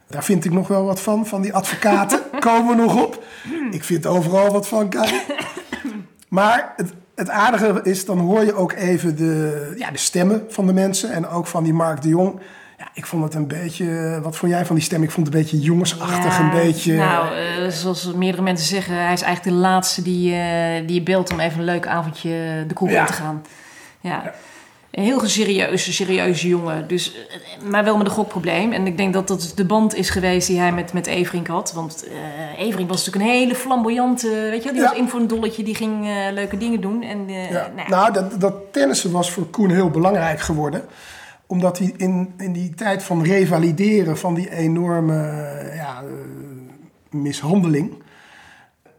Daar 0.07 0.23
vind 0.23 0.45
ik 0.45 0.51
nog 0.51 0.67
wel 0.67 0.85
wat 0.85 1.01
van, 1.01 1.25
van 1.25 1.41
die 1.41 1.53
advocaten. 1.53 2.19
komen 2.39 2.75
we 2.75 2.81
nog 2.81 3.03
op. 3.03 3.23
Ik 3.71 3.83
vind 3.83 4.05
overal 4.05 4.51
wat 4.51 4.67
van, 4.67 4.89
Kai. 4.89 5.21
Maar 6.27 6.73
het, 6.75 6.93
het 7.17 7.29
aardige 7.29 7.79
is, 7.83 8.05
dan 8.05 8.19
hoor 8.19 8.43
je 8.45 8.53
ook 8.53 8.73
even 8.73 9.15
de, 9.17 9.73
ja, 9.77 9.91
de 9.91 9.97
stemmen 9.97 10.43
van 10.49 10.65
de 10.67 10.73
mensen. 10.73 11.11
En 11.11 11.27
ook 11.27 11.47
van 11.47 11.63
die 11.63 11.73
Mark 11.73 12.01
de 12.01 12.07
Jong. 12.09 12.39
Ja, 12.77 12.87
ik 12.93 13.05
vond 13.05 13.23
het 13.23 13.33
een 13.33 13.47
beetje... 13.47 14.19
Wat 14.23 14.35
vond 14.35 14.51
jij 14.51 14.65
van 14.65 14.75
die 14.75 14.83
stem? 14.85 15.03
Ik 15.03 15.11
vond 15.11 15.25
het 15.25 15.35
een 15.35 15.41
beetje 15.41 15.59
jongensachtig, 15.59 16.37
Ja, 16.37 16.43
een 16.43 16.49
beetje... 16.49 16.95
Nou, 16.95 17.35
eh, 17.35 17.67
zoals 17.69 18.13
meerdere 18.13 18.43
mensen 18.43 18.67
zeggen, 18.67 18.95
hij 19.03 19.13
is 19.13 19.21
eigenlijk 19.21 19.55
de 19.55 19.61
laatste 19.61 20.01
die, 20.01 20.33
eh, 20.33 20.87
die 20.87 20.95
je 20.95 21.03
belt 21.03 21.31
om 21.31 21.39
even 21.39 21.59
een 21.59 21.65
leuk 21.65 21.87
avondje 21.87 22.63
de 22.67 22.73
kroeg 22.73 22.89
Ja. 22.89 22.99
in 22.99 23.05
te 23.05 23.13
gaan. 23.13 23.43
Ja. 23.99 24.33
Een 24.97 25.03
heel 25.03 25.25
serieuze, 25.27 25.93
serieuze 25.93 26.47
jongen. 26.47 26.87
Dus, 26.87 27.13
eh, 27.15 27.69
maar 27.69 27.83
wel 27.83 27.97
met 27.97 28.05
een 28.05 28.11
gokprobleem. 28.11 28.71
En 28.73 28.87
ik 28.87 28.97
denk 28.97 29.13
dat 29.13 29.27
dat 29.27 29.51
de 29.55 29.65
band 29.65 29.95
is 29.95 30.09
geweest 30.09 30.47
die 30.47 30.59
hij 30.59 30.71
met, 30.71 30.93
met 30.93 31.07
Everink 31.07 31.47
had. 31.47 31.73
Want 31.73 32.05
eh 32.07 32.59
Everink 32.65 32.89
was 32.89 33.05
natuurlijk 33.05 33.25
een 33.33 33.39
hele 33.39 33.55
flamboyante... 33.55 34.27
Weet 34.29 34.57
je 34.57 34.63
wel, 34.63 34.73
die 34.73 34.81
Ja. 34.81 34.89
was 34.89 34.97
in 34.97 35.09
voor 35.09 35.19
een 35.19 35.27
dolletje. 35.27 35.63
Die 35.63 35.75
ging 35.75 36.05
eh, 36.07 36.15
leuke 36.33 36.57
dingen 36.57 36.81
doen. 36.81 37.03
En, 37.03 37.27
eh, 37.27 37.51
Ja. 37.51 37.71
nou, 37.75 37.89
Nou, 37.89 38.13
dat, 38.13 38.39
dat 38.41 38.53
tennissen 38.71 39.11
was 39.11 39.31
voor 39.31 39.45
Koen 39.45 39.69
heel 39.69 39.89
belangrijk 39.89 40.39
geworden. 40.39 40.85
Omdat 41.47 41.77
hij 41.77 41.93
in, 41.97 42.33
in 42.37 42.53
die 42.53 42.73
tijd 42.73 43.03
van 43.03 43.23
revalideren 43.23 44.17
van 44.17 44.33
die 44.33 44.51
enorme 44.51 45.17
eh, 45.29 45.75
ja, 45.75 46.01
eh, 46.01 47.17
mishandeling... 47.19 48.03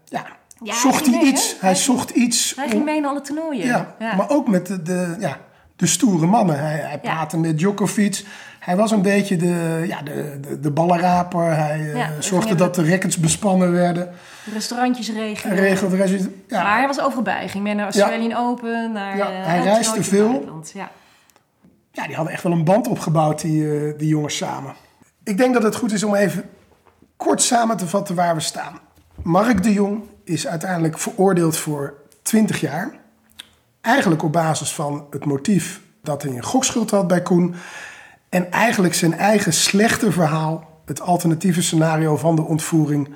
Ja, 0.05 0.27
Ja, 0.63 0.73
zocht 0.75 0.83
hij 0.83 0.93
hij 1.05 1.13
ging 1.13 1.23
mee, 1.23 1.33
iets. 1.33 1.51
hè? 1.51 1.57
Hij 1.61 1.75
zocht 1.75 2.11
iets... 2.11 2.53
hij 2.57 2.65
om- 2.65 2.71
ging 2.71 2.85
mee 2.85 2.97
in 2.97 3.07
alle 3.07 3.21
toernooien. 3.21 3.67
Ja, 3.67 3.95
maar 3.99 4.31
ook 4.31 4.49
met 4.49 4.67
de, 4.67 4.83
de, 4.83 5.17
ja, 5.19 5.41
de 5.79 5.87
stoere 5.87 6.27
mannen. 6.27 6.59
Hij, 6.59 6.77
hij 6.77 6.99
praatte 6.99 7.39
met 7.39 7.59
Djokovic. 7.59 8.25
Hij 8.59 8.77
was 8.77 8.91
een 8.91 9.03
beetje 9.03 9.37
de, 9.37 9.85
ja, 9.87 10.03
de, 10.03 10.39
de, 10.41 10.61
de 10.61 10.71
ballenraper. 10.71 11.57
Hij 11.57 11.81
eh, 11.81 11.97
Ja, 11.97 12.11
zorgde 12.19 12.55
dat 12.55 12.75
de 12.75 12.91
rackets 12.91 13.19
bespannen 13.19 13.73
werden. 13.73 14.15
Restaurantjes 14.53 15.13
regelen. 15.13 15.57
Regelde 15.57 15.97
de 15.97 16.05
rest. 16.05 16.27
Ja, 16.49 16.63
Maar 16.63 16.77
hij 16.77 16.87
was 16.87 17.01
overal 17.01 17.23
bij. 17.23 17.37
Hij 17.37 17.49
ging 17.49 17.65
mee 17.65 17.75
naar 17.75 17.85
Australian 17.85 18.37
Open, 18.37 18.93
naar 18.93 19.17
Ja, 19.17 19.31
eh, 19.31 19.47
hij 19.47 19.63
reisde 19.63 20.03
veel. 20.03 20.63
Ja. 20.73 20.91
ja, 21.93 22.07
die 22.07 22.15
hadden 22.15 22.33
echt 22.33 22.43
wel 22.43 22.53
een 22.53 22.65
band 22.65 22.89
opgebouwd, 22.89 23.41
die, 23.41 23.89
eh, 23.89 23.99
die 23.99 24.09
jongens 24.09 24.37
samen. 24.37 24.75
Ik 25.25 25.37
denk 25.37 25.55
dat 25.55 25.63
het 25.63 25.77
goed 25.77 25.93
is 25.93 26.03
om 26.03 26.15
even 26.15 26.51
kort 27.17 27.43
samen 27.43 27.77
te 27.77 27.87
vatten 27.87 28.15
waar 28.15 28.35
we 28.35 28.41
staan. 28.41 28.79
Mark 29.23 29.63
de 29.63 29.73
Jong 29.73 30.03
is 30.25 30.47
uiteindelijk 30.47 30.99
veroordeeld 30.99 31.57
voor 31.57 31.95
20 32.23 32.61
jaar. 32.61 32.91
Eigenlijk 33.81 34.23
op 34.23 34.33
basis 34.33 34.73
van 34.73 35.07
het 35.11 35.25
motief 35.25 35.81
dat 36.03 36.23
hij 36.23 36.33
een 36.33 36.43
gokschuld 36.43 36.91
had 36.91 37.07
bij 37.07 37.23
Koen. 37.23 37.55
En 38.29 38.51
eigenlijk 38.51 38.95
zijn 38.95 39.15
eigen 39.15 39.53
slechte 39.53 40.13
verhaal 40.13 40.69
het 40.85 41.01
alternatieve 41.01 41.63
scenario 41.63 42.17
van 42.17 42.37
de 42.37 42.43
ontvoering, 42.43 43.15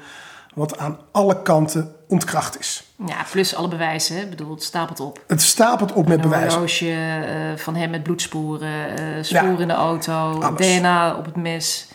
wat 0.55 0.79
aan 0.79 0.99
alle 1.13 1.43
kanten 1.43 1.95
ontkracht 2.09 2.59
is. 2.59 2.85
Ja, 3.07 3.17
plus 3.31 3.55
alle 3.55 3.69
bewijzen. 3.69 4.23
Ik 4.23 4.31
bedoel, 4.31 4.51
het 4.51 4.63
stapelt 4.63 5.01
op. 5.01 5.25
Het 5.27 5.43
stapelt 5.43 5.93
op 5.93 6.09
met 6.09 6.17
Een 6.17 6.23
bewijzen. 6.23 6.51
horloge 6.53 6.91
eh, 6.91 7.57
van 7.57 7.75
hem 7.75 7.91
met 7.91 8.03
bloedsporen, 8.03 8.97
eh, 8.99 9.23
sporen 9.23 9.59
in 9.59 9.69
de 9.69 9.75
auto, 9.75 10.41
alles. 10.41 10.61
DNA 10.61 11.17
op 11.17 11.25
het 11.25 11.37
mes. 11.37 11.89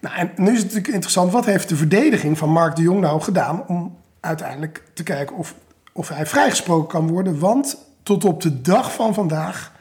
Nou, 0.00 0.16
en 0.16 0.32
nu 0.36 0.50
is 0.50 0.56
het 0.56 0.62
natuurlijk 0.66 0.92
interessant, 0.92 1.32
wat 1.32 1.44
heeft 1.44 1.68
de 1.68 1.76
verdediging 1.76 2.38
van 2.38 2.50
Mark 2.50 2.76
de 2.76 2.82
Jong 2.82 3.00
nou 3.00 3.20
gedaan 3.20 3.66
om 3.66 3.96
uiteindelijk 4.20 4.82
te 4.94 5.02
kijken 5.02 5.36
of, 5.36 5.54
of 5.92 6.08
hij 6.08 6.26
vrijgesproken 6.26 6.88
kan 6.88 7.08
worden? 7.08 7.38
Want 7.38 7.76
tot 8.08 8.24
op 8.24 8.40
de 8.42 8.60
dag 8.60 8.92
van 8.94 9.14
vandaag 9.14 9.72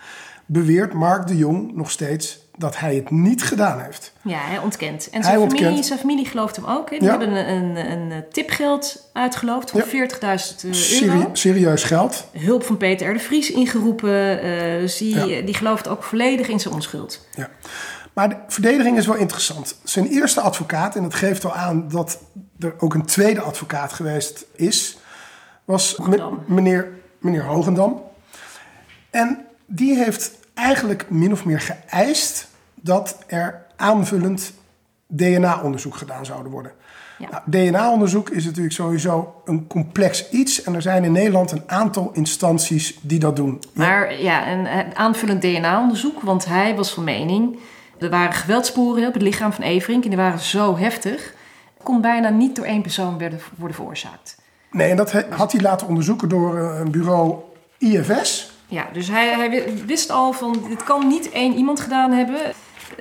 beweert 0.45 0.93
Mark 0.93 1.27
de 1.27 1.37
Jong 1.37 1.75
nog 1.75 1.91
steeds 1.91 2.45
dat 2.57 2.79
hij 2.79 2.95
het 2.95 3.09
niet 3.09 3.43
gedaan 3.43 3.79
heeft. 3.81 4.13
Ja, 4.21 4.37
hij 4.39 4.57
ontkent. 4.57 5.09
En 5.09 5.21
Hij 5.21 5.21
zijn, 5.31 5.39
familie, 5.39 5.63
ontkent. 5.65 5.85
zijn 5.85 5.99
familie 5.99 6.25
gelooft 6.25 6.55
hem 6.55 6.65
ook. 6.65 6.89
Die 6.89 7.03
Ja. 7.03 7.09
hebben 7.09 7.49
een, 7.49 7.75
een, 7.75 8.11
een 8.11 8.23
tipgeld 8.31 9.09
uitgeloofd 9.13 9.71
van 9.71 9.79
Ja. 9.79 9.85
40.000 9.85 10.63
euro. 10.63 10.75
Serie- 10.77 11.27
serieus 11.33 11.83
geld. 11.83 12.27
Hulp 12.37 12.63
van 12.63 12.77
Peter 12.77 13.09
R. 13.09 13.13
de 13.13 13.19
Vries 13.19 13.51
ingeroepen. 13.51 14.41
eh, 14.41 14.79
dus 14.79 14.97
die, 14.97 15.25
Ja. 15.25 15.41
die 15.45 15.53
gelooft 15.55 15.87
ook 15.87 16.03
volledig 16.03 16.47
in 16.47 16.59
zijn 16.59 16.73
onschuld. 16.73 17.27
Ja. 17.35 17.49
Maar 18.13 18.29
de 18.29 18.37
verdediging 18.47 18.97
is 18.97 19.05
wel 19.07 19.15
interessant. 19.15 19.75
Zijn 19.83 20.07
eerste 20.07 20.41
advocaat, 20.41 20.95
en 20.95 21.03
het 21.03 21.13
geeft 21.13 21.45
al 21.45 21.53
aan 21.53 21.87
dat 21.87 22.19
er 22.59 22.73
ook 22.79 22.93
een 22.93 23.05
tweede 23.05 23.41
advocaat 23.41 23.93
geweest 23.93 24.45
is, 24.55 24.97
was 25.65 25.97
meneer, 26.47 26.87
meneer 27.19 27.43
Hogendam. 27.43 28.01
En 29.17 29.37
die 29.65 29.95
heeft 29.95 30.31
eigenlijk 30.53 31.09
min 31.09 31.31
of 31.31 31.45
meer 31.45 31.59
geëist 31.59 32.47
dat 32.75 33.17
er 33.27 33.65
aanvullend 33.75 34.53
DNA-onderzoek 35.07 35.95
gedaan 35.95 36.25
zouden 36.25 36.51
worden. 36.51 36.71
Ja. 37.17 37.27
Nou, 37.29 37.69
DNA-onderzoek 37.69 38.29
is 38.29 38.45
natuurlijk 38.45 38.75
sowieso 38.75 39.41
een 39.45 39.67
complex 39.67 40.29
iets. 40.29 40.63
En 40.63 40.75
er 40.75 40.81
zijn 40.81 41.03
in 41.03 41.11
Nederland 41.11 41.51
een 41.51 41.63
aantal 41.67 42.09
instanties 42.13 42.99
die 43.01 43.19
dat 43.19 43.35
doen. 43.35 43.61
Maar 43.73 44.21
ja, 44.21 44.51
een, 44.51 44.95
aanvullend 44.95 45.41
DNA-onderzoek. 45.41 46.21
Want 46.21 46.45
hij 46.45 46.75
was 46.75 46.93
van 46.93 47.03
mening... 47.03 47.59
Er 47.99 48.09
waren 48.09 48.33
geweldsporen 48.33 49.07
op 49.07 49.13
het 49.13 49.21
lichaam 49.21 49.53
van 49.53 49.63
Everink. 49.63 50.03
En 50.03 50.09
die 50.09 50.19
waren 50.19 50.39
zo 50.39 50.77
heftig... 50.77 51.33
kon 51.83 52.01
bijna 52.01 52.29
niet 52.29 52.55
door 52.55 52.65
één 52.65 52.81
persoon 52.81 53.17
werden, 53.17 53.39
worden 53.55 53.75
veroorzaakt. 53.75 54.37
Nee, 54.71 54.89
en 54.89 54.97
dat 54.97 55.11
had 55.29 55.51
hij 55.51 55.61
laten 55.61 55.87
onderzoeken 55.87 56.29
door 56.29 56.57
eh, 56.57 56.79
een 56.79 56.91
bureau 56.91 57.35
IFS. 57.77 58.56
Ja, 58.67 58.87
dus 58.93 59.07
hij, 59.07 59.29
hij 59.33 59.49
wi- 59.49 59.83
wist 59.85 60.09
al 60.11 60.33
van... 60.33 60.65
dit 60.69 60.83
kan 60.83 61.07
niet 61.07 61.29
één 61.29 61.53
iemand 61.53 61.79
gedaan 61.79 62.11
hebben... 62.11 62.39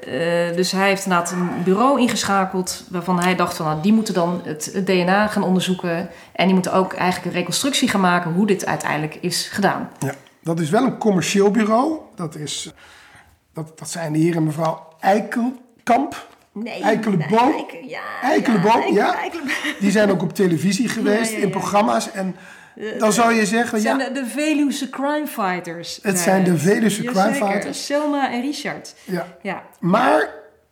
Eh, 0.04 0.56
dus 0.56 0.72
hij 0.72 0.88
heeft 0.88 1.04
inderdaad 1.04 1.30
een 1.30 1.48
bureau 1.64 2.00
ingeschakeld 2.00 2.84
waarvan 2.90 3.20
hij 3.20 3.34
dacht 3.36 3.56
van 3.56 3.66
nou, 3.66 3.80
die 3.82 3.92
moeten 3.92 4.14
dan 4.14 4.40
het, 4.44 4.70
het 4.72 4.86
DNA 4.86 5.26
gaan 5.26 5.42
onderzoeken 5.42 6.08
en 6.32 6.44
die 6.44 6.54
moeten 6.54 6.72
ook 6.72 6.92
eigenlijk 6.92 7.26
een 7.34 7.40
reconstructie 7.40 7.88
gaan 7.88 8.00
maken 8.00 8.32
hoe 8.32 8.46
dit 8.46 8.66
uiteindelijk 8.66 9.14
is 9.20 9.48
gedaan. 9.52 9.90
Ja, 9.98 10.14
dat 10.42 10.60
is 10.60 10.70
wel 10.70 10.82
een 10.84 10.98
commercieel 10.98 11.50
bureau. 11.50 11.98
Dat, 12.14 12.34
is, 12.34 12.72
dat, 13.54 13.78
dat 13.78 13.90
zijn 13.90 14.12
de 14.12 14.18
heer 14.18 14.36
en 14.36 14.44
mevrouw 14.44 14.88
Eikelkamp. 15.00 16.26
Nee, 16.52 16.82
Eikelboom. 16.82 17.52
Eiken- 17.52 17.88
ja, 17.88 18.00
Eikelboom, 18.22 18.72
Eiken- 18.80 18.94
ja. 18.94 19.14
Die 19.80 19.90
zijn 19.90 20.10
ook 20.10 20.22
op 20.22 20.34
televisie 20.34 20.88
geweest, 20.98 21.30
ja, 21.30 21.36
in 21.38 21.42
ja. 21.46 21.50
programma's. 21.50 22.10
En 22.12 22.36
dan 22.98 23.12
zou 23.12 23.32
je 23.34 23.46
zeggen, 23.46 23.74
Het 23.74 23.82
zijn 23.86 23.98
ja, 23.98 24.08
de, 24.08 24.12
de 24.12 24.26
Veluwse 24.26 24.90
crime 24.90 25.26
fighters. 25.26 25.98
Het 26.02 26.18
zijn 26.18 26.44
de 26.44 26.58
Veluwse 26.58 27.02
crime 27.04 27.32
fighters. 27.34 27.86
Selma 27.86 28.32
en 28.32 28.40
Richard. 28.40 28.94
ja. 29.04 29.26
Ja, 29.42 29.62
Maar 29.80 30.28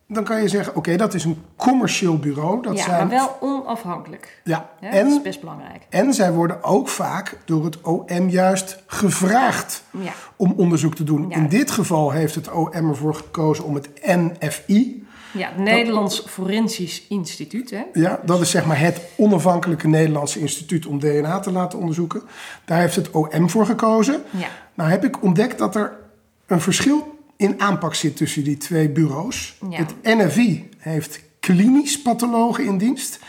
dan 0.07 0.23
kan 0.23 0.41
je 0.41 0.47
zeggen, 0.47 0.75
oké, 0.75 0.95
dat 0.95 1.13
is 1.13 1.23
een 1.23 1.43
commercieel 1.55 2.17
bureau. 2.19 2.61
Dat 2.61 2.77
ja 2.77 2.83
zijn, 2.83 3.07
maar 3.07 3.15
wel 3.17 3.37
onafhankelijk. 3.39 4.41
Ja, 4.43 4.69
Ja, 4.81 4.91
dat 4.91 5.05
is 5.07 5.15
en, 5.15 5.21
best 5.23 5.39
belangrijk. 5.39 5.83
en 5.89 6.13
zij 6.13 6.31
worden 6.31 6.63
ook 6.63 6.89
vaak 6.89 7.37
door 7.45 7.65
het 7.65 7.81
OM 7.81 8.29
juist 8.29 8.83
gevraagd 8.87 9.83
Ja. 9.91 10.11
om 10.35 10.53
onderzoek 10.57 10.95
te 10.95 11.03
doen. 11.03 11.25
Ja. 11.29 11.35
In 11.35 11.47
dit 11.49 11.71
geval 11.71 12.11
heeft 12.11 12.35
het 12.35 12.51
OM 12.51 12.71
ervoor 12.89 13.15
gekozen 13.15 13.63
om 13.63 13.75
het 13.75 13.89
NFI, 14.03 15.04
Ja, 15.37 15.47
het 15.47 15.57
Nederlands 15.57 16.23
Forensisch 16.27 17.03
Instituut. 17.09 17.69
Hè? 17.69 17.83
Ja, 17.93 18.19
dat 18.25 18.41
is 18.41 18.49
zeg 18.49 18.65
maar 18.65 18.79
het 18.79 19.01
onafhankelijke 19.15 19.87
Nederlandse 19.87 20.39
instituut 20.39 20.85
om 20.85 20.99
DNA 20.99 21.39
te 21.39 21.51
laten 21.51 21.79
onderzoeken. 21.79 22.21
Daar 22.65 22.79
heeft 22.79 22.95
het 22.95 23.11
OM 23.11 23.49
voor 23.49 23.65
gekozen. 23.65 24.23
Ja. 24.29 24.47
Nou 24.73 24.89
heb 24.89 25.03
ik 25.03 25.23
ontdekt 25.23 25.57
dat 25.57 25.75
er 25.75 25.97
een 26.45 26.61
verschil 26.61 27.17
in 27.37 27.61
aanpak 27.61 27.95
zit 27.95 28.17
tussen 28.17 28.43
die 28.43 28.57
twee 28.57 28.89
bureaus. 28.89 29.57
Ja. 29.69 29.77
Het 29.77 29.93
NFI 30.03 30.69
heeft 30.77 31.19
klinisch 31.39 32.01
pathologen 32.01 32.65
in 32.65 32.77
dienst. 32.77 33.19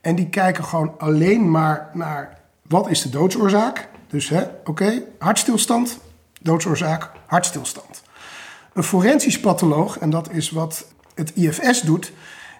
En 0.00 0.14
die 0.14 0.28
kijken 0.28 0.64
gewoon 0.64 0.94
alleen 0.98 1.50
maar 1.50 1.90
naar 1.92 2.38
wat 2.68 2.90
is 2.90 3.02
de 3.02 3.10
doodsoorzaak. 3.10 3.88
Dus 4.08 4.28
hè, 4.28 4.42
oké, 4.64 5.02
hartstilstand, 5.18 5.98
doodsoorzaak, 6.40 7.10
hartstilstand. 7.26 8.02
Een 8.72 8.82
forensisch 8.82 9.40
patholoog, 9.40 9.98
en 9.98 10.10
dat 10.10 10.32
is 10.32 10.50
wat 10.50 10.86
het 11.16 11.32
IFS 11.34 11.80
doet, 11.80 12.12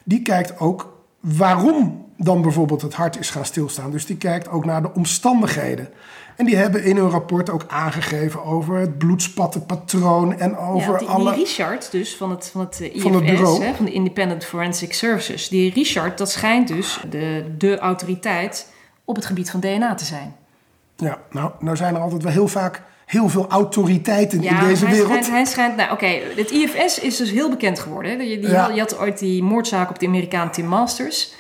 die 0.05 0.23
kijkt 0.23 0.59
ook 0.59 0.95
waarom 1.21 2.05
dan 2.17 2.43
bijvoorbeeld 2.43 2.83
het 2.83 2.95
hart 2.95 3.19
is 3.19 3.31
gaan 3.31 3.45
stilstaan. 3.45 3.91
Dus 3.91 4.07
die 4.07 4.17
kijkt 4.17 4.49
ook 4.49 4.65
naar 4.65 4.83
de 4.83 4.95
omstandigheden. 4.95 5.89
En 6.37 6.47
die 6.47 6.57
hebben 6.57 6.85
in 6.85 6.97
hun 6.97 7.11
rapport 7.11 7.51
ook 7.51 7.65
aangegeven 7.69 8.45
over 8.45 8.77
het 8.77 8.99
bloedspattenpatroon 8.99 10.39
en 10.39 10.57
over 10.57 10.93
ja, 10.93 10.99
die, 10.99 11.09
alle... 11.09 11.35
die 11.35 11.45
Richard 11.45 11.91
dus 11.91 12.17
van 12.17 12.31
het, 12.31 12.49
van 12.53 12.61
het 12.61 12.81
eh, 12.81 12.95
IFS, 12.95 13.03
Van 13.03 13.15
het 13.15 13.25
bureau. 13.25 13.65
Hè, 13.65 13.75
van 13.75 13.85
de 13.85 13.93
Independent 13.93 14.45
Forensic 14.45 14.93
Services. 14.93 15.49
Die 15.49 15.73
Richard, 15.73 16.19
dat 16.19 16.31
schijnt 16.31 16.69
dus 16.69 17.01
de, 17.11 17.55
de 17.59 17.79
autoriteit 17.79 18.73
op 19.05 19.17
het 19.17 19.27
gebied 19.27 19.51
van 19.51 19.61
DNA 19.61 19.95
te 19.95 20.05
zijn. 20.05 20.37
Ja, 20.97 21.19
nou, 21.31 21.51
nou 21.61 21.77
zijn 21.77 21.95
er 21.95 22.01
altijd 22.01 22.23
wel 22.23 22.33
heel 22.33 22.49
vaak 22.49 22.83
heel 23.07 23.29
veel 23.29 23.47
autoriteiten 23.49 24.43
Ja, 24.43 24.61
in 24.61 24.69
deze 24.69 24.85
hij 24.85 24.93
wereld. 24.95 25.11
Schijnt, 25.11 25.31
hij 25.31 25.45
schijnt, 25.45 25.77
nou 25.77 25.93
oké, 25.93 26.19
het 26.37 26.51
IFS 26.51 26.99
is 26.99 27.17
dus 27.17 27.31
heel 27.31 27.51
bekend 27.51 27.79
geworden. 27.79 28.19
Die, 28.19 28.39
die 28.41 28.51
Ja. 28.51 28.63
had, 28.63 28.75
je 28.75 28.81
had 28.81 28.99
ooit 28.99 29.19
die 29.19 29.43
moordzaak 29.43 29.91
op 29.91 29.99
de 29.99 30.07
Amerikaan 30.07 30.51
Tim 30.51 30.67
Masters. 30.67 31.33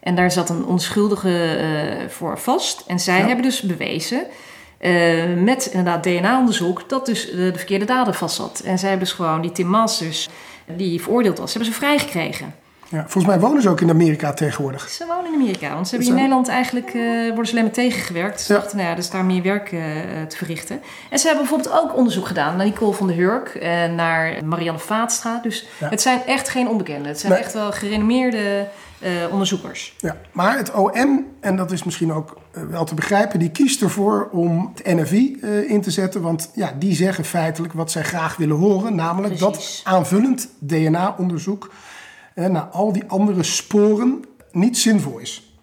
En 0.00 0.14
daar 0.14 0.30
zat 0.30 0.50
een 0.50 0.64
onschuldige 0.64 1.54
eh, 1.56 2.08
voor 2.08 2.38
vast. 2.38 2.84
En 2.86 3.00
zij 3.00 3.18
Ja. 3.18 3.26
hebben 3.26 3.44
dus 3.44 3.60
bewezen, 3.62 4.26
eh, 4.78 4.92
met 5.36 5.66
inderdaad 5.66 6.02
DNA-onderzoek, 6.02 6.88
dat 6.88 7.06
dus 7.06 7.30
de, 7.30 7.50
de 7.50 7.58
verkeerde 7.58 7.84
dader 7.84 8.14
vast 8.14 8.36
zat. 8.36 8.60
En 8.64 8.78
zij 8.78 8.88
hebben 8.88 9.06
dus 9.06 9.16
gewoon 9.16 9.40
die 9.40 9.52
Tim 9.52 9.66
Masters, 9.66 10.28
die 10.76 11.02
veroordeeld 11.02 11.38
was, 11.38 11.52
hebben 11.54 11.72
ze 11.72 11.78
vrijgekregen. 11.78 12.54
Ja, 12.94 13.00
volgens 13.00 13.26
mij 13.26 13.40
wonen 13.40 13.62
ze 13.62 13.68
ook 13.68 13.80
in 13.80 13.90
Amerika 13.90 14.32
tegenwoordig. 14.32 14.88
Ze 14.88 15.06
wonen 15.06 15.26
in 15.26 15.34
Amerika, 15.40 15.74
want 15.74 15.88
ze 15.88 15.94
hebben 15.94 16.12
in 16.14 16.20
Nederland 16.20 16.48
eigenlijk 16.48 16.86
eh, 16.88 17.02
worden 17.26 17.46
ze 17.46 17.50
alleen 17.52 17.64
maar 17.64 17.72
tegengewerkt. 17.72 18.40
Ze 18.40 18.52
Ja. 18.52 18.58
dachten, 18.58 18.76
nou 18.76 18.88
ja, 18.88 18.94
er 18.94 19.00
is 19.00 19.10
daar 19.10 19.24
meer 19.24 19.42
werk 19.42 19.72
eh, 19.72 19.80
te 20.28 20.36
verrichten. 20.36 20.80
En 21.10 21.18
ze 21.18 21.26
hebben 21.26 21.46
bijvoorbeeld 21.46 21.82
ook 21.84 21.96
onderzoek 21.96 22.26
gedaan 22.26 22.56
naar 22.56 22.66
Nicole 22.66 22.92
van 22.92 23.06
der 23.06 23.16
Hurk 23.16 23.48
en 23.54 23.94
naar 23.94 24.44
Marianne 24.44 24.80
Vaatstra. 24.80 25.38
Dus 25.42 25.66
Ja. 25.80 25.88
het 25.88 26.00
zijn 26.00 26.20
echt 26.26 26.48
geen 26.48 26.68
onbekenden. 26.68 27.06
Het 27.08 27.20
zijn 27.20 27.32
Nee. 27.32 27.40
echt 27.42 27.52
wel 27.52 27.72
gerenommeerde 27.72 28.66
eh, 29.00 29.10
onderzoekers. 29.30 29.94
Ja, 29.98 30.16
maar 30.32 30.56
het 30.56 30.72
OM, 30.74 31.26
en 31.40 31.56
dat 31.56 31.72
is 31.72 31.84
misschien 31.84 32.12
ook 32.12 32.36
eh, 32.52 32.62
wel 32.62 32.84
te 32.84 32.94
begrijpen, 32.94 33.38
die 33.38 33.50
kiest 33.50 33.82
ervoor 33.82 34.28
om 34.32 34.72
het 34.74 34.86
NFI 34.96 35.38
eh, 35.42 35.70
in 35.70 35.80
te 35.80 35.90
zetten. 35.90 36.20
Want 36.20 36.50
ja, 36.54 36.72
die 36.78 36.94
zeggen 36.94 37.24
feitelijk 37.24 37.72
wat 37.72 37.90
zij 37.90 38.02
graag 38.02 38.36
willen 38.36 38.56
horen. 38.56 38.94
Namelijk 38.94 39.36
Precies. 39.36 39.82
dat 39.82 39.92
aanvullend 39.94 40.48
DNA-onderzoek 40.58 41.64
eh, 41.70 41.74
naar 42.34 42.62
al 42.62 42.92
die 42.92 43.04
andere 43.06 43.42
sporen 43.42 44.24
niet 44.52 44.78
zinvol 44.78 45.18
is. 45.18 45.58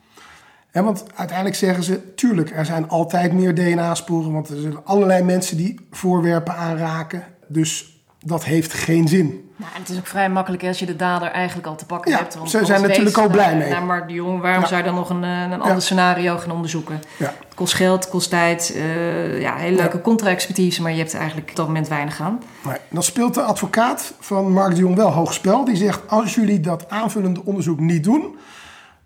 Want 0.72 1.04
uiteindelijk 1.16 1.58
zeggen 1.58 1.84
ze, 1.84 2.14
tuurlijk, 2.14 2.52
er 2.52 2.66
zijn 2.66 2.90
altijd 2.90 3.34
meer 3.34 3.56
DNA-sporen. 3.56 4.32
Want 4.32 4.50
er 4.50 4.62
zijn 4.62 4.86
allerlei 4.86 5.24
mensen 5.24 5.58
die 5.58 5.80
voorwerpen 5.92 6.56
aanraken. 6.56 7.24
Dus 7.48 8.04
dat 8.20 8.44
heeft 8.44 8.74
geen 8.74 9.08
zin. 9.08 9.51
Nou, 9.62 9.74
het 9.74 9.90
is 9.90 9.98
ook 9.98 10.08
vrij 10.08 10.30
makkelijk 10.30 10.64
als 10.64 10.80
je 10.80 10.86
de 10.86 10.96
dader 10.96 11.28
eigenlijk 11.32 11.68
al 11.68 11.76
te 11.76 11.86
pakken 11.86 12.12
Ja, 12.12 12.18
hebt. 12.18 12.36
Want 12.36 12.50
ze 12.50 12.66
zijn 12.66 12.82
natuurlijk 12.82 13.18
al 13.18 13.24
ze 13.24 13.30
blij 13.30 13.48
naar- 13.48 13.58
mee. 13.58 13.70
Naar 13.70 13.84
Mark 13.84 14.08
de 14.08 14.14
Jong, 14.14 14.42
waarom 14.42 14.62
Ja. 14.62 14.68
zou 14.68 14.80
je 14.80 14.86
dan 14.86 14.96
nog 14.96 15.10
een, 15.10 15.24
eh, 15.24 15.42
een 15.52 15.62
ander 15.62 15.82
scenario 15.82 16.38
gaan 16.38 16.52
onderzoeken? 16.52 17.02
Het 17.18 17.56
kost 17.56 17.74
geld, 17.74 18.04
het 18.04 18.10
kost 18.14 18.30
tijd, 18.30 18.74
eh, 18.76 19.42
ja, 19.42 19.56
hele 19.56 19.76
leuke 19.76 20.02
contra-expertise, 20.02 20.82
maar 20.82 20.92
je 20.92 20.98
hebt 20.98 21.14
eigenlijk 21.16 21.50
op 21.50 21.56
dat 21.56 21.68
moment 21.68 21.88
weinig 21.88 22.22
aan. 22.22 22.40
Nee, 22.66 22.78
dan 22.90 23.04
speelt 23.04 23.34
de 23.34 23.42
advocaat 23.42 24.14
van 24.20 24.52
Mark 24.52 24.76
de 24.76 24.82
Jong 24.82 24.96
wel 24.96 25.10
hoog 25.12 25.34
spel. 25.34 25.66
Die 25.66 25.76
zegt, 25.76 26.02
als 26.08 26.36
jullie 26.36 26.60
dat 26.60 26.90
aanvullende 26.90 27.46
onderzoek 27.46 27.80
niet 27.80 28.04
doen... 28.04 28.36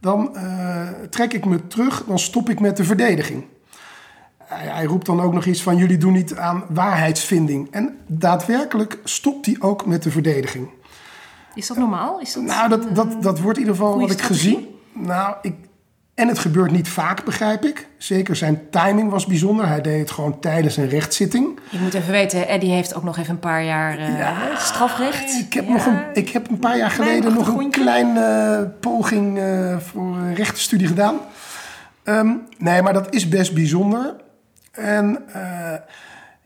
dan 0.01 0.35
eh, 0.35 0.87
trek 1.09 1.33
ik 1.33 1.45
me 1.45 1.67
terug, 1.67 2.03
dan 2.07 2.19
stop 2.19 2.49
ik 2.49 2.59
met 2.59 2.77
de 2.77 2.83
verdediging. 2.83 3.45
Hij, 4.45 4.67
hij 4.67 4.83
roept 4.85 5.05
dan 5.05 5.21
ook 5.21 5.33
nog 5.33 5.45
iets 5.45 5.61
van, 5.63 5.77
jullie 5.77 5.97
doen 5.97 6.13
niet 6.13 6.35
aan 6.35 6.63
waarheidsvinding. 6.69 7.67
En 7.71 7.97
daadwerkelijk 8.07 8.99
stopt 9.03 9.45
hij 9.45 9.55
ook 9.59 9.85
met 9.85 10.03
de 10.03 10.11
verdediging. 10.11 10.69
Is 11.55 11.67
dat 11.67 11.77
normaal? 11.77 12.19
Is 12.19 12.33
dat, 12.33 12.43
Nou, 12.43 12.69
dat, 12.69 12.95
dat, 12.95 13.21
dat 13.23 13.39
wordt 13.39 13.57
in 13.57 13.63
ieder 13.65 13.79
geval 13.79 13.99
wat 13.99 14.11
ik 14.11 14.17
strategie? 14.19 14.53
gezien. 14.55 15.05
Nou, 15.05 15.35
ik, 15.41 15.53
En 16.13 16.27
het 16.27 16.39
gebeurt 16.39 16.71
niet 16.71 16.87
vaak, 16.89 17.23
begrijp 17.25 17.65
ik. 17.65 17.87
Zeker 17.97 18.35
zijn 18.35 18.61
timing 18.69 19.09
was 19.11 19.25
bijzonder. 19.25 19.67
Hij 19.67 19.81
deed 19.81 19.99
het 19.99 20.11
gewoon 20.11 20.39
tijdens 20.39 20.77
een 20.77 20.89
rechtszitting. 20.89 21.59
Je 21.69 21.79
moet 21.79 21.93
even 21.93 22.11
weten, 22.11 22.47
Eddie 22.47 22.71
heeft 22.71 22.95
ook 22.95 23.03
nog 23.03 23.17
even 23.17 23.33
een 23.33 23.39
paar 23.39 23.63
jaar 23.63 23.99
uh, 23.99 24.57
strafrecht. 24.57 25.39
Ik 25.39 25.53
heb, 25.53 25.65
Ja. 25.67 25.71
nog 25.73 25.85
een, 25.85 25.99
ik 26.13 26.29
heb 26.29 26.49
een 26.49 26.59
paar 26.59 26.77
jaar 26.77 26.91
geleden 26.91 27.33
nog 27.33 27.47
een 27.47 27.71
kleine 27.71 28.19
eh, 28.21 28.69
poging 28.79 29.37
eh, 29.39 29.77
voor 29.77 30.15
een 30.17 30.35
rechtenstudie 30.35 30.87
gedaan. 30.87 31.15
Ehm, 32.03 32.29
nee, 32.57 32.81
maar 32.81 32.93
dat 32.93 33.13
is 33.13 33.29
best 33.29 33.53
bijzonder. 33.53 34.15
En 34.75 35.23
eh, 35.33 35.79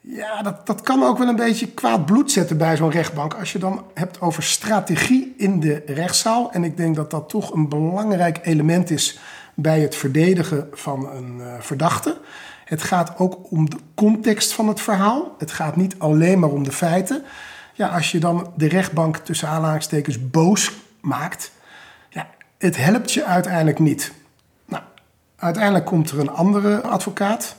ja, 0.01 0.41
dat, 0.41 0.67
dat 0.67 0.81
kan 0.81 1.03
ook 1.03 1.17
wel 1.17 1.27
een 1.27 1.35
beetje 1.35 1.67
kwaad 1.67 2.05
bloed 2.05 2.31
zetten 2.31 2.57
bij 2.57 2.77
zo'n 2.77 2.91
rechtbank. 2.91 3.33
Als 3.33 3.51
je 3.51 3.59
dan 3.59 3.85
hebt 3.93 4.21
over 4.21 4.43
strategie 4.43 5.33
in 5.37 5.59
de 5.59 5.83
rechtszaal. 5.85 6.51
En 6.51 6.63
ik 6.63 6.77
denk 6.77 6.95
dat 6.95 7.11
dat 7.11 7.29
toch 7.29 7.53
een 7.53 7.69
belangrijk 7.69 8.39
element 8.43 8.89
is 8.89 9.19
bij 9.53 9.79
het 9.79 9.95
verdedigen 9.95 10.67
van 10.71 11.09
een 11.09 11.41
eh, 11.41 11.53
verdachte. 11.59 12.17
Het 12.65 12.83
gaat 12.83 13.17
ook 13.17 13.51
om 13.51 13.69
de 13.69 13.77
context 13.95 14.53
van 14.53 14.67
het 14.67 14.81
verhaal. 14.81 15.35
Het 15.37 15.51
gaat 15.51 15.75
niet 15.75 15.95
alleen 15.97 16.39
maar 16.39 16.49
om 16.49 16.63
de 16.63 16.71
feiten. 16.71 17.23
Ja, 17.73 17.87
als 17.87 18.11
je 18.11 18.19
dan 18.19 18.51
de 18.55 18.67
rechtbank 18.67 19.17
tussen 19.17 19.47
aanhalingstekens 19.47 20.29
boos 20.29 20.71
maakt, 21.01 21.51
ja, 22.09 22.27
het 22.57 22.77
helpt 22.77 23.11
je 23.11 23.25
uiteindelijk 23.25 23.79
niet. 23.79 24.11
Nou, 24.65 24.83
uiteindelijk 25.35 25.85
komt 25.85 26.09
er 26.09 26.19
een 26.19 26.31
andere 26.31 26.81
advocaat, 26.81 27.55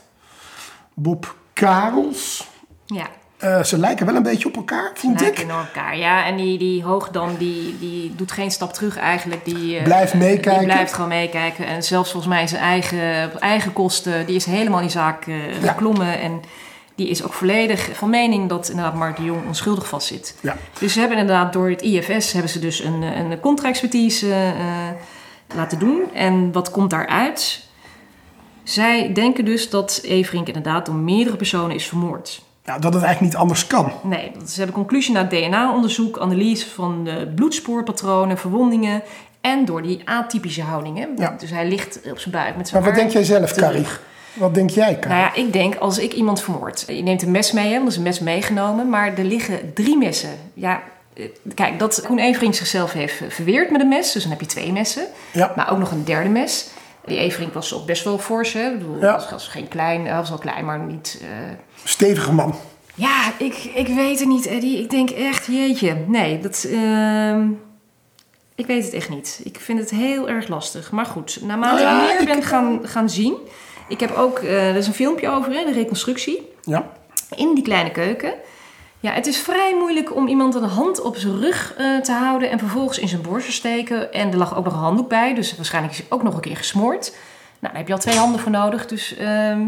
Bob 1.01 1.35
Karels. 1.53 2.47
Ja, 2.85 3.07
Eh, 3.37 3.63
ze 3.63 3.77
lijken 3.77 4.05
wel 4.05 4.15
een 4.15 4.23
beetje 4.23 4.47
op 4.47 4.55
elkaar, 4.55 4.91
vond 4.93 5.19
lijken 5.21 5.43
ik. 5.43 5.49
in 5.49 5.55
elkaar. 5.55 5.97
Ja, 5.97 6.25
en 6.25 6.35
die, 6.35 6.57
die 6.57 6.83
Hoogdam, 6.83 7.37
die, 7.37 7.79
die 7.79 8.15
doet 8.15 8.31
geen 8.31 8.51
stap 8.51 8.73
terug 8.73 8.97
eigenlijk. 8.97 9.45
Die, 9.45 9.77
eh, 9.77 9.83
Blijft 9.83 10.13
meekijken. 10.13 10.57
Die 10.57 10.67
blijft 10.67 10.93
gewoon 10.93 11.09
meekijken. 11.09 11.65
En 11.65 11.83
zelfs 11.83 12.11
volgens 12.11 12.33
mij 12.33 12.47
zijn 12.47 12.61
eigen, 12.61 13.31
op 13.33 13.39
eigen 13.39 13.73
kosten, 13.73 14.25
die 14.25 14.35
is 14.35 14.45
helemaal 14.45 14.79
in 14.79 14.85
die 14.85 14.95
zaak 14.95 15.25
eh, 15.27 15.61
Ja. 15.61 15.71
geklommen. 15.71 16.19
En 16.19 16.41
die 16.95 17.07
is 17.09 17.23
ook 17.23 17.33
volledig 17.33 17.89
van 17.93 18.09
mening 18.09 18.49
dat 18.49 18.69
inderdaad 18.69 18.95
Mark 18.95 19.15
de 19.17 19.23
Jong 19.23 19.45
onschuldig 19.47 19.87
vastzit. 19.87 20.35
Ja. 20.41 20.57
Dus 20.79 20.93
ze 20.93 20.99
hebben 20.99 21.17
inderdaad 21.17 21.53
door 21.53 21.69
het 21.69 21.81
IFS 21.81 22.31
hebben 22.31 22.51
ze 22.51 22.59
dus 22.59 22.79
een, 22.83 23.01
een 23.01 23.39
contra-expertise 23.39 24.53
laten 25.55 25.79
doen. 25.79 26.01
En 26.13 26.51
wat 26.51 26.71
komt 26.71 26.89
daaruit? 26.89 27.69
Zij 28.63 29.13
denken 29.13 29.45
dus 29.45 29.69
dat 29.69 29.99
Everink 30.03 30.47
inderdaad 30.47 30.85
door 30.85 30.95
meerdere 30.95 31.37
personen 31.37 31.75
is 31.75 31.87
vermoord. 31.87 32.41
Nou, 32.65 32.81
dat 32.81 32.93
het 32.93 33.03
eigenlijk 33.03 33.33
niet 33.33 33.41
anders 33.41 33.67
kan. 33.67 33.91
Nee, 34.03 34.31
ze 34.47 34.57
hebben 34.57 34.75
conclusie 34.75 35.13
na 35.13 35.23
DNA-onderzoek, 35.23 36.19
analyse 36.19 36.69
van 36.69 37.09
bloedspoorpatronen, 37.35 38.37
verwondingen 38.37 39.01
en 39.41 39.65
door 39.65 39.81
die 39.81 40.01
atypische 40.05 40.61
houdingen. 40.61 41.09
Ja. 41.17 41.35
Dus 41.39 41.49
hij 41.49 41.67
ligt 41.67 41.99
op 42.11 42.19
zijn 42.19 42.33
buik 42.33 42.57
met 42.57 42.67
zijn 42.67 42.81
Maar 42.81 42.91
wat 42.91 42.99
denk 42.99 43.11
jij 43.11 43.23
zelf. 43.23 43.53
Carrie? 43.53 43.85
Wat 44.33 44.53
denk 44.53 44.69
jij, 44.69 44.99
Carrie? 44.99 45.09
Nou 45.09 45.21
ja, 45.21 45.33
ik 45.33 45.53
denk 45.53 45.75
als 45.75 45.97
ik 45.97 46.13
iemand 46.13 46.41
vermoord. 46.41 46.83
Je 46.87 47.03
neemt 47.03 47.21
een 47.21 47.31
mes 47.31 47.51
mee, 47.51 47.67
hè, 47.67 47.73
want 47.73 47.83
er 47.83 47.87
is 47.91 47.97
een 47.97 48.03
mes 48.03 48.19
meegenomen, 48.19 48.89
maar 48.89 49.17
er 49.17 49.23
liggen 49.23 49.73
drie 49.73 49.97
messen. 49.97 50.29
Ja, 50.53 50.81
eh, 51.13 51.25
kijk, 51.55 51.79
dat 51.79 52.03
Koen 52.05 52.19
Everink 52.19 52.53
zichzelf 52.53 52.91
heeft 52.93 53.21
verweerd 53.29 53.71
met 53.71 53.81
een 53.81 53.87
mes, 53.87 54.11
dus 54.11 54.21
dan 54.21 54.31
heb 54.31 54.41
je 54.41 54.47
twee 54.47 54.71
messen. 54.71 55.03
Ja. 55.31 55.53
Maar 55.55 55.71
ook 55.71 55.77
nog 55.77 55.91
een 55.91 56.03
derde 56.03 56.29
mes. 56.29 56.67
Die 57.05 57.17
Everink 57.17 57.53
was 57.53 57.73
ook 57.73 57.85
best 57.85 58.03
wel 58.03 58.17
fors, 58.17 58.53
hè. 58.53 58.71
Ik 58.71 58.77
bedoel, 58.77 58.99
Ja. 59.01 59.11
was, 59.13 59.29
was 59.29 59.47
geen 59.47 59.67
klein, 59.67 60.05
hij 60.05 60.15
was 60.15 60.29
wel 60.29 60.37
klein, 60.37 60.65
maar 60.65 60.79
niet... 60.79 61.19
eh, 61.21 61.27
Stevige 61.83 62.33
man. 62.33 62.55
ja, 62.95 63.31
ik, 63.37 63.55
ik 63.75 63.87
weet 63.87 64.19
het 64.19 64.27
niet, 64.27 64.45
Eddie. 64.45 64.79
Ik 64.79 64.89
denk 64.89 65.09
echt, 65.09 65.45
jeetje. 65.45 65.95
Nee, 66.07 66.39
dat... 66.39 66.67
ehm, 66.71 67.47
ik 68.55 68.65
weet 68.65 68.83
het 68.85 68.93
echt 68.93 69.09
niet. 69.09 69.41
Ik 69.43 69.59
vind 69.59 69.79
het 69.79 69.89
heel 69.89 70.29
erg 70.29 70.47
lastig. 70.47 70.91
Maar 70.91 71.05
goed, 71.05 71.39
naarmate 71.41 71.83
Nou 71.83 71.95
ja, 71.95 72.11
ik 72.11 72.17
meer 72.25 72.35
ben 72.35 72.43
gaan, 72.43 72.79
gaan 72.83 73.09
zien... 73.09 73.35
Ik 73.87 73.99
heb 73.99 74.15
ook... 74.15 74.39
eh, 74.39 74.69
er 74.69 74.75
is 74.75 74.87
een 74.87 74.93
filmpje 74.93 75.29
over, 75.29 75.51
hè, 75.53 75.65
de 75.65 75.71
reconstructie. 75.73 76.49
Ja. 76.61 76.91
In 77.35 77.53
die 77.55 77.63
kleine 77.63 77.91
keuken. 77.91 78.33
Ja, 79.01 79.11
het 79.11 79.27
is 79.27 79.37
vrij 79.37 79.75
moeilijk 79.79 80.15
om 80.15 80.27
iemand 80.27 80.55
een 80.55 80.63
hand 80.63 81.01
op 81.01 81.17
zijn 81.17 81.39
rug 81.39 81.73
eh, 81.77 81.97
te 81.97 82.11
houden... 82.11 82.49
en 82.49 82.59
vervolgens 82.59 82.99
in 82.99 83.07
zijn 83.07 83.21
borst 83.21 83.45
te 83.45 83.51
steken. 83.51 84.13
En 84.13 84.31
er 84.31 84.37
lag 84.37 84.57
ook 84.57 84.63
nog 84.63 84.73
een 84.73 84.79
handdoek 84.79 85.09
bij. 85.09 85.33
Dus 85.33 85.55
waarschijnlijk 85.55 85.93
is 85.93 85.99
hij 85.99 86.07
ook 86.09 86.23
nog 86.23 86.35
een 86.35 86.41
keer 86.41 86.57
gesmoord. 86.57 87.11
Nou, 87.59 87.73
daar 87.73 87.75
heb 87.75 87.87
je 87.87 87.93
al 87.93 87.99
twee 87.99 88.17
handen 88.17 88.39
voor 88.39 88.51
nodig. 88.51 88.85
Dus... 88.85 89.15
ehm, 89.15 89.61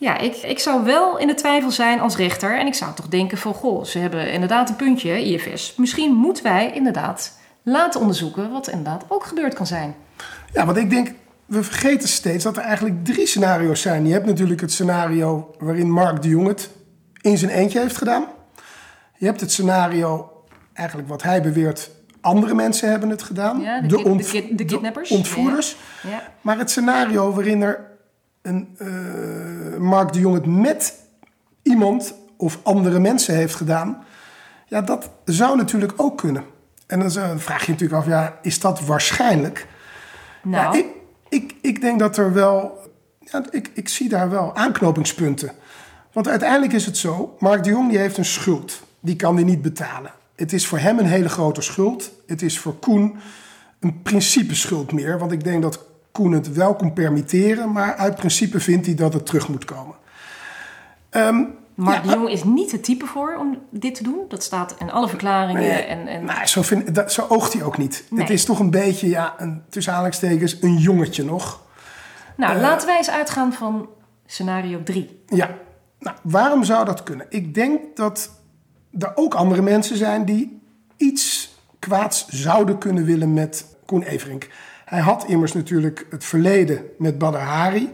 ja, 0.00 0.18
ik, 0.18 0.36
ik 0.36 0.58
zou 0.58 0.84
wel 0.84 1.18
in 1.18 1.26
de 1.26 1.34
twijfel 1.34 1.70
zijn 1.70 2.00
als 2.00 2.16
rechter. 2.16 2.58
En 2.58 2.66
ik 2.66 2.74
zou 2.74 2.94
toch 2.94 3.08
denken 3.08 3.38
van, 3.38 3.54
goh, 3.54 3.84
ze 3.84 3.98
hebben 3.98 4.32
inderdaad 4.32 4.68
een 4.68 4.76
puntje, 4.76 5.24
IFS. 5.24 5.74
Misschien 5.76 6.12
moeten 6.12 6.42
wij 6.42 6.72
inderdaad 6.74 7.38
laten 7.62 8.00
onderzoeken 8.00 8.50
wat 8.50 8.68
inderdaad 8.68 9.04
ook 9.08 9.24
gebeurd 9.24 9.54
kan 9.54 9.66
zijn. 9.66 9.94
Ja, 10.52 10.66
want 10.66 10.76
ik 10.76 10.90
denk, 10.90 11.12
we 11.46 11.62
vergeten 11.62 12.08
steeds 12.08 12.44
dat 12.44 12.56
er 12.56 12.62
eigenlijk 12.62 13.04
drie 13.04 13.26
scenario's 13.26 13.80
zijn. 13.80 14.06
Je 14.06 14.12
hebt 14.12 14.26
natuurlijk 14.26 14.60
het 14.60 14.72
scenario 14.72 15.54
waarin 15.58 15.90
Mark 15.90 16.22
de 16.22 16.28
Jong 16.28 16.46
het 16.46 16.70
in 17.20 17.38
zijn 17.38 17.50
eentje 17.50 17.80
heeft 17.80 17.96
gedaan. 17.96 18.24
Je 19.20 19.26
hebt 19.26 19.40
het 19.40 19.52
scenario, 19.52 20.32
eigenlijk 20.72 21.08
wat 21.08 21.22
hij 21.22 21.42
beweert, 21.42 21.90
andere 22.20 22.54
mensen 22.54 22.90
hebben 22.90 23.08
het 23.08 23.22
gedaan. 23.22 23.60
Ja, 23.60 23.80
de 23.80 23.86
kid- 23.86 24.04
de 24.04 24.10
ontv- 24.10 24.30
kid- 24.30 24.58
de 24.58 24.64
kidnappers. 24.64 25.10
ontvoerders. 25.10 25.76
Ja, 26.02 26.22
Maar 26.40 26.58
het 26.58 26.70
scenario 26.70 27.32
waarin 27.32 27.62
er 27.62 27.86
een, 28.42 28.76
eh, 28.78 29.76
Mark 29.78 30.12
de 30.12 30.18
Jong 30.20 30.34
het 30.34 30.46
met 30.46 30.94
iemand 31.62 32.14
of 32.36 32.58
andere 32.62 32.98
mensen 32.98 33.34
heeft 33.34 33.54
gedaan, 33.54 34.04
ja, 34.66 34.80
dat 34.80 35.10
zou 35.24 35.56
natuurlijk 35.56 35.92
ook 35.96 36.18
kunnen. 36.18 36.44
En 36.86 36.98
dan 37.00 37.10
vraag 37.40 37.60
je 37.60 37.66
je 37.66 37.72
natuurlijk 37.72 38.00
af, 38.00 38.06
ja, 38.06 38.38
is 38.42 38.60
dat 38.60 38.80
waarschijnlijk? 38.80 39.66
nou, 40.42 40.78
ik, 40.78 40.86
ik, 41.28 41.54
ik 41.62 41.80
denk 41.80 41.98
dat 41.98 42.16
er 42.16 42.32
wel. 42.32 42.78
Ja, 43.20 43.42
ik, 43.50 43.70
ik 43.74 43.88
zie 43.88 44.08
daar 44.08 44.30
wel 44.30 44.56
aanknopingspunten. 44.56 45.50
Want 46.12 46.28
uiteindelijk 46.28 46.72
is 46.72 46.86
het 46.86 46.96
zo: 46.96 47.36
Mark 47.38 47.64
de 47.64 47.70
Jong 47.70 47.88
die 47.90 47.98
heeft 47.98 48.16
een 48.18 48.24
schuld. 48.24 48.88
Die 49.00 49.16
kan 49.16 49.34
hij 49.34 49.44
niet 49.44 49.62
betalen. 49.62 50.12
Het 50.34 50.52
is 50.52 50.66
voor 50.66 50.78
hem 50.78 50.98
een 50.98 51.06
hele 51.06 51.28
grote 51.28 51.60
schuld. 51.60 52.10
Het 52.26 52.42
is 52.42 52.58
voor 52.58 52.74
Koen 52.74 53.16
een 53.80 54.02
principeschuld 54.02 54.92
meer. 54.92 55.18
Want 55.18 55.32
ik 55.32 55.44
denk 55.44 55.62
dat 55.62 55.84
Koen 56.12 56.32
het 56.32 56.52
wel 56.52 56.74
kon 56.74 56.92
permitteren. 56.92 57.72
Maar 57.72 57.94
uit 57.94 58.16
principe 58.16 58.60
vindt 58.60 58.86
hij 58.86 58.94
dat 58.94 59.12
het 59.12 59.26
terug 59.26 59.48
moet 59.48 59.64
komen. 59.64 59.94
Mark 61.80 62.04
ja, 62.04 62.10
de 62.10 62.18
Jong 62.18 62.28
is 62.28 62.44
niet 62.44 62.72
het 62.72 62.84
type 62.84 63.06
voor 63.06 63.36
om 63.38 63.58
dit 63.70 63.94
te 63.94 64.02
doen. 64.02 64.24
Dat 64.28 64.42
staat 64.42 64.74
in 64.78 64.90
alle 64.90 65.08
verklaringen. 65.08 65.62
Nee, 65.62 65.82
en, 65.82 66.06
en, 66.06 66.24
Maar 66.24 66.48
zo, 66.48 66.62
vind, 66.62 66.94
dat, 66.94 67.12
zo 67.12 67.26
oogt 67.28 67.52
hij 67.52 67.62
ook 67.62 67.78
niet. 67.78 68.04
Nee. 68.10 68.20
Het 68.20 68.30
is 68.30 68.44
toch 68.44 68.58
een 68.58 68.70
beetje, 68.70 69.08
ja, 69.08 69.34
een, 69.38 69.62
tussen 69.68 69.92
aanhalingstekens, 69.92 70.56
een 70.60 70.76
jongetje 70.76 71.24
nog. 71.24 71.60
nou, 72.36 72.54
eh, 72.54 72.60
laten 72.60 72.86
wij 72.86 72.96
eens 72.96 73.10
uitgaan 73.10 73.52
van 73.52 73.88
scenario 74.26 74.82
3. 74.82 75.22
Ja, 75.26 75.50
nou, 75.98 76.16
waarom 76.22 76.64
zou 76.64 76.84
dat 76.84 77.02
kunnen? 77.02 77.26
Ik 77.28 77.54
denk 77.54 77.96
dat 77.96 78.30
er 78.98 79.12
ook 79.14 79.34
andere 79.34 79.62
mensen 79.62 79.96
zijn 79.96 80.24
die 80.24 80.60
iets 80.96 81.54
kwaads 81.78 82.28
zouden 82.28 82.78
kunnen 82.78 83.04
willen 83.04 83.34
met 83.34 83.64
Koen 83.86 84.02
Everink. 84.02 84.48
Hij 84.84 85.00
had 85.00 85.24
immers 85.26 85.52
natuurlijk 85.52 86.06
het 86.10 86.24
verleden 86.24 86.82
met 86.98 87.18
Badr 87.18 87.38
Hari. 87.38 87.92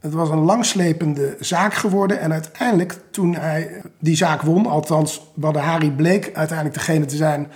Het 0.00 0.12
was 0.12 0.28
een 0.30 0.44
langslepende 0.44 1.36
zaak 1.40 1.74
geworden. 1.74 2.20
En 2.20 2.32
uiteindelijk, 2.32 3.00
toen 3.10 3.34
hij 3.34 3.82
die 3.98 4.16
zaak 4.16 4.42
won, 4.42 4.66
althans 4.66 5.32
Badr 5.34 5.58
Hari 5.58 5.92
bleek 5.92 6.30
uiteindelijk 6.34 6.78
degene 6.78 7.04
te 7.04 7.16
zijn 7.16 7.50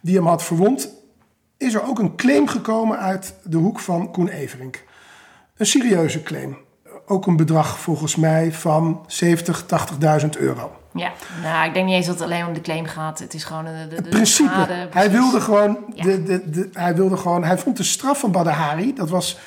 die 0.00 0.16
hem 0.16 0.26
had 0.26 0.42
verwond, 0.42 0.92
is 1.56 1.74
er 1.74 1.88
ook 1.88 1.98
een 1.98 2.16
claim 2.16 2.46
gekomen 2.46 2.98
uit 2.98 3.34
de 3.44 3.56
hoek 3.56 3.80
van 3.80 4.10
Koen 4.10 4.28
Everink. 4.28 4.84
Een 5.56 5.66
serieuze 5.66 6.22
claim. 6.22 6.56
Ook 7.06 7.26
een 7.26 7.36
bedrag 7.36 7.78
volgens 7.78 8.16
mij 8.16 8.52
van 8.52 9.04
70, 9.06 9.64
80.000 10.22 10.28
euro. 10.38 10.79
Ja, 10.92 11.10
nou, 11.42 11.66
ik 11.68 11.74
denk 11.74 11.86
niet 11.86 11.94
eens 11.94 12.06
dat 12.06 12.14
het 12.14 12.24
alleen 12.24 12.46
om 12.46 12.52
de 12.52 12.60
claim 12.60 12.84
gaat. 12.86 13.18
Het 13.18 13.34
is 13.34 13.44
gewoon 13.44 13.64
de, 13.64 13.96
de, 13.96 14.02
de 14.02 14.08
Principe. 14.08 14.48
schade, 14.50 14.88
hij 14.90 15.10
wilde 15.10 15.40
gewoon, 15.40 15.78
Ja. 15.94 16.02
de, 16.04 16.22
de, 16.22 16.50
de, 16.50 16.68
hij 16.72 16.94
wilde 16.94 17.16
gewoon, 17.16 17.44
hij 17.44 17.58
vond 17.58 17.76
de 17.76 17.82
straf 17.82 18.18
van 18.20 18.30
Badr 18.32 18.48
Hari, 18.50 18.94
dat 18.94 19.10
was 19.10 19.38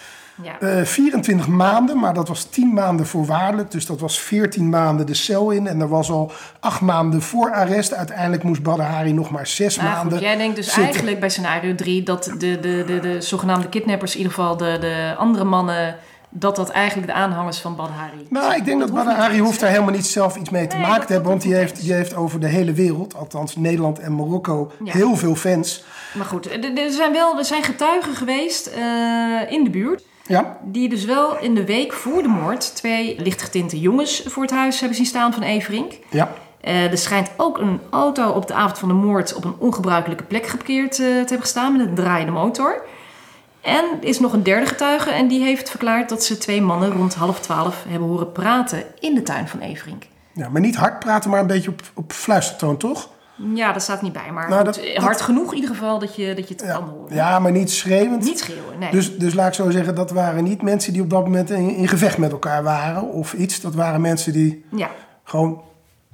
Ja. 0.44 0.60
eh 0.60 0.84
24 0.86 1.48
maanden, 1.48 2.00
maar 2.00 2.14
dat 2.14 2.28
was 2.28 2.44
10 2.44 2.74
maanden 2.74 3.06
voorwaardelijk. 3.08 3.72
Dus 3.72 3.86
dat 3.86 4.00
was 4.00 4.20
14 4.20 4.70
maanden 4.70 5.06
de 5.06 5.14
cel 5.14 5.52
in. 5.52 5.68
En 5.68 5.82
er 5.82 5.88
was 5.90 6.10
al 6.10 6.32
8 6.60 6.82
maanden 6.82 7.22
voor 7.22 7.52
arrest. 7.52 7.94
Uiteindelijk 7.94 8.44
moest 8.44 8.64
Badr 8.64 8.82
Hari 8.82 9.14
nog 9.14 9.30
maar 9.30 9.48
6 9.48 9.76
Nou 9.76 9.90
maanden 9.90 10.12
goed, 10.18 10.22
jij 10.28 10.38
denkt 10.38 10.56
dus 10.56 10.66
zitten. 10.66 10.84
eigenlijk 10.84 11.20
bij 11.20 11.30
scenario 11.30 11.76
3 11.76 12.04
dat 12.04 12.24
de, 12.24 12.60
de, 12.60 12.84
de, 12.88 13.00
de 13.00 13.22
zogenaamde 13.22 13.70
kidnappers, 13.70 14.12
in 14.12 14.18
ieder 14.18 14.34
geval 14.34 14.58
de, 14.58 14.78
de 14.80 15.16
andere 15.18 15.44
mannen, 15.44 15.96
dat 16.36 16.56
dat 16.56 16.70
eigenlijk 16.70 17.08
de 17.08 17.14
aanhangers 17.14 17.58
van 17.60 17.76
Bad 17.76 17.90
Hari 17.90 18.26
Nou, 18.30 18.56
ik 18.56 18.66
denk 18.66 18.80
dat 18.80 18.90
hoeft 18.90 19.04
Badr 19.04 19.10
niet 19.16 19.24
Hari 19.24 19.36
eens, 19.38 19.46
hoeft 19.46 19.60
daar 19.60 19.70
helemaal 19.70 19.94
niet 19.94 20.06
zelf 20.06 20.36
iets 20.36 20.50
mee 20.50 20.68
te 20.68 20.76
Nee, 20.76 20.86
maken 20.86 20.98
dat- 21.00 21.08
te 21.08 21.14
hebben. 21.14 21.32
dat 21.32 21.42
Want 21.42 21.54
die 21.54 21.62
heeft, 21.62 21.82
die 21.82 21.94
heeft 21.94 22.16
over 22.16 22.40
de 22.40 22.48
hele 22.48 22.74
wereld, 22.74 23.16
althans 23.16 23.56
Nederland 23.56 24.00
en 24.00 24.16
Marokko, 24.16 24.72
Ja. 24.84 24.92
heel 24.94 25.16
veel 25.16 25.36
fans. 25.36 25.84
Maar 26.14 26.26
goed, 26.26 26.52
er, 26.52 26.78
er 26.78 26.92
zijn 26.92 27.12
wel 27.12 27.38
er 27.38 27.46
zijn 27.46 27.64
getuigen 27.64 28.16
geweest 28.16 28.68
eh, 28.68 28.82
in 29.52 29.64
de 29.64 29.70
buurt. 29.70 30.04
Ja, 30.28 30.58
Die 30.64 30.90
dus 30.90 31.06
wel 31.06 31.38
in 31.40 31.56
de 31.56 31.66
week 31.66 31.94
voor 31.94 32.22
de 32.22 32.28
moord 32.28 32.76
twee 32.76 33.16
lichtgetinte 33.20 33.80
jongens 33.80 34.24
voor 34.28 34.44
het 34.44 34.52
huis 34.52 34.80
hebben 34.80 34.98
zien 34.98 35.06
staan 35.06 35.34
van 35.34 35.44
Everink. 35.44 35.92
ja. 36.10 36.34
Eh, 36.62 36.92
er 36.92 36.98
schijnt 36.98 37.30
ook 37.38 37.58
een 37.58 37.80
auto 37.90 38.30
op 38.30 38.48
de 38.48 38.54
avond 38.54 38.80
van 38.80 38.88
de 38.88 38.94
moord 38.94 39.34
op 39.36 39.44
een 39.44 39.56
ongebruikelijke 39.58 40.24
plek 40.24 40.48
geparkeerd 40.48 40.92
eh, 40.92 40.98
te 40.98 41.04
hebben 41.04 41.40
gestaan 41.40 41.78
met 41.78 41.88
een 41.88 41.96
draaiende 41.96 42.32
motor. 42.32 42.82
En 43.64 43.86
is 44.00 44.20
nog 44.20 44.34
een 44.34 44.44
derde 44.44 44.66
getuige 44.66 45.10
en 45.12 45.28
die 45.28 45.44
heeft 45.44 45.70
verklaard 45.70 46.10
dat 46.10 46.24
ze 46.24 46.38
twee 46.38 46.62
mannen 46.62 46.92
rond 46.92 47.14
half 47.16 47.40
twaalf 47.40 47.84
hebben 47.88 48.08
horen 48.08 48.32
praten 48.32 48.84
in 49.00 49.16
de 49.16 49.22
tuin 49.22 49.48
van 49.48 49.60
Everink. 49.60 50.04
Ja, 50.34 50.50
maar 50.50 50.62
niet 50.62 50.76
hard 50.76 51.00
praten, 51.00 51.30
maar 51.30 51.40
een 51.40 51.48
beetje 51.48 51.70
op, 51.70 51.82
op 51.94 52.12
fluistertoon, 52.12 52.78
toch? 52.78 53.10
Ja, 53.54 53.72
dat 53.74 53.82
staat 53.82 54.02
niet 54.02 54.14
bij, 54.14 54.32
maar 54.32 54.50
Nou, 54.50 54.66
goed, 54.66 54.76
dat- 54.76 54.84
dat- 54.94 55.04
hard 55.04 55.22
genoeg 55.22 55.50
in 55.50 55.56
ieder 55.56 55.70
geval 55.76 56.00
dat 56.00 56.16
je, 56.16 56.34
dat 56.36 56.48
je 56.48 56.54
het 56.54 56.64
Ja, 56.64 56.74
kan 56.74 56.84
horen. 56.90 57.16
ja 57.16 57.40
maar 57.40 57.52
niet 57.52 57.72
schreeuwend. 57.72 58.24
Niet 58.24 58.40
schreeuwen, 58.40 58.80
nee. 58.80 58.92
Dus, 58.92 59.18
dus 59.18 59.34
laat 59.34 59.48
ik 59.48 59.54
zo 59.54 59.70
zeggen, 59.70 59.96
dat 59.96 60.12
waren 60.12 60.44
niet 60.44 60.62
mensen 60.62 60.94
die 60.94 61.02
op 61.02 61.10
dat 61.10 61.24
moment 61.24 61.50
in, 61.50 61.76
in 61.76 61.88
gevecht 61.88 62.18
met 62.18 62.32
elkaar 62.32 62.64
waren 62.64 63.04
of 63.10 63.34
iets. 63.34 63.62
Dat 63.62 63.74
waren 63.76 64.02
mensen 64.02 64.34
die 64.34 64.66
Ja. 64.72 64.90
gewoon 65.24 65.62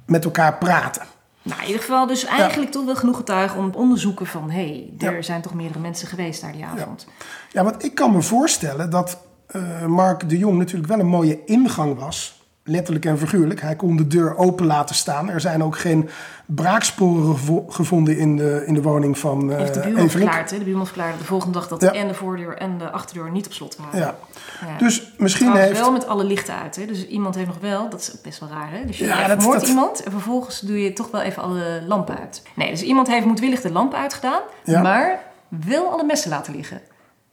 met 0.06 0.24
elkaar 0.24 0.54
praten. 0.58 1.02
Nou, 1.42 1.60
in 1.60 1.66
ieder 1.66 1.80
geval 1.82 2.06
dus 2.06 2.24
eigenlijk 2.24 2.70
toch 2.70 2.84
wel 2.84 2.96
genoeg 2.96 3.16
getuigen 3.16 3.58
om 3.58 3.70
onderzoeken 3.74 4.26
van... 4.26 4.50
hé, 4.50 4.90
hey, 4.98 5.08
er 5.08 5.14
Ja. 5.14 5.22
zijn 5.22 5.42
toch 5.42 5.54
meerdere 5.54 5.78
mensen 5.80 6.08
geweest 6.08 6.40
daar 6.40 6.52
die 6.52 6.64
avond. 6.64 7.06
Ja, 7.52 7.64
want 7.64 7.84
ik 7.84 7.94
kan 7.94 8.12
me 8.12 8.22
voorstellen 8.22 8.90
dat 8.90 9.18
eh, 9.46 9.84
Mark 9.86 10.28
de 10.28 10.38
Jong 10.38 10.58
natuurlijk 10.58 10.88
wel 10.88 10.98
een 10.98 11.06
mooie 11.06 11.44
ingang 11.44 11.98
was. 11.98 12.39
Letterlijk 12.70 13.04
en 13.04 13.18
figuurlijk. 13.18 13.60
Hij 13.60 13.76
kon 13.76 13.96
de 13.96 14.06
deur 14.06 14.36
open 14.36 14.66
laten 14.66 14.94
staan. 14.94 15.30
Er 15.30 15.40
zijn 15.40 15.62
ook 15.64 15.78
geen 15.78 16.08
braaksporen 16.46 17.24
gevo- 17.36 17.66
gevonden 17.68 18.18
in 18.18 18.36
de, 18.36 18.62
in 18.66 18.74
de 18.74 18.82
woning 18.82 19.18
van 19.18 19.50
eh 19.52 19.56
Heeft 19.58 19.74
de 19.74 19.80
buurman 19.80 20.04
Everink. 20.04 20.24
verklaard, 20.24 20.50
hè? 20.50 20.58
De 20.58 20.64
buurman 20.64 20.86
verklaarde 20.86 21.18
de 21.18 21.24
volgende 21.24 21.58
dag 21.58 21.68
dat 21.68 21.80
Ja. 21.80 21.92
en 21.92 22.08
de 22.08 22.14
voordeur 22.14 22.56
en 22.56 22.78
de 22.78 22.90
achterdeur 22.90 23.30
niet 23.30 23.46
op 23.46 23.52
slot 23.52 23.76
waren. 23.76 23.98
Ja. 23.98 24.14
Ja. 24.60 24.78
Dus 24.78 25.12
misschien 25.18 25.46
Trouwens 25.46 25.68
heeft... 25.72 25.80
wel 25.80 25.92
met 25.92 26.06
alle 26.06 26.24
lichten 26.24 26.54
uit. 26.54 26.76
Hè? 26.76 26.86
Dus 26.86 27.06
iemand 27.06 27.34
heeft 27.34 27.46
nog 27.46 27.58
wel, 27.60 27.88
dat 27.88 28.00
is 28.00 28.20
best 28.22 28.40
wel 28.40 28.48
raar. 28.48 28.70
Hè? 28.70 28.84
Dus 28.84 28.98
je 28.98 29.04
Ja, 29.04 29.26
dat- 29.28 29.40
dat- 29.40 29.66
iemand 29.68 30.02
en 30.02 30.10
vervolgens 30.10 30.60
doe 30.60 30.82
je 30.82 30.92
toch 30.92 31.10
wel 31.10 31.20
even 31.20 31.42
alle 31.42 31.82
lampen 31.86 32.18
uit. 32.18 32.42
Nee, 32.54 32.70
dus 32.70 32.82
iemand 32.82 33.08
heeft 33.08 33.26
moedwillig 33.26 33.60
de 33.60 33.72
lamp 33.72 33.94
uitgedaan, 33.94 34.40
Ja. 34.64 34.82
maar 34.82 35.20
wel 35.48 35.90
alle 35.90 36.04
messen 36.04 36.30
laten 36.30 36.54
liggen. 36.56 36.80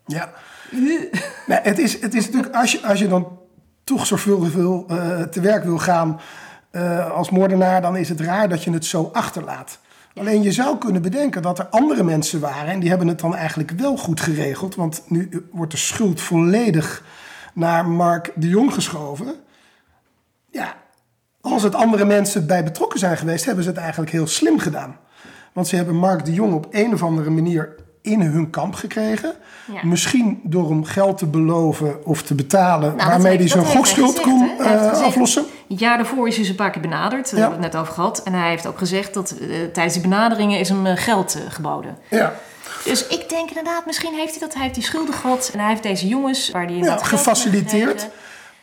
Ja. 0.05 0.31
Nee, 0.71 1.09
het, 1.47 1.79
is, 1.79 2.01
het 2.01 2.13
is 2.13 2.25
natuurlijk, 2.25 2.55
als 2.55 2.71
je, 2.71 2.81
als 2.87 2.99
je 2.99 3.07
dan 3.07 3.27
toch 3.87 4.05
zorgvuldig 4.05 4.53
wil, 4.53 4.85
eh, 4.87 5.21
te 5.21 5.41
werk 5.41 5.63
wil 5.63 5.77
gaan 5.77 6.19
eh, 6.71 7.11
als 7.11 7.29
moordenaar, 7.29 7.81
dan 7.81 7.97
is 7.97 8.09
het 8.09 8.19
raar 8.19 8.49
dat 8.49 8.63
je 8.63 8.71
het 8.71 8.85
zo 8.85 9.09
achterlaat. 9.13 9.79
Alleen 10.15 10.43
je 10.43 10.51
zou 10.51 10.77
kunnen 10.77 11.01
bedenken 11.01 11.41
dat 11.41 11.59
er 11.59 11.65
andere 11.65 12.03
mensen 12.03 12.39
waren 12.39 12.73
en 12.73 12.79
die 12.79 12.89
hebben 12.89 13.07
het 13.07 13.19
dan 13.19 13.35
eigenlijk 13.35 13.71
wel 13.71 13.97
goed 13.97 14.21
geregeld. 14.21 14.75
Want 14.75 15.03
nu 15.07 15.47
wordt 15.51 15.71
de 15.71 15.77
schuld 15.77 16.21
volledig 16.21 17.03
naar 17.53 17.87
Mark 17.87 18.31
de 18.35 18.47
Jong 18.49 18.73
geschoven. 18.73 19.33
Ja, 20.51 20.75
als 21.41 21.63
het 21.63 21.75
andere 21.75 22.05
mensen 22.05 22.47
bij 22.47 22.63
betrokken 22.63 22.99
zijn 22.99 23.17
geweest, 23.17 23.45
hebben 23.45 23.63
ze 23.63 23.69
het 23.69 23.79
eigenlijk 23.79 24.11
heel 24.11 24.27
slim 24.27 24.59
gedaan. 24.59 24.97
Want 25.53 25.67
ze 25.67 25.75
hebben 25.75 25.95
Mark 25.95 26.25
de 26.25 26.33
Jong 26.33 26.53
op 26.53 26.67
een 26.71 26.93
of 26.93 27.03
andere 27.03 27.29
manier 27.29 27.75
in 28.07 28.21
hun 28.21 28.49
kamp 28.49 28.75
gekregen. 28.75 29.33
Ja. 29.73 29.79
Misschien 29.83 30.39
door 30.43 30.69
hem 30.69 30.83
geld 30.83 31.17
te 31.17 31.25
beloven 31.25 32.05
of 32.05 32.21
te 32.21 32.35
betalen, 32.35 32.95
Nou, 32.95 33.09
waarmee 33.09 33.37
hij 33.37 33.47
zijn 33.47 33.65
gokschuld 33.65 34.19
kon 34.21 34.51
eh, 34.59 34.91
aflossen. 34.91 35.45
Het 35.67 35.79
jaar 35.79 35.97
daarvoor 35.97 36.27
is 36.27 36.35
hij 36.35 36.43
ze 36.45 36.49
een 36.51 36.55
paar 36.57 36.71
keer 36.71 36.81
benaderd, 36.81 37.25
daar 37.29 37.33
Ja. 37.39 37.39
hebben 37.41 37.57
we 37.59 37.63
het 37.65 37.73
net 37.73 37.81
over 37.81 37.93
gehad. 37.93 38.23
En 38.23 38.33
hij 38.33 38.49
heeft 38.49 38.67
ook 38.67 38.77
gezegd 38.77 39.13
dat 39.13 39.31
eh, 39.31 39.47
tijdens 39.73 39.93
die 39.93 40.01
benaderingen 40.03 40.59
is 40.59 40.69
hem 40.69 40.85
eh, 40.85 40.93
geld 40.95 41.35
eh, 41.35 41.41
geboden. 41.53 41.97
Ja, 42.09 42.33
Dus 42.83 43.07
ik 43.07 43.29
denk 43.29 43.47
inderdaad, 43.47 43.85
misschien 43.85 44.13
heeft 44.13 44.31
hij 44.31 44.39
dat. 44.39 44.53
Hij 44.53 44.61
heeft 44.63 44.75
die 44.75 44.83
schulden 44.83 45.13
gehad 45.13 45.49
en 45.53 45.59
hij 45.59 45.69
heeft 45.69 45.83
deze 45.83 46.07
jongens, 46.07 46.51
waar 46.51 46.65
hij 46.65 46.75
ja 46.75 46.97
gefaciliteerd. 46.97 48.07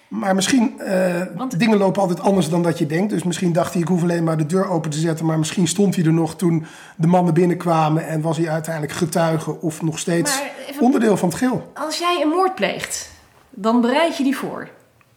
Maar 0.09 0.35
misschien, 0.35 0.81
eh, 0.81 1.23
Want- 1.37 1.59
dingen 1.59 1.79
lopen 1.79 2.01
altijd 2.03 2.21
anders 2.21 2.49
dan 2.49 2.63
dat 2.63 2.79
je 2.79 2.87
denkt. 2.87 3.11
Dus 3.11 3.23
misschien 3.23 3.53
dacht 3.53 3.73
hij, 3.73 3.83
ik 3.83 3.89
hoef 3.89 4.03
alleen 4.03 4.25
maar 4.25 4.37
de 4.37 4.47
deur 4.47 4.69
open 4.69 4.91
te 4.91 4.99
zetten. 4.99 5.27
Maar 5.27 5.39
misschien 5.39 5.69
stond 5.69 5.97
hij 5.97 6.05
er 6.05 6.13
nog 6.13 6.37
toen 6.37 6.67
de 6.97 7.07
mannen 7.07 7.35
binnenkwamen. 7.35 8.07
En 8.07 8.21
was 8.21 8.37
hij 8.37 8.49
uiteindelijk 8.49 8.95
getuige 8.95 9.61
of 9.61 9.83
nog 9.83 9.99
steeds 9.99 10.43
even- 10.69 10.83
onderdeel 10.83 11.17
van 11.17 11.29
het 11.29 11.39
geheel. 11.39 11.71
Als 11.75 11.99
jij 11.99 12.21
een 12.23 12.29
moord 12.29 12.55
pleegt, 12.55 13.11
dan 13.51 13.81
bereid 13.81 14.17
je 14.17 14.23
die 14.23 14.37
voor. 14.37 14.69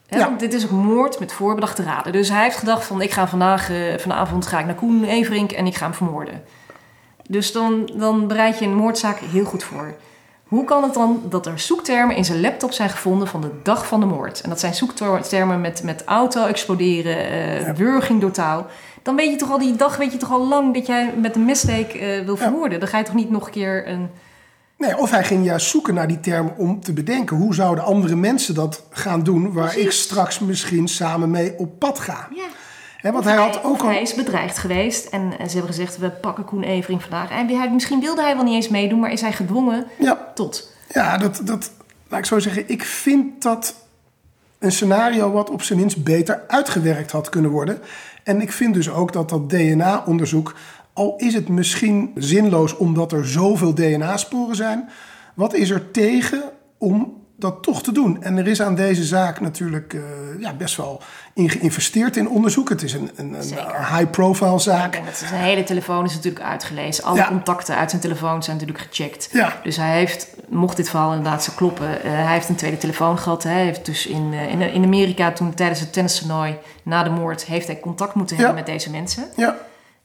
Ja. 0.09 0.17
Want 0.25 0.39
dit 0.39 0.53
is 0.53 0.63
ook 0.65 0.71
moord 0.71 1.19
met 1.19 1.33
voorbedachte 1.33 1.83
raden. 1.83 2.11
Dus 2.11 2.29
hij 2.29 2.43
heeft 2.43 2.57
gedacht 2.57 2.85
van 2.85 3.01
ik 3.01 3.11
ga 3.11 3.27
vandaag, 3.27 3.69
eh, 3.69 3.97
vanavond 3.97 4.47
ga 4.47 4.59
ik 4.59 4.65
naar 4.65 4.75
Koen 4.75 5.03
Everink 5.03 5.51
en 5.51 5.65
ik 5.67 5.75
ga 5.75 5.85
hem 5.85 5.93
vermoorden. 5.93 6.43
Dus 7.29 7.51
dan, 7.51 7.89
dan 7.97 8.27
bereid 8.27 8.59
je 8.59 8.65
een 8.65 8.75
moordzaak 8.75 9.17
heel 9.19 9.45
goed 9.45 9.63
voor. 9.63 9.93
Hoe 10.47 10.63
kan 10.63 10.83
het 10.83 10.93
dan 10.93 11.21
dat 11.29 11.45
er 11.45 11.59
zoektermen 11.59 12.15
in 12.15 12.25
zijn 12.25 12.41
laptop 12.41 12.71
zijn 12.71 12.89
gevonden 12.89 13.27
van 13.27 13.41
de 13.41 13.51
dag 13.63 13.87
van 13.87 13.99
de 13.99 14.05
moord? 14.05 14.41
En 14.41 14.49
dat 14.49 14.59
zijn 14.59 14.73
zoektermen 14.73 15.61
met, 15.61 15.83
met 15.83 16.03
auto 16.03 16.45
exploderen, 16.45 17.29
eh 17.65 17.73
wurging 17.73 18.21
door 18.21 18.31
touw. 18.31 18.65
Dan 19.01 19.15
weet 19.15 19.31
je 19.31 19.35
toch 19.35 19.51
al 19.51 19.57
die 19.57 19.75
dag, 19.75 19.97
weet 19.97 20.11
je 20.11 20.17
toch 20.17 20.31
al 20.31 20.47
lang 20.47 20.73
dat 20.73 20.85
jij 20.85 21.13
met 21.21 21.35
een 21.35 21.45
messteek 21.45 21.93
eh, 21.93 22.25
wil 22.25 22.37
vermoorden. 22.37 22.79
Dan 22.79 22.89
ga 22.89 22.97
je 22.97 23.03
toch 23.03 23.15
niet 23.15 23.29
nog 23.29 23.45
een 23.45 23.51
keer 23.51 23.87
een... 23.87 24.09
Nee, 24.77 24.97
of 24.97 25.11
hij 25.11 25.23
ging 25.23 25.45
juist 25.45 25.67
zoeken 25.67 25.93
naar 25.93 26.07
die 26.07 26.19
term 26.19 26.53
om 26.57 26.81
te 26.81 26.93
bedenken... 26.93 27.37
hoe 27.37 27.53
zouden 27.53 27.83
andere 27.83 28.15
mensen 28.15 28.55
dat 28.55 28.83
gaan 28.89 29.23
doen... 29.23 29.53
waar 29.53 29.77
ik 29.77 29.91
straks 29.91 30.39
misschien 30.39 30.87
samen 30.87 31.31
mee 31.31 31.53
op 31.57 31.79
pad 31.79 31.99
ga. 31.99 32.27
Ja. 32.35 32.43
Want 33.01 33.23
hij 33.23 33.35
had 33.35 33.63
ook 33.63 33.81
al... 33.81 33.87
Hij 33.87 34.01
is 34.01 34.13
bedreigd 34.13 34.57
geweest 34.57 35.05
en 35.05 35.31
ze 35.31 35.57
hebben 35.57 35.73
gezegd: 35.73 35.97
we 35.97 36.09
pakken 36.09 36.45
Koen 36.45 36.63
Evering 36.63 37.01
vandaag. 37.01 37.29
En 37.29 37.47
hij, 37.47 37.71
misschien 37.71 37.99
wilde 37.99 38.21
hij 38.21 38.35
wel 38.35 38.43
niet 38.43 38.53
eens 38.53 38.69
meedoen, 38.69 38.99
maar 38.99 39.11
is 39.11 39.21
hij 39.21 39.33
gedwongen 39.33 39.85
Ja, 39.99 40.31
tot. 40.35 40.71
Ja, 40.93 41.17
dat, 41.17 41.41
dat, 41.43 41.71
laat 42.07 42.19
ik 42.19 42.25
zo 42.25 42.39
zeggen. 42.39 42.69
Ik 42.69 42.83
vind 42.83 43.41
dat 43.41 43.75
een 44.59 44.71
scenario 44.71 45.31
wat 45.31 45.49
op 45.49 45.61
zijn 45.61 45.79
minst 45.79 46.03
beter 46.03 46.43
uitgewerkt 46.47 47.11
had 47.11 47.29
kunnen 47.29 47.51
worden. 47.51 47.79
En 48.23 48.41
ik 48.41 48.51
vind 48.51 48.73
dus 48.73 48.89
ook 48.89 49.13
dat 49.13 49.29
dat 49.29 49.49
DNA-onderzoek, 49.49 50.55
al 50.93 51.13
is 51.17 51.33
het 51.33 51.49
misschien 51.49 52.11
zinloos 52.15 52.77
omdat 52.77 53.11
er 53.11 53.27
zoveel 53.27 53.73
DNA-sporen 53.73 54.55
zijn, 54.55 54.89
wat 55.33 55.53
is 55.53 55.69
er 55.69 55.91
tegen 55.91 56.41
om 56.77 57.16
dat 57.39 57.63
toch 57.63 57.83
te 57.83 57.91
doen? 57.91 58.23
En 58.23 58.37
er 58.37 58.47
is 58.47 58.61
aan 58.61 58.75
deze 58.75 59.03
zaak 59.03 59.39
natuurlijk 59.39 59.93
eh, 59.93 60.01
ja, 60.39 60.53
best 60.53 60.75
wel 60.75 61.01
in 61.33 61.49
geïnvesteerd 61.49 62.17
in 62.17 62.29
onderzoek. 62.29 62.69
Het 62.69 62.83
is 62.83 62.93
een, 62.93 63.11
een, 63.15 63.33
een 63.33 63.95
high-profile 63.95 64.59
zaak. 64.59 64.95
En 64.95 65.05
dat 65.05 65.15
zijn 65.17 65.33
hele 65.33 65.63
telefoon 65.63 66.05
is 66.05 66.13
natuurlijk 66.15 66.45
uitgelezen. 66.45 67.03
Alle 67.03 67.17
Ja. 67.17 67.27
contacten 67.27 67.75
uit 67.75 67.89
zijn 67.89 68.01
telefoon 68.01 68.43
zijn 68.43 68.57
natuurlijk 68.57 68.85
gecheckt. 68.91 69.29
Ja. 69.31 69.59
Dus 69.63 69.75
hij 69.77 69.97
heeft, 69.97 70.27
mocht 70.49 70.77
dit 70.77 70.89
verhaal 70.89 71.13
inderdaad 71.13 71.43
zo 71.43 71.51
kloppen, 71.55 72.03
eh, 72.03 72.11
hij 72.11 72.33
heeft 72.33 72.49
een 72.49 72.55
tweede 72.55 72.77
telefoon 72.77 73.17
gehad. 73.19 73.43
Hij 73.43 73.63
heeft 73.63 73.85
dus 73.85 74.07
in, 74.07 74.29
eh, 74.33 74.49
in, 74.51 74.61
in 74.61 74.83
Amerika 74.83 75.31
toen 75.31 75.53
tijdens 75.53 75.79
het 75.79 75.93
tennistoernooi 75.93 76.55
na 76.83 77.03
de 77.03 77.09
moord, 77.09 77.45
heeft 77.45 77.67
hij 77.67 77.79
contact 77.79 78.13
moeten 78.13 78.35
hebben 78.35 78.55
Ja. 78.55 78.61
met 78.61 78.69
deze 78.71 78.89
mensen. 78.91 79.23
Ja. 79.35 79.55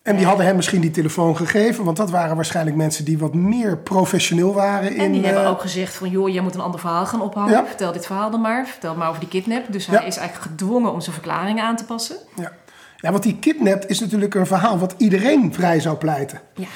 En 0.02 0.16
die 0.16 0.26
hadden 0.26 0.46
hem 0.46 0.56
misschien 0.56 0.80
die 0.80 0.90
telefoon 0.90 1.36
gegeven, 1.36 1.84
want 1.84 1.96
dat 1.96 2.10
waren 2.10 2.36
waarschijnlijk 2.36 2.76
mensen 2.76 3.04
die 3.04 3.18
wat 3.18 3.34
meer 3.34 3.78
professioneel 3.78 4.54
waren. 4.54 4.90
En 4.90 4.96
in, 4.96 5.12
die 5.12 5.24
hebben 5.24 5.42
eh, 5.44 5.50
ook 5.50 5.60
gezegd 5.60 5.94
van, 5.94 6.10
joh, 6.10 6.28
jij 6.28 6.42
moet 6.42 6.54
een 6.54 6.60
ander 6.60 6.80
verhaal 6.80 7.06
gaan 7.06 7.20
ophangen. 7.20 7.52
Ja. 7.52 7.66
Vertel 7.66 7.92
dit 7.92 8.06
verhaal 8.06 8.30
dan 8.30 8.40
maar. 8.40 8.66
Vertel 8.66 8.94
maar 8.94 9.08
over 9.08 9.20
die 9.20 9.28
kidnap. 9.28 9.64
Dus 9.68 9.86
hij 9.86 10.00
Ja. 10.00 10.04
is 10.04 10.16
eigenlijk 10.16 10.50
gedwongen 10.50 10.92
om 10.92 11.00
zijn 11.00 11.14
verklaringen 11.14 11.64
aan 11.64 11.76
te 11.76 11.84
passen. 11.84 12.16
Ja. 12.36 12.52
ja, 12.96 13.10
want 13.10 13.22
die 13.22 13.36
kidnapped 13.38 13.90
is 13.90 14.00
natuurlijk 14.00 14.34
een 14.34 14.46
verhaal 14.46 14.78
wat 14.78 14.94
iedereen 14.96 15.54
vrij 15.54 15.80
zou 15.80 15.96
pleiten. 15.96 16.40
Ja. 16.54 16.66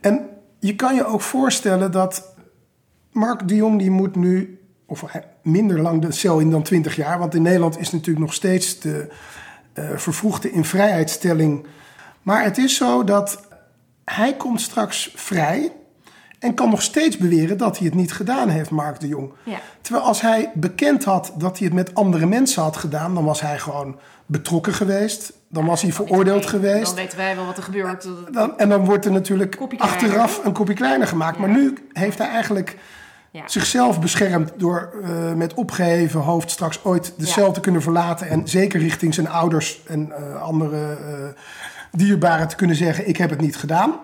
En 0.00 0.28
je 0.58 0.76
kan 0.76 0.94
je 0.94 1.04
ook 1.06 1.20
voorstellen 1.20 1.92
dat 1.92 2.34
Mark 3.10 3.48
de 3.48 3.54
Jong 3.54 3.78
die 3.78 3.90
moet 3.90 4.16
nu, 4.16 4.60
of 4.86 5.04
minder 5.42 5.80
lang 5.80 6.02
de 6.02 6.12
cel 6.12 6.38
in 6.38 6.50
dan 6.50 6.62
20 6.62 6.96
jaar, 6.96 7.18
want 7.18 7.34
in 7.34 7.42
Nederland 7.42 7.78
is 7.78 7.90
natuurlijk 7.90 8.24
nog 8.24 8.34
steeds 8.34 8.80
de 8.80 9.08
eh, 9.72 9.84
vervroegde 9.94 10.50
invrijheidstelling. 10.50 11.66
Maar 12.22 12.42
het 12.44 12.58
is 12.58 12.76
zo 12.76 13.04
dat 13.04 13.40
hij 14.04 14.34
komt 14.36 14.60
straks 14.60 15.12
vrij 15.14 15.72
en 16.38 16.54
kan 16.54 16.70
nog 16.70 16.82
steeds 16.82 17.16
beweren 17.16 17.58
dat 17.58 17.78
hij 17.78 17.86
het 17.86 17.94
niet 17.94 18.12
gedaan 18.12 18.48
heeft, 18.48 18.70
Mark 18.70 19.00
de 19.00 19.08
Jong. 19.08 19.32
Ja. 19.42 19.60
Terwijl 19.80 20.04
als 20.04 20.20
hij 20.20 20.50
bekend 20.54 21.04
had 21.04 21.32
dat 21.38 21.58
hij 21.58 21.66
het 21.66 21.76
met 21.76 21.94
andere 21.94 22.26
mensen 22.26 22.62
had 22.62 22.76
gedaan, 22.76 23.14
dan 23.14 23.24
was 23.24 23.40
hij 23.40 23.58
gewoon 23.58 23.98
betrokken 24.26 24.72
geweest. 24.72 25.32
Dan 25.48 25.66
was 25.66 25.82
hij 25.82 25.92
veroordeeld 25.92 26.46
geweest. 26.46 26.86
Dan 26.86 26.94
weten 26.94 27.18
wij 27.18 27.36
wel 27.36 27.46
wat 27.46 27.56
er 27.56 27.62
gebeurt. 27.62 28.08
Dan, 28.32 28.58
en 28.58 28.68
dan 28.68 28.84
wordt 28.84 29.04
er 29.04 29.12
natuurlijk 29.12 29.58
achteraf 29.76 30.44
een 30.44 30.52
kopje 30.52 30.74
kleiner 30.74 31.06
gemaakt. 31.06 31.38
Maar 31.38 31.48
nu 31.48 31.74
heeft 31.92 32.18
hij 32.18 32.28
eigenlijk 32.28 32.78
Ja. 33.30 33.42
zichzelf 33.46 34.00
beschermd 34.00 34.52
door 34.56 34.92
eh, 35.02 35.32
met 35.32 35.54
opgeheven 35.54 36.20
hoofd 36.20 36.50
straks 36.50 36.84
ooit 36.84 37.14
de 37.16 37.26
cel 37.26 37.52
te 37.52 37.60
kunnen 37.60 37.82
verlaten. 37.82 38.28
En 38.28 38.48
zeker 38.48 38.80
richting 38.80 39.14
zijn 39.14 39.28
ouders 39.28 39.80
en 39.86 40.12
eh, 40.12 40.42
andere 40.42 40.76
eh, 40.76 41.40
dierbaren 41.92 42.48
te 42.48 42.56
kunnen 42.56 42.76
zeggen: 42.76 43.08
Ik 43.08 43.16
heb 43.16 43.30
het 43.30 43.40
niet 43.40 43.56
gedaan. 43.56 43.94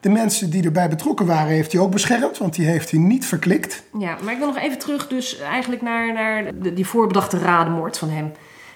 De 0.00 0.08
mensen 0.10 0.50
die 0.50 0.64
erbij 0.64 0.88
betrokken 0.88 1.26
waren, 1.26 1.52
heeft 1.52 1.72
hij 1.72 1.80
ook 1.80 1.90
beschermd, 1.90 2.38
want 2.38 2.54
die 2.54 2.66
heeft 2.66 2.90
hij 2.90 3.00
niet 3.00 3.26
verklikt. 3.26 3.82
Ja, 3.98 4.16
maar 4.22 4.32
ik 4.32 4.38
wil 4.38 4.46
nog 4.46 4.58
even 4.58 4.78
terug 4.78 5.08
dus 5.08 5.38
eigenlijk 5.38 5.82
naar, 5.82 6.12
naar 6.12 6.58
de- 6.60 6.74
die 6.74 6.86
voorbedachte 6.86 7.38
radenmoord 7.38 7.98
van 7.98 8.10
hem. 8.10 8.32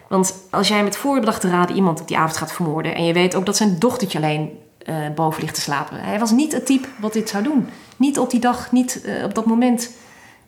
Want 0.09 0.35
als 0.51 0.69
jij 0.69 0.83
met 0.85 0.97
voorbedachte 0.97 1.49
raden 1.49 1.77
iemand 1.77 2.01
op 2.01 2.09
die 2.09 2.17
avond 2.19 2.37
gaat 2.37 2.53
vermoorden... 2.53 2.95
en 2.95 3.05
je 3.05 3.13
weet 3.13 3.35
ook 3.35 3.47
dat 3.47 3.57
zijn 3.57 3.79
dochtertje 3.79 4.19
alleen 4.19 4.51
eh, 4.79 4.97
boven 5.15 5.43
ligt 5.43 5.55
te 5.55 5.61
slapen. 5.61 6.01
Hij 6.01 6.19
was 6.19 6.31
niet 6.31 6.53
het 6.53 6.67
type 6.67 6.89
wat 7.01 7.13
dit 7.13 7.29
zou 7.29 7.43
doen. 7.43 7.69
Niet 7.97 8.19
op 8.19 8.31
die 8.31 8.41
dag, 8.41 8.73
niet 8.73 9.01
eh, 9.05 9.25
op 9.25 9.35
dat 9.35 9.47
moment. 9.47 9.91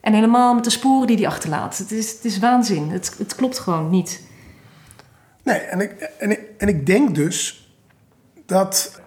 En 0.00 0.12
helemaal 0.12 0.54
met 0.54 0.64
de 0.64 0.70
sporen 0.70 1.06
die 1.06 1.16
hij 1.16 1.26
achterlaat. 1.26 1.78
Het 1.78 1.90
is, 1.92 2.12
het 2.12 2.24
is 2.24 2.38
waanzin. 2.38 2.90
Het, 2.90 3.14
het 3.18 3.34
klopt 3.34 3.58
gewoon 3.58 3.90
niet. 3.90 4.20
Nee, 5.42 5.58
en 5.58 5.80
ik, 5.80 5.90
en 6.18 6.30
ik, 6.30 6.40
en 6.58 6.68
ik 6.68 6.86
denk 6.86 7.14
dus 7.14 7.59
dat 8.50 9.00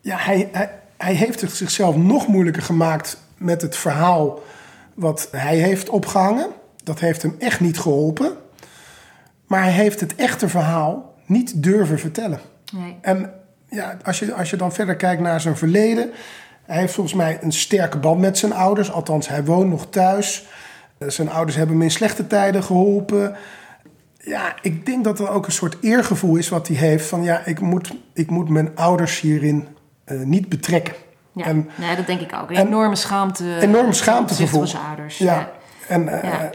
ja, 0.00 0.16
hij, 0.16 0.48
hij, 0.52 0.70
hij 0.96 1.14
heeft 1.14 1.40
het 1.40 1.52
zichzelf 1.52 1.96
nog 1.96 2.26
moeilijker 2.26 2.62
gemaakt 2.62 3.16
met 3.36 3.62
het 3.62 3.76
verhaal 3.76 4.42
wat 4.94 5.28
hij 5.30 5.56
heeft 5.56 5.88
opgehangen. 5.88 6.48
Dat 6.84 7.00
heeft 7.00 7.22
hem 7.22 7.34
echt 7.38 7.60
niet 7.60 7.78
geholpen. 7.78 8.32
Maar 9.46 9.62
hij 9.62 9.72
heeft 9.72 10.00
het 10.00 10.14
echte 10.14 10.48
verhaal 10.48 11.14
niet 11.26 11.62
durven 11.62 11.98
vertellen. 11.98 12.40
Nee. 12.72 12.96
En 13.00 13.32
ja, 13.68 13.96
als, 14.04 14.18
je, 14.18 14.34
als 14.34 14.50
je 14.50 14.56
dan 14.56 14.72
verder 14.72 14.96
kijkt 14.96 15.22
naar 15.22 15.40
zijn 15.40 15.56
verleden. 15.56 16.10
Hij 16.62 16.78
heeft 16.78 16.94
volgens 16.94 17.16
mij 17.16 17.38
een 17.40 17.52
sterke 17.52 17.98
band 17.98 18.20
met 18.20 18.38
zijn 18.38 18.52
ouders. 18.52 18.92
Althans, 18.92 19.28
hij 19.28 19.44
woont 19.44 19.70
nog 19.70 19.86
thuis. 19.90 20.46
Eh, 20.98 21.08
Zijn 21.08 21.30
ouders 21.30 21.56
hebben 21.56 21.74
hem 21.74 21.84
in 21.84 21.90
slechte 21.90 22.26
tijden 22.26 22.62
geholpen. 22.62 23.36
Ja, 24.24 24.54
ik 24.62 24.86
denk 24.86 25.04
dat 25.04 25.18
er 25.20 25.30
ook 25.30 25.46
een 25.46 25.52
soort 25.52 25.76
eergevoel 25.80 26.36
is 26.36 26.48
wat 26.48 26.68
hij 26.68 26.76
heeft. 26.76 27.06
Van 27.06 27.22
ja, 27.22 27.42
ik 27.44 27.60
moet, 27.60 27.90
ik 28.14 28.30
moet 28.30 28.48
mijn 28.48 28.70
ouders 28.76 29.20
hierin 29.20 29.68
eh, 30.04 30.18
niet 30.20 30.48
betrekken. 30.48 30.94
Ja, 31.32 31.44
En 31.44 31.70
nee, 31.74 31.96
dat 31.96 32.06
denk 32.06 32.20
ik 32.20 32.32
ook. 32.42 32.50
Een 32.50 32.56
en- 32.56 32.66
enorme 32.66 32.96
schaamte. 32.96 33.58
enorm 33.60 33.92
schaamtegevoel. 33.92 34.58
Van 34.60 34.68
zijn 34.68 34.82
ouders. 34.86 35.18
Ja. 35.18 35.50
En 35.88 36.08
eh, 36.22 36.30
Ja. 36.30 36.50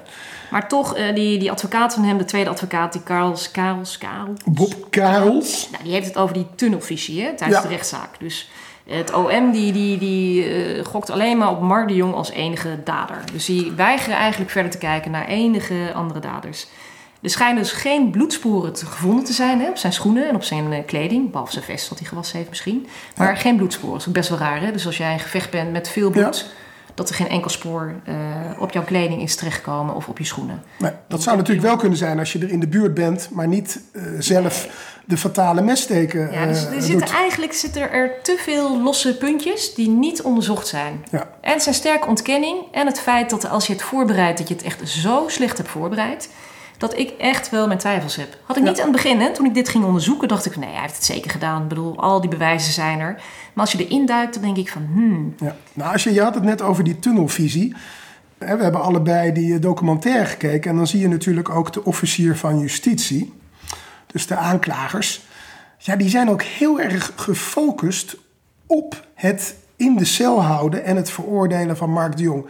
Maar 0.51 0.67
toch, 0.67 0.95
eh, 0.95 1.15
die, 1.15 1.39
die 1.39 1.51
advocaat 1.51 1.93
van 1.93 2.03
hem, 2.03 2.17
de 2.17 2.25
tweede 2.25 2.49
advocaat, 2.49 2.93
die 2.93 3.03
Karels, 3.03 3.51
Karels, 3.51 3.97
Karel, 3.97 4.33
Bob 4.45 4.73
Karels. 4.89 5.69
nou, 5.71 5.83
die 5.83 5.93
heeft 5.93 6.07
het 6.07 6.17
over 6.17 6.33
die 6.33 6.47
tunnelvisie 6.55 7.21
hè, 7.21 7.27
tijdens 7.35 7.59
Ja. 7.61 7.67
de 7.67 7.73
rechtszaak. 7.73 8.09
Dus 8.19 8.49
het 8.89 9.13
OM 9.13 9.51
die, 9.51 9.71
die, 9.71 9.97
die 9.97 10.43
eh, 10.45 10.85
gokt 10.85 11.09
alleen 11.09 11.37
maar 11.37 11.49
op 11.49 11.61
Mark 11.61 11.87
de 11.87 11.95
Jong 11.95 12.13
als 12.13 12.29
enige 12.31 12.79
dader. 12.83 13.17
Dus 13.33 13.45
die 13.45 13.71
weigeren 13.71 14.17
eigenlijk 14.17 14.51
verder 14.51 14.71
te 14.71 14.77
kijken 14.77 15.11
naar 15.11 15.27
enige 15.27 15.91
andere 15.95 16.19
daders. 16.19 16.67
Er 17.25 17.31
schijnen 17.31 17.61
dus 17.61 17.71
geen 17.71 18.11
bloedsporen 18.11 18.73
te 18.73 18.85
gevonden 18.85 19.23
te 19.25 19.33
zijn 19.33 19.59
hè, 19.59 19.69
op 19.69 19.77
zijn 19.77 19.93
schoenen 19.93 20.29
en 20.29 20.35
op 20.35 20.43
zijn 20.43 20.73
eh, 20.73 20.85
kleding. 20.85 21.31
Behalve 21.31 21.51
zijn 21.51 21.63
vest 21.63 21.89
wat 21.89 21.99
hij 21.99 22.07
gewassen 22.07 22.37
heeft 22.37 22.49
misschien. 22.49 22.87
Maar 23.17 23.37
geen 23.37 23.55
bloedsporen. 23.55 23.97
Dat 23.97 24.07
is 24.07 24.13
best 24.13 24.29
wel 24.29 24.37
raar. 24.37 24.61
Hè? 24.61 24.71
Dus 24.71 24.85
als 24.85 24.97
jij 24.97 25.11
in 25.11 25.19
gevecht 25.19 25.49
bent 25.51 25.71
met 25.71 25.89
veel 25.89 26.09
bloed... 26.09 26.49
dat 26.93 27.09
er 27.09 27.15
geen 27.15 27.29
enkel 27.29 27.49
spoor 27.49 27.93
eh, 28.03 28.15
op 28.59 28.71
jouw 28.71 28.83
kleding 28.83 29.21
is 29.21 29.35
terechtgekomen 29.35 29.95
of 29.95 30.07
op 30.07 30.17
je 30.17 30.23
schoenen. 30.23 30.63
Nee, 30.79 30.91
dat 31.07 31.23
zou 31.23 31.37
natuurlijk 31.37 31.67
wel 31.67 31.75
kunnen 31.75 31.97
zijn 31.97 32.19
als 32.19 32.33
je 32.33 32.39
er 32.39 32.49
in 32.49 32.59
de 32.59 32.67
buurt 32.67 32.93
bent, 32.93 33.29
maar 33.31 33.47
niet 33.47 33.81
eh, 33.91 34.01
zelf 34.19 34.67
de 35.05 35.17
fatale 35.17 35.61
messteken 35.61 36.31
Ja, 36.31 36.45
dus 36.45 36.65
er 36.65 36.81
zitten 36.81 37.15
eigenlijk 37.15 37.53
zitten 37.53 37.91
er 37.91 38.11
te 38.23 38.35
veel 38.39 38.81
losse 38.81 39.17
puntjes 39.17 39.73
die 39.73 39.89
niet 39.89 40.21
onderzocht 40.21 40.67
zijn. 40.67 41.05
Ja. 41.11 41.29
En 41.41 41.61
zijn 41.61 41.75
sterke 41.75 42.07
ontkenning 42.07 42.57
en 42.71 42.85
het 42.85 42.99
feit 42.99 43.29
dat 43.29 43.49
als 43.49 43.67
je 43.67 43.73
het 43.73 43.81
voorbereidt, 43.81 44.37
dat 44.37 44.47
je 44.47 44.53
het 44.53 44.63
echt 44.63 44.89
zo 44.89 45.23
slecht 45.27 45.57
hebt 45.57 45.69
voorbereid, 45.69 46.29
dat 46.89 46.97
ik 46.99 47.09
echt 47.17 47.49
wel 47.49 47.67
mijn 47.67 47.79
twijfels 47.79 48.15
heb. 48.15 48.37
Had 48.43 48.57
ik 48.57 48.63
Ja. 48.63 48.69
niet 48.69 48.79
aan 48.79 48.87
het 48.87 48.95
begin, 48.95 49.19
hè, 49.19 49.33
toen 49.33 49.45
ik 49.45 49.53
dit 49.53 49.69
ging 49.69 49.83
onderzoeken, 49.83 50.27
dacht 50.27 50.45
ik, 50.45 50.55
nee, 50.55 50.69
hij 50.71 50.81
heeft 50.81 50.95
het 50.95 51.05
zeker 51.05 51.31
gedaan. 51.31 51.61
Ik 51.61 51.67
bedoel, 51.67 51.97
al 51.99 52.21
die 52.21 52.29
bewijzen 52.29 52.73
zijn 52.73 52.99
er. 52.99 53.13
Maar 53.53 53.65
als 53.65 53.71
je 53.71 53.85
erin 53.87 54.05
duikt, 54.05 54.33
dan 54.33 54.43
denk 54.43 54.57
ik 54.57 54.69
van, 54.69 54.87
hmm, 54.93 55.35
Ja. 55.39 55.55
Nou, 55.73 55.91
als 55.93 56.03
je, 56.03 56.13
je 56.13 56.21
had 56.21 56.33
het 56.35 56.43
net 56.43 56.61
over 56.61 56.83
die 56.83 56.99
tunnelvisie. 56.99 57.75
We 58.37 58.45
hebben 58.45 58.81
allebei 58.81 59.31
die 59.31 59.53
eh, 59.53 59.61
documentaire 59.61 60.25
gekeken. 60.25 60.69
En 60.71 60.77
dan 60.77 60.87
zie 60.87 60.99
je 60.99 61.07
natuurlijk 61.07 61.49
ook 61.49 61.73
de 61.73 61.83
officier 61.85 62.37
van 62.37 62.59
justitie. 62.59 63.33
Dus 64.05 64.27
de 64.27 64.35
aanklagers. 64.35 65.21
Ja, 65.77 65.95
die 65.95 66.09
zijn 66.09 66.29
ook 66.29 66.41
heel 66.41 66.79
erg 66.79 67.11
gefocust 67.15 68.15
op 68.65 69.05
het 69.13 69.55
in 69.75 69.95
de 69.95 70.05
cel 70.05 70.43
houden 70.43 70.83
en 70.83 70.95
het 70.95 71.09
veroordelen 71.11 71.77
van 71.77 71.89
Mark 71.91 72.17
de 72.17 72.23
Jong. 72.23 72.45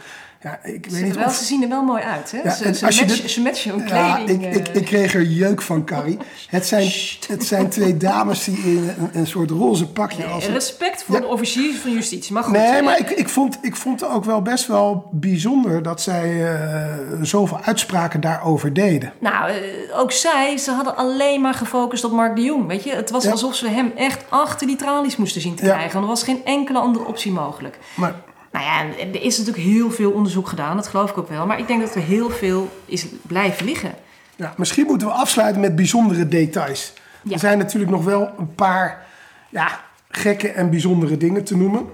Ja, 0.46 0.60
ik 0.64 0.86
weet 0.86 0.94
ze, 0.94 1.04
niet 1.04 1.16
wel, 1.16 1.26
of... 1.26 1.34
ze 1.36 1.44
zien 1.44 1.64
er 1.64 1.70
wel 1.70 1.84
mooi 1.84 2.04
uit. 2.04 2.32
Hè? 2.32 2.38
Ja, 2.44 2.50
ze, 2.56 2.74
ze, 2.74 2.84
matchen, 2.86 3.08
dit- 3.08 3.30
ze 3.30 3.42
matchen 3.42 3.72
hun 3.72 3.88
Ja, 3.88 4.16
kleding. 4.16 4.46
ik, 4.46 4.56
ik, 4.56 4.68
eh. 4.68 4.76
ik 4.76 4.86
kreeg 4.86 5.14
er 5.14 5.22
jeuk 5.24 5.62
van, 5.62 5.86
Carrie. 5.86 6.18
Het 6.50 6.68
zijn, 6.68 6.92
het 7.28 7.46
zijn 7.46 7.70
twee 7.70 7.98
dames 7.98 8.44
die 8.44 8.58
in 8.58 8.90
een, 8.98 9.10
een 9.14 9.28
soort 9.28 9.50
roze 9.52 9.88
pakje... 9.88 10.18
Nee, 10.24 10.28
als 10.34 10.48
respect 10.48 11.04
voor 11.04 11.16
Ja. 11.16 11.22
de 11.22 11.28
officiers 11.28 11.78
van 11.78 11.92
justitie. 11.92 12.34
Maar 12.34 12.44
goed, 12.44 12.54
Nee, 12.54 12.82
maar 12.82 13.00
ik, 13.00 13.10
ik, 13.10 13.30
vond, 13.30 13.58
ik 13.62 13.76
vond 13.76 14.00
het 14.02 14.10
ook 14.10 14.24
wel 14.26 14.42
best 14.42 14.68
wel 14.68 15.10
bijzonder 15.12 15.84
dat 15.84 16.02
zij 16.02 16.54
eh, 16.54 16.94
zoveel 17.22 17.60
uitspraken 17.62 18.22
daarover 18.22 18.74
deden. 18.74 19.14
Nou, 19.20 19.50
eh, 19.50 20.00
ook 20.00 20.12
zij, 20.12 20.58
ze 20.58 20.72
hadden 20.72 20.96
alleen 20.96 21.42
maar 21.42 21.54
gefocust 21.54 22.04
op 22.04 22.12
Mark 22.12 22.36
de 22.36 22.42
Jong. 22.42 22.68
Weet 22.68 22.84
je, 22.84 22.92
het 22.96 23.10
was 23.12 23.28
alsof 23.32 23.56
ze 23.56 23.68
hem 23.70 23.92
echt 23.96 24.24
achter 24.30 24.68
die 24.68 24.76
tralies 24.76 25.16
moesten 25.16 25.42
zien 25.42 25.56
te 25.56 25.64
krijgen. 25.64 26.02
Er 26.02 26.08
was 26.08 26.24
geen 26.24 26.42
enkele 26.46 26.80
andere 26.80 27.06
optie 27.06 27.32
mogelijk. 27.32 27.78
Maar 27.96 28.14
Nou 28.56 28.68
ja, 28.68 28.98
er 28.98 29.22
is 29.22 29.38
natuurlijk 29.38 29.66
heel 29.66 29.92
veel 29.92 30.12
onderzoek 30.12 30.48
gedaan, 30.48 30.76
dat 30.76 30.88
geloof 30.88 31.10
ik 31.10 31.18
ook 31.18 31.30
wel. 31.30 31.46
Maar 31.46 31.60
ik 31.60 31.68
denk 31.68 31.82
dat 31.82 31.96
er 31.96 32.02
heel 32.02 32.30
veel 32.30 32.70
is 32.86 33.06
blijven 33.22 33.66
liggen. 33.66 33.94
ja, 34.36 34.54
misschien 34.58 34.86
moeten 34.86 35.08
we 35.08 35.14
afsluiten 35.14 35.62
met 35.62 35.76
bijzondere 35.76 36.28
details. 36.28 36.94
Ja. 37.24 37.32
Er 37.34 37.40
zijn 37.40 37.58
natuurlijk 37.58 37.92
nog 37.92 38.04
wel 38.04 38.30
een 38.38 38.56
paar 38.56 39.06
ja, 39.50 39.84
gekke 40.10 40.50
en 40.50 40.70
bijzondere 40.70 41.18
dingen 41.18 41.44
te 41.44 41.58
noemen. 41.58 41.86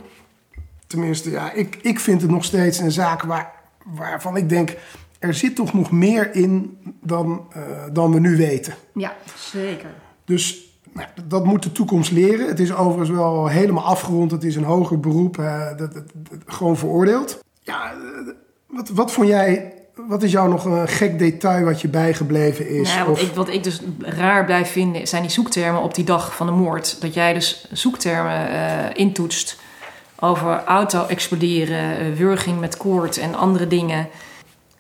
Tenminste, 0.88 1.30
ja, 1.30 1.52
ik, 1.52 1.80
ik 1.82 2.00
vind 2.00 2.22
het 2.22 2.32
nog 2.32 2.44
steeds 2.44 2.80
een 2.80 2.92
zaak 2.92 3.22
waar, 3.22 3.52
waarvan 3.84 4.38
ik 4.38 4.50
denk... 4.50 4.76
er 5.20 5.34
zit 5.34 5.56
toch 5.56 5.74
nog 5.74 5.92
meer 5.92 6.36
in 6.36 6.78
dan, 7.02 7.46
eh, 7.54 7.62
dan 7.92 8.14
we 8.14 8.20
nu 8.20 8.38
weten. 8.38 8.74
Ja, 8.94 9.16
zeker. 9.36 9.90
Dus 10.26 10.71
nou, 10.94 11.08
dat 11.26 11.46
moet 11.46 11.64
de 11.64 11.72
toekomst 11.72 12.12
leren. 12.12 12.48
Het 12.48 12.60
is 12.60 12.74
overigens 12.74 13.10
wel 13.18 13.48
helemaal 13.48 13.84
afgerond. 13.84 14.32
Het 14.32 14.44
is 14.44 14.56
een 14.56 14.64
hoger 14.64 15.00
beroep. 15.00 15.38
eh, 15.40 15.68
dat, 15.68 15.78
dat- 15.94 15.94
dat- 15.94 16.40
gewoon 16.46 16.78
veroordeeld. 16.78 17.40
Ja, 17.62 17.92
eh, 17.92 17.98
wat, 18.68 18.90
wat 18.90 19.12
vond 19.12 19.28
jij... 19.28 19.74
Wat 20.08 20.24
is 20.24 20.32
jou 20.32 20.50
nog 20.50 20.66
een 20.66 20.88
gek 20.88 21.20
detail 21.20 21.64
wat 21.66 21.82
je 21.82 21.88
bijgebleven 21.88 22.70
is? 22.70 22.94
Nou, 22.94 23.08
wat, 23.08 23.16
Of- 23.16 23.22
ik, 23.22 23.34
wat 23.34 23.50
ik 23.50 23.64
dus 23.64 23.82
raar 24.00 24.46
blijf 24.46 24.72
vinden, 24.72 25.08
zijn 25.08 25.22
die 25.22 25.32
zoektermen 25.32 25.82
op 25.82 25.96
die 25.96 26.06
dag 26.06 26.36
van 26.36 26.46
de 26.46 26.52
moord. 26.52 27.02
Dat 27.02 27.14
jij 27.14 27.34
dus 27.34 27.68
zoektermen 27.72 28.50
eh, 28.50 28.86
intoetst 28.94 29.60
over 30.20 30.64
auto 30.64 31.06
exploderen, 31.08 31.98
eh, 31.98 32.14
wurging 32.18 32.60
met 32.60 32.78
koord 32.78 33.18
en 33.18 33.36
andere 33.36 33.68
dingen. 33.68 34.08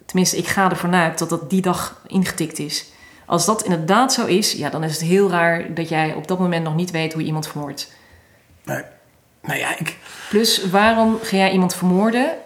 Tenminste, 0.05 0.37
ik 0.37 0.47
ga 0.47 0.69
ervan 0.69 0.95
uit 0.95 1.19
dat 1.19 1.29
dat 1.29 1.49
die 1.49 1.61
dag 1.61 2.01
ingetikt 2.07 2.59
is. 2.59 2.91
Als 3.25 3.45
dat 3.45 3.63
inderdaad 3.63 4.13
zo 4.13 4.25
is, 4.25 4.51
ja, 4.51 4.69
dan 4.69 4.83
is 4.83 4.91
het 4.91 5.01
heel 5.01 5.29
raar 5.29 5.73
dat 5.73 5.89
jij 5.89 6.13
op 6.13 6.27
dat 6.27 6.39
moment 6.39 6.63
nog 6.63 6.75
niet 6.75 6.91
weet 6.91 7.11
hoe 7.11 7.21
je 7.21 7.27
iemand 7.27 7.47
vermoordt. 7.47 7.91
Nee. 8.63 8.83
Nou 9.41 9.59
ja, 9.59 9.77
ik... 9.77 9.97
Plus, 10.29 10.69
waarom 10.69 11.17
ga 11.21 11.37
jij 11.37 11.51
iemand 11.51 11.75
vermoorden 11.75 12.37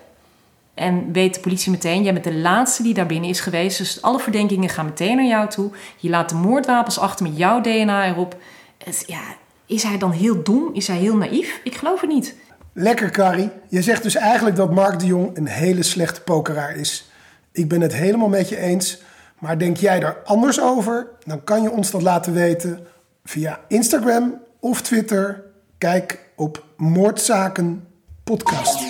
en 0.74 1.12
weet 1.12 1.34
de 1.34 1.40
politie 1.40 1.72
meteen, 1.72 2.04
jij 2.04 2.14
bent 2.14 2.26
de 2.26 2.34
laatste 2.34 2.84
die 2.84 2.94
daar 2.94 3.06
binnen 3.06 3.30
is 3.30 3.40
geweest, 3.40 3.78
dus 3.78 4.02
alle 4.02 4.20
verdenkingen 4.20 4.70
gaan 4.70 4.86
meteen 4.86 5.16
naar 5.16 5.26
jou 5.26 5.50
toe. 5.50 5.72
Je 5.98 6.10
laat 6.10 6.30
de 6.30 6.36
moordwapens 6.36 7.00
achter 7.00 7.26
met 7.26 7.38
jouw 7.38 7.62
DNA 7.62 8.08
erop. 8.08 8.38
Het, 8.84 9.04
ja, 9.08 9.22
is 9.66 9.84
hij 9.84 9.98
dan 9.98 10.12
heel 10.12 10.44
dom? 10.44 10.70
Is 10.74 10.88
hij 10.88 10.98
heel 10.98 11.16
naïef? 11.16 11.60
Ik 11.64 11.76
geloof 11.76 12.02
het 12.02 12.10
niet. 12.10 12.36
Lekker, 12.74 13.12
Carrie. 13.12 13.50
Je 13.70 13.82
zegt 13.82 14.04
dus 14.04 14.16
eigenlijk 14.16 14.56
dat 14.56 14.74
Mark 14.74 15.00
de 15.00 15.06
Jong 15.06 15.38
een 15.38 15.48
hele 15.48 15.84
slechte 15.84 16.22
pokeraar 16.22 16.76
is. 16.76 17.10
Ik 17.52 17.68
ben 17.68 17.82
het 17.82 17.94
helemaal 17.94 18.28
met 18.28 18.50
je 18.50 18.58
eens. 18.58 19.02
Maar 19.46 19.58
denk 19.58 19.78
jij 19.78 20.00
daar 20.00 20.18
anders 20.24 20.62
over? 20.62 21.08
Dan 21.26 21.44
kan 21.44 21.62
je 21.62 21.72
ons 21.72 21.92
dat 21.92 22.02
laten 22.02 22.34
weten 22.34 22.88
via 23.24 23.60
Instagram 23.68 24.42
of 24.60 24.82
Twitter. 24.82 25.44
Kijk 25.78 26.30
op 26.36 26.64
Moordzaken 26.78 27.88
Podcast. 28.24 28.84